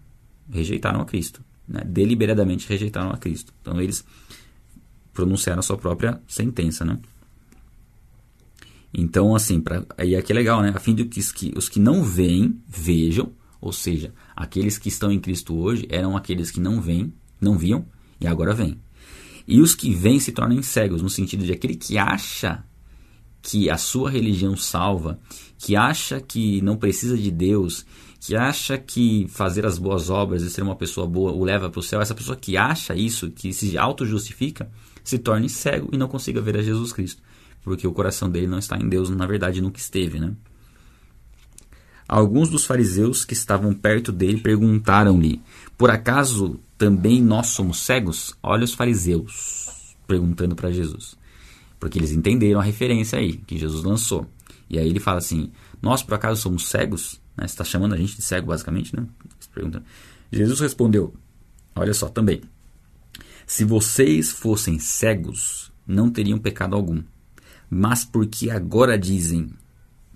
rejeitaram 0.51 1.01
a 1.01 1.05
Cristo 1.05 1.41
né, 1.73 1.83
deliberadamente 1.87 2.69
rejeitaram 2.69 3.11
a 3.11 3.17
Cristo. 3.17 3.53
Então 3.63 3.81
eles 3.81 4.05
pronunciaram 5.15 5.61
a 5.61 5.63
sua 5.63 5.79
própria 5.79 6.21
sentença, 6.29 6.85
né? 6.85 6.99
Então, 8.95 9.35
assim, 9.35 9.59
pra, 9.59 9.83
aí 9.97 10.15
aqui 10.15 10.33
é 10.33 10.35
legal, 10.35 10.61
né? 10.61 10.71
A 10.75 10.79
fim 10.79 10.95
de 10.95 11.07
que 11.07 11.19
os, 11.19 11.33
que 11.33 11.53
os 11.57 11.69
que 11.71 11.81
não 11.81 12.05
veem, 12.05 12.61
vejam, 12.69 13.33
ou 13.59 13.73
seja, 13.73 14.13
aqueles 14.37 14.77
que 14.77 14.91
estão 14.91 15.11
em 15.11 15.19
Cristo 15.19 15.57
hoje 15.57 15.87
eram 15.89 16.15
aqueles 16.15 16.51
que 16.51 16.61
não 16.61 16.79
veem, 16.79 17.11
não 17.41 17.57
viam 17.57 17.87
e 18.21 18.27
agora 18.27 18.53
vêm. 18.53 18.79
E 19.49 19.61
os 19.61 19.75
que 19.75 19.95
vêm 19.95 20.21
se 20.21 20.31
tornem 20.31 20.61
cegos, 20.61 21.01
no 21.01 21.09
sentido 21.09 21.45
de 21.45 21.53
aquele 21.53 21.75
que 21.75 21.97
acha 21.97 22.63
que 23.41 23.71
a 23.71 23.79
sua 23.79 24.11
religião 24.11 24.57
salva, 24.57 25.19
que 25.59 25.75
acha 25.75 26.21
que 26.21 26.61
não 26.61 26.77
precisa 26.77 27.17
de 27.17 27.31
Deus, 27.31 27.87
que 28.25 28.37
acha 28.37 28.79
que 28.79 29.27
fazer 29.29 29.67
as 29.67 29.79
boas 29.79 30.09
obras 30.09 30.43
e 30.43 30.51
ser 30.51 30.63
uma 30.63 30.77
pessoa 30.77 31.09
boa 31.09 31.33
o 31.33 31.43
leva 31.43 31.69
para 31.69 31.81
o 31.81 31.83
céu, 31.83 32.01
essa 32.01 32.15
pessoa 32.15 32.37
que 32.37 32.57
acha 32.57 32.95
isso, 32.95 33.33
que 33.33 33.53
se 33.53 33.77
auto-justifica, 33.77 34.71
se 35.03 35.19
torne 35.19 35.49
cego 35.49 35.89
e 35.93 35.97
não 35.97 36.07
consiga 36.07 36.41
ver 36.41 36.57
a 36.57 36.63
Jesus 36.63 36.93
Cristo. 36.93 37.21
Porque 37.65 37.85
o 37.85 37.93
coração 37.93 38.31
dele 38.31 38.47
não 38.47 38.61
está 38.61 38.77
em 38.77 38.89
Deus, 38.89 39.11
na 39.11 39.27
verdade 39.27 39.61
nunca 39.61 39.81
esteve. 39.81 40.21
Né? 40.21 40.35
Alguns 42.07 42.49
dos 42.49 42.65
fariseus 42.65 43.25
que 43.25 43.33
estavam 43.33 43.75
perto 43.75 44.13
dele 44.13 44.41
perguntaram-lhe: 44.41 45.43
Por 45.77 45.91
acaso 45.91 46.61
também 46.79 47.21
nós 47.21 47.49
somos 47.49 47.81
cegos? 47.81 48.37
Olha 48.41 48.63
os 48.63 48.73
fariseus 48.73 49.97
perguntando 50.07 50.55
para 50.55 50.71
Jesus. 50.71 51.17
Porque 51.81 51.99
eles 51.99 52.13
entenderam 52.13 52.61
a 52.61 52.65
referência 52.65 53.19
aí 53.19 53.33
que 53.39 53.59
Jesus 53.59 53.83
lançou. 53.83 54.29
E 54.71 54.79
aí 54.79 54.89
ele 54.89 55.01
fala 55.01 55.19
assim: 55.19 55.51
Nós 55.83 56.05
por 56.05 56.15
acaso 56.15 56.41
somos 56.41 56.69
cegos? 56.69 57.21
Né? 57.37 57.47
Você 57.47 57.55
está 57.55 57.65
chamando 57.65 57.95
a 57.95 57.97
gente 57.97 58.17
de 58.17 58.23
cego, 58.23 58.49
basicamente, 58.49 58.95
né? 58.95 59.07
Jesus 60.31 60.61
respondeu: 60.61 61.15
Olha 61.75 61.95
só, 61.95 62.09
também. 62.09 62.43
Se 63.47 63.65
vocês 63.65 64.31
fossem 64.31 64.79
cegos, 64.79 65.73
não 65.87 66.11
teriam 66.11 66.39
pecado 66.39 66.75
algum. 66.75 67.03
Mas 67.69 68.05
porque 68.05 68.51
agora 68.51 68.99
dizem, 68.99 69.51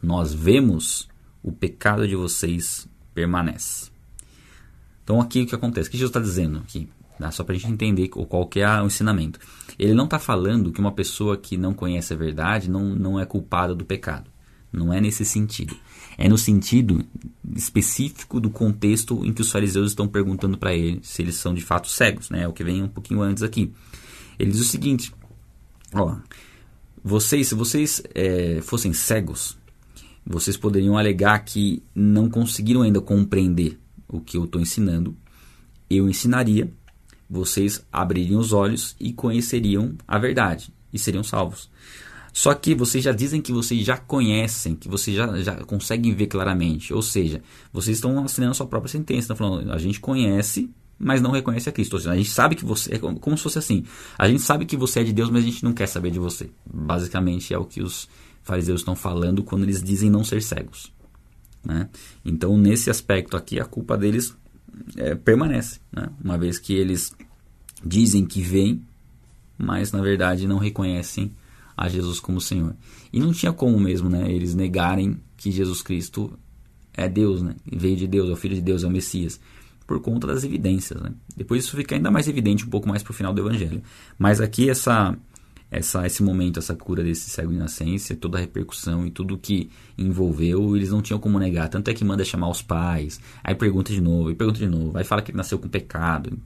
nós 0.03 0.33
vemos, 0.33 1.09
o 1.43 1.51
pecado 1.51 2.07
de 2.07 2.15
vocês 2.15 2.87
permanece. 3.15 3.91
Então 5.03 5.21
aqui 5.21 5.43
o 5.43 5.47
que 5.47 5.55
acontece? 5.55 5.89
O 5.89 5.91
que 5.91 5.97
Jesus 5.97 6.11
está 6.11 6.21
dizendo 6.21 6.59
aqui? 6.59 6.89
Só 7.33 7.45
para 7.45 7.55
a 7.55 7.59
gente 7.59 7.73
entender 7.73 8.09
qual 8.09 8.47
que 8.47 8.61
é 8.61 8.83
o 8.83 8.87
ensinamento. 8.87 9.41
Ele 9.79 9.95
não 9.95 10.05
está 10.05 10.19
falando 10.19 10.71
que 10.71 10.81
uma 10.81 10.93
pessoa 10.93 11.37
que 11.37 11.57
não 11.57 11.73
conhece 11.73 12.13
a 12.13 12.17
verdade 12.17 12.69
não, 12.69 12.95
não 12.95 13.19
é 13.19 13.25
culpada 13.25 13.75
do 13.75 13.85
pecado. 13.85 14.31
Não 14.71 14.93
é 14.93 15.01
nesse 15.01 15.25
sentido. 15.25 15.75
É 16.19 16.29
no 16.29 16.39
sentido 16.39 17.05
específico 17.55 18.41
do 18.41 18.49
contexto 18.51 19.25
em 19.25 19.33
que 19.33 19.43
os 19.43 19.51
fariseus 19.51 19.91
estão 19.91 20.09
perguntando 20.09 20.57
para 20.57 20.75
ele 20.75 21.01
se 21.03 21.23
eles 21.23 21.37
são 21.37 21.53
de 21.53 21.61
fato 21.61 21.89
cegos, 21.89 22.31
né? 22.31 22.43
É 22.43 22.49
o 22.49 22.53
que 22.53 22.65
vem 22.65 22.83
um 22.83 22.89
pouquinho 22.89 23.21
antes 23.21 23.43
aqui. 23.43 23.73
Ele 24.39 24.51
diz 24.51 24.61
o 24.61 24.65
seguinte: 24.65 25.13
ó, 25.93 26.17
vocês, 27.05 27.49
se 27.49 27.55
vocês 27.55 28.03
é, 28.15 28.61
fossem 28.63 28.93
cegos, 28.93 29.59
vocês 30.27 30.57
poderiam 30.57 30.99
alegar 30.99 31.39
que 31.45 31.83
não 31.95 32.29
conseguiram 32.29 32.83
ainda 32.83 33.01
compreender 33.01 33.79
o 34.09 34.21
que 34.21 34.37
eu 34.37 34.45
estou 34.45 34.61
ensinando. 34.61 35.17
Eu 35.89 36.09
ensinaria, 36.09 36.69
vocês 37.31 37.85
abririam 37.93 38.41
os 38.41 38.53
olhos 38.53 38.97
e 38.99 39.13
conheceriam 39.13 39.95
a 40.07 40.19
verdade 40.19 40.73
e 40.93 40.99
seriam 40.99 41.23
salvos. 41.23 41.71
Só 42.37 42.53
que 42.53 42.75
vocês 42.75 43.03
já 43.03 43.13
dizem 43.13 43.41
que 43.41 43.51
vocês 43.51 43.83
já 43.83 43.97
conhecem, 43.97 44.77
que 44.77 44.91
vocês 44.91 45.17
já, 45.17 45.41
já 45.41 45.55
conseguem 45.65 46.15
ver 46.15 46.27
claramente. 46.27 46.93
Ou 46.93 47.01
seja, 47.01 47.43
vocês 47.73 47.97
estão 47.97 48.23
assinando 48.23 48.51
a 48.51 48.55
sua 48.55 48.67
própria 48.67 48.93
sentença. 48.93 49.21
Estão 49.21 49.37
falando, 49.37 49.73
a 49.73 49.79
gente 49.79 49.99
conhece, 49.99 50.69
mas 50.99 51.23
não 51.23 51.31
reconhece 51.31 51.71
a 51.71 51.73
Cristo. 51.73 51.97
A 51.97 52.15
gente 52.15 52.29
sabe 52.29 52.55
que 52.55 52.63
você. 52.63 52.97
É 52.97 52.99
como 52.99 53.39
se 53.39 53.43
fosse 53.43 53.59
assim. 53.59 53.85
A 54.19 54.29
gente 54.29 54.43
sabe 54.43 54.67
que 54.67 54.77
você 54.77 55.01
é 55.01 55.05
de 55.05 55.15
Deus, 55.15 55.31
mas 55.31 55.45
a 55.45 55.47
gente 55.47 55.65
não 55.65 55.73
quer 55.73 55.87
saber 55.87 56.11
de 56.11 56.19
você. 56.19 56.51
Basicamente 56.71 57.55
é 57.55 57.59
o 57.59 57.65
que 57.65 57.83
os 57.83 58.07
fariseus 58.43 58.83
estão 58.83 58.95
falando 58.95 59.43
quando 59.43 59.63
eles 59.63 59.83
dizem 59.83 60.11
não 60.11 60.23
ser 60.23 60.43
cegos. 60.43 60.93
Né? 61.65 61.89
Então, 62.23 62.59
nesse 62.59 62.91
aspecto 62.91 63.35
aqui, 63.35 63.59
a 63.59 63.65
culpa 63.65 63.97
deles 63.97 64.37
é, 64.99 65.15
permanece. 65.15 65.81
Né? 65.91 66.07
Uma 66.23 66.37
vez 66.37 66.59
que 66.59 66.75
eles 66.75 67.17
dizem 67.83 68.27
que 68.27 68.43
veem, 68.43 68.83
mas 69.57 69.91
na 69.91 70.03
verdade 70.03 70.47
não 70.47 70.59
reconhecem 70.59 71.33
a 71.77 71.89
Jesus 71.89 72.19
como 72.19 72.41
Senhor. 72.41 72.75
E 73.13 73.21
não 73.21 73.33
tinha 73.33 73.53
como 73.53 73.79
mesmo, 73.79 74.09
né, 74.09 74.31
eles 74.31 74.55
negarem 74.55 75.21
que 75.37 75.51
Jesus 75.51 75.83
Cristo 75.83 76.39
é 76.95 77.09
Deus, 77.09 77.43
né, 77.43 77.55
veio 77.71 77.97
de 77.97 78.07
Deus, 78.07 78.31
é 78.31 78.33
o 78.33 78.37
Filho 78.37 78.55
de 78.55 78.63
Deus, 78.63 78.83
é 78.83 78.87
o 78.87 78.91
Messias, 78.91 79.39
por 79.87 80.01
conta 80.01 80.27
das 80.27 80.45
evidências. 80.45 81.01
Né. 81.01 81.13
Depois 81.37 81.65
isso 81.65 81.77
fica 81.77 81.95
ainda 81.95 82.11
mais 82.11 82.27
evidente 82.29 82.65
um 82.65 82.71
pouco 82.71 82.89
mais 82.89 83.03
para 83.03 83.11
o 83.11 83.15
final 83.15 83.35
do 83.35 83.41
Evangelho. 83.43 83.83
Mas 84.19 84.41
aqui 84.41 84.71
essa 84.71 85.17
essa, 85.71 86.07
esse 86.07 86.23
momento, 86.23 86.59
essa 86.59 86.75
cura 86.75 87.03
desse 87.03 87.29
cego 87.29 87.51
de 87.51 87.59
nascença, 87.59 88.15
toda 88.15 88.39
a 88.39 88.41
repercussão 88.41 89.07
e 89.07 89.11
tudo 89.11 89.37
que 89.37 89.69
envolveu, 89.99 90.77
eles 90.77 90.91
não 90.91 91.03
tinham 91.03 91.19
como 91.19 91.39
negar. 91.39 91.69
Tanto 91.69 91.89
é 91.91 91.95
que 91.95 92.05
manda 92.05 92.25
chamar 92.25 92.49
os 92.49 92.63
pais, 92.63 93.21
aí 93.43 93.55
pergunta 93.55 93.93
de 93.93 94.01
novo, 94.01 94.31
e 94.31 94.35
pergunta 94.35 94.59
de 94.59 94.69
novo, 94.69 94.97
aí 94.97 95.05
fala 95.05 95.23
que 95.23 95.31
ele 95.31 95.37
nasceu 95.37 95.59
com 95.59 95.69
pecado, 95.69 96.39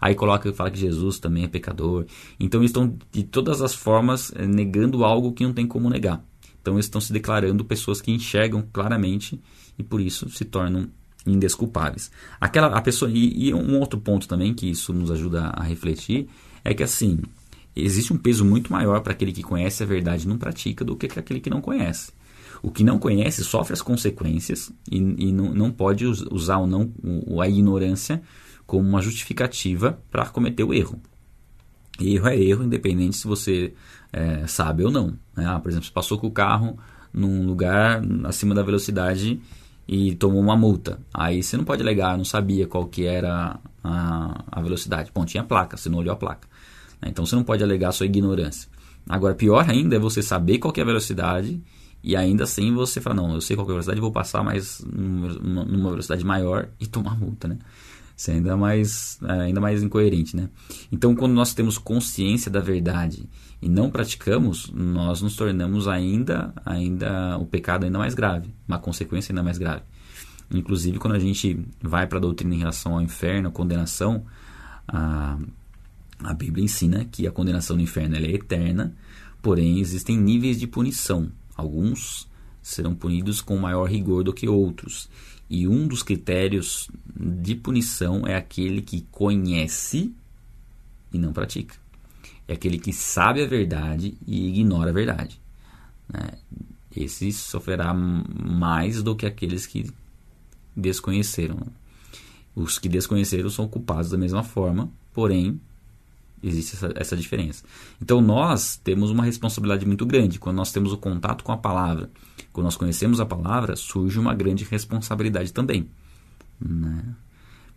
aí 0.00 0.14
coloca 0.14 0.52
fala 0.52 0.70
que 0.70 0.78
Jesus 0.78 1.18
também 1.18 1.44
é 1.44 1.48
pecador. 1.48 2.06
Então 2.38 2.60
eles 2.60 2.70
estão 2.70 2.96
de 3.10 3.24
todas 3.24 3.60
as 3.60 3.74
formas 3.74 4.32
eh, 4.36 4.46
negando 4.46 5.04
algo 5.04 5.32
que 5.32 5.44
não 5.44 5.52
tem 5.52 5.66
como 5.66 5.90
negar. 5.90 6.24
Então 6.60 6.74
eles 6.74 6.86
estão 6.86 7.00
se 7.00 7.12
declarando 7.12 7.64
pessoas 7.64 8.00
que 8.00 8.12
enxergam 8.12 8.64
claramente 8.72 9.40
e 9.78 9.82
por 9.82 10.00
isso 10.00 10.28
se 10.30 10.44
tornam 10.44 10.88
indesculpáveis. 11.26 12.10
Aquela 12.40 12.68
a 12.68 12.80
pessoa 12.80 13.10
e, 13.10 13.48
e 13.48 13.54
um 13.54 13.78
outro 13.78 14.00
ponto 14.00 14.28
também 14.28 14.54
que 14.54 14.70
isso 14.70 14.92
nos 14.92 15.10
ajuda 15.10 15.52
a 15.54 15.62
refletir 15.62 16.28
é 16.64 16.72
que 16.72 16.82
assim 16.82 17.18
existe 17.76 18.12
um 18.12 18.16
peso 18.16 18.44
muito 18.44 18.72
maior 18.72 19.00
para 19.00 19.12
aquele 19.12 19.32
que 19.32 19.42
conhece 19.42 19.82
a 19.82 19.86
verdade 19.86 20.24
e 20.24 20.28
não 20.28 20.38
pratica 20.38 20.84
do 20.84 20.96
que 20.96 21.06
aquele 21.06 21.40
que 21.40 21.50
não 21.50 21.60
conhece. 21.60 22.10
O 22.62 22.70
que 22.70 22.82
não 22.82 22.98
conhece 22.98 23.44
sofre 23.44 23.74
as 23.74 23.82
consequências 23.82 24.72
e, 24.90 24.96
e 24.96 25.32
não, 25.32 25.52
não, 25.52 25.70
pode 25.70 26.06
usar 26.06 26.58
ou 26.58 26.66
não 26.66 26.90
a 27.40 27.48
ignorância 27.48 28.22
como 28.66 28.88
uma 28.88 29.02
justificativa 29.02 30.00
para 30.10 30.26
cometer 30.26 30.64
o 30.64 30.72
erro. 30.72 31.00
Erro 32.00 32.28
é 32.28 32.38
erro, 32.38 32.64
independente 32.64 33.16
se 33.16 33.26
você 33.26 33.74
é, 34.12 34.46
sabe 34.46 34.84
ou 34.84 34.90
não. 34.90 35.08
Né? 35.36 35.46
Ah, 35.46 35.60
por 35.60 35.68
exemplo, 35.68 35.86
você 35.86 35.92
passou 35.92 36.18
com 36.18 36.26
o 36.26 36.32
carro 36.32 36.78
num 37.12 37.46
lugar 37.46 38.02
acima 38.24 38.54
da 38.54 38.62
velocidade 38.62 39.40
e 39.86 40.14
tomou 40.14 40.40
uma 40.40 40.56
multa. 40.56 40.98
Aí 41.12 41.42
você 41.42 41.56
não 41.56 41.64
pode 41.64 41.82
alegar, 41.82 42.16
não 42.16 42.24
sabia 42.24 42.66
qual 42.66 42.86
que 42.86 43.06
era 43.06 43.58
a, 43.84 44.44
a 44.50 44.60
velocidade. 44.60 45.10
Bom, 45.14 45.24
tinha 45.24 45.44
placa, 45.44 45.76
você 45.76 45.88
não 45.88 45.98
olhou 45.98 46.12
a 46.12 46.16
placa. 46.16 46.48
Né? 47.00 47.08
Então 47.10 47.24
você 47.24 47.36
não 47.36 47.44
pode 47.44 47.62
alegar 47.62 47.92
sua 47.92 48.06
ignorância. 48.06 48.68
Agora, 49.08 49.34
pior 49.34 49.68
ainda 49.68 49.96
é 49.96 49.98
você 49.98 50.22
saber 50.22 50.58
qual 50.58 50.74
é 50.76 50.80
a 50.80 50.84
velocidade 50.84 51.62
e 52.02 52.16
ainda 52.16 52.44
assim 52.44 52.74
você 52.74 53.00
fala, 53.00 53.16
não, 53.16 53.34
eu 53.34 53.40
sei 53.40 53.56
qual 53.56 53.66
é 53.66 53.70
a 53.70 53.72
velocidade, 53.72 54.00
vou 54.00 54.12
passar 54.12 54.42
mais 54.42 54.84
numa 54.84 55.90
velocidade 55.90 56.24
maior 56.24 56.68
e 56.80 56.86
tomar 56.86 57.18
multa, 57.18 57.48
né? 57.48 57.58
Isso 58.16 58.30
é 58.30 58.34
ainda 58.34 58.56
mais, 58.56 59.18
é, 59.22 59.32
ainda 59.42 59.60
mais 59.60 59.82
incoerente, 59.82 60.34
né? 60.34 60.48
Então, 60.90 61.14
quando 61.14 61.32
nós 61.32 61.52
temos 61.52 61.76
consciência 61.76 62.50
da 62.50 62.60
verdade 62.60 63.28
e 63.60 63.68
não 63.68 63.90
praticamos, 63.90 64.70
nós 64.74 65.20
nos 65.20 65.36
tornamos 65.36 65.86
ainda, 65.86 66.54
ainda 66.64 67.36
o 67.38 67.44
pecado 67.44 67.84
ainda 67.84 67.98
mais 67.98 68.14
grave, 68.14 68.54
uma 68.66 68.78
consequência 68.78 69.32
ainda 69.32 69.42
mais 69.42 69.58
grave. 69.58 69.82
Inclusive, 70.50 70.98
quando 70.98 71.14
a 71.14 71.18
gente 71.18 71.60
vai 71.82 72.06
para 72.06 72.16
a 72.16 72.20
doutrina 72.20 72.54
em 72.54 72.58
relação 72.58 72.94
ao 72.94 73.02
inferno, 73.02 73.52
condenação, 73.52 74.24
a, 74.88 75.36
a 76.20 76.32
Bíblia 76.32 76.64
ensina 76.64 77.04
que 77.04 77.26
a 77.26 77.32
condenação 77.32 77.76
no 77.76 77.82
inferno 77.82 78.16
é 78.16 78.22
eterna, 78.22 78.94
porém 79.42 79.80
existem 79.80 80.16
níveis 80.16 80.58
de 80.58 80.66
punição. 80.66 81.30
Alguns 81.54 82.28
serão 82.62 82.94
punidos 82.94 83.40
com 83.40 83.56
maior 83.56 83.84
rigor 83.84 84.24
do 84.24 84.32
que 84.32 84.48
outros. 84.48 85.08
E 85.48 85.68
um 85.68 85.86
dos 85.86 86.02
critérios 86.02 86.90
de 87.14 87.54
punição 87.54 88.26
é 88.26 88.34
aquele 88.34 88.82
que 88.82 89.06
conhece 89.10 90.12
e 91.12 91.18
não 91.18 91.32
pratica. 91.32 91.76
É 92.48 92.54
aquele 92.54 92.78
que 92.78 92.92
sabe 92.92 93.42
a 93.42 93.46
verdade 93.46 94.16
e 94.26 94.48
ignora 94.48 94.90
a 94.90 94.94
verdade. 94.94 95.40
Né? 96.12 96.32
Esse 96.96 97.32
sofrerá 97.32 97.92
mais 97.94 99.02
do 99.02 99.14
que 99.14 99.26
aqueles 99.26 99.66
que 99.66 99.90
desconheceram. 100.74 101.66
Os 102.54 102.78
que 102.78 102.88
desconheceram 102.88 103.50
são 103.50 103.68
culpados 103.68 104.10
da 104.10 104.18
mesma 104.18 104.42
forma, 104.42 104.90
porém 105.12 105.60
existe 106.48 106.76
essa, 106.76 106.92
essa, 106.96 107.16
diferença. 107.16 107.64
Então 108.00 108.20
nós 108.20 108.76
temos 108.76 109.10
uma 109.10 109.24
responsabilidade 109.24 109.86
muito 109.86 110.04
grande. 110.06 110.38
Quando 110.38 110.56
nós 110.56 110.72
temos 110.72 110.92
o 110.92 110.98
contato 110.98 111.44
com 111.44 111.52
a 111.52 111.56
palavra, 111.56 112.10
quando 112.52 112.64
nós 112.64 112.76
conhecemos 112.76 113.20
a 113.20 113.26
palavra, 113.26 113.76
surge 113.76 114.18
uma 114.18 114.34
grande 114.34 114.64
responsabilidade 114.64 115.52
também. 115.52 115.88
Né? 116.60 117.04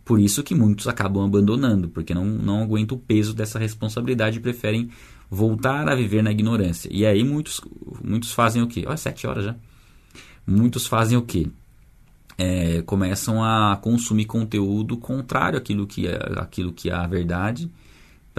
Por 0.04 0.18
isso 0.18 0.42
que 0.42 0.54
muitos 0.54 0.88
acabam 0.88 1.24
abandonando, 1.24 1.88
porque 1.88 2.14
não, 2.14 2.24
não 2.24 2.62
aguentam 2.62 2.96
o 2.96 3.00
peso 3.00 3.34
dessa 3.34 3.58
responsabilidade 3.58 4.38
e 4.38 4.40
preferem 4.40 4.90
voltar 5.30 5.88
a 5.88 5.94
viver 5.94 6.22
na 6.22 6.32
ignorância. 6.32 6.88
E 6.92 7.06
aí 7.06 7.22
muitos, 7.22 7.60
muitos 8.02 8.32
fazem 8.32 8.62
o 8.62 8.66
quê? 8.66 8.84
Olha, 8.86 8.96
sete 8.96 9.26
horas 9.26 9.44
já. 9.44 9.56
Muitos 10.46 10.86
fazem 10.86 11.16
o 11.16 11.22
quê? 11.22 11.46
É, 12.36 12.82
começam 12.82 13.44
a 13.44 13.76
consumir 13.76 14.24
conteúdo 14.24 14.96
contrário 14.96 15.58
àquilo 15.58 15.86
que 15.86 16.06
é, 16.06 16.16
àquilo 16.36 16.72
que 16.72 16.88
é 16.88 16.94
a 16.94 17.06
verdade 17.06 17.70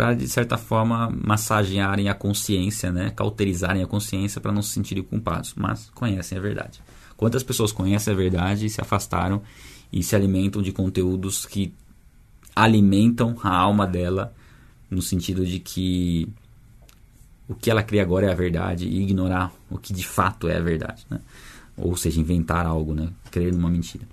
para 0.01 0.15
de 0.15 0.27
certa 0.27 0.57
forma 0.57 1.15
massagearem 1.23 2.09
a 2.09 2.15
consciência, 2.15 2.91
né, 2.91 3.11
cauterizarem 3.11 3.83
a 3.83 3.85
consciência 3.85 4.41
para 4.41 4.51
não 4.51 4.63
se 4.63 4.71
sentirem 4.71 5.03
culpados, 5.03 5.53
mas 5.55 5.91
conhecem 5.93 6.39
a 6.39 6.41
verdade. 6.41 6.81
Quantas 7.15 7.43
pessoas 7.43 7.71
conhecem 7.71 8.11
a 8.11 8.17
verdade 8.17 8.65
e 8.65 8.69
se 8.71 8.81
afastaram 8.81 9.43
e 9.93 10.01
se 10.01 10.15
alimentam 10.15 10.59
de 10.59 10.71
conteúdos 10.71 11.45
que 11.45 11.71
alimentam 12.55 13.37
a 13.43 13.55
alma 13.55 13.85
dela 13.85 14.33
no 14.89 15.03
sentido 15.03 15.45
de 15.45 15.59
que 15.59 16.27
o 17.47 17.53
que 17.53 17.69
ela 17.69 17.83
crê 17.83 17.99
agora 17.99 18.25
é 18.25 18.31
a 18.31 18.35
verdade 18.35 18.87
e 18.87 19.03
ignorar 19.03 19.53
o 19.69 19.77
que 19.77 19.93
de 19.93 20.03
fato 20.03 20.47
é 20.47 20.57
a 20.57 20.61
verdade, 20.61 21.05
né? 21.11 21.19
Ou 21.77 21.95
seja, 21.95 22.19
inventar 22.19 22.65
algo, 22.65 22.95
né? 22.95 23.09
Crer 23.29 23.53
numa 23.53 23.69
mentira. 23.69 24.07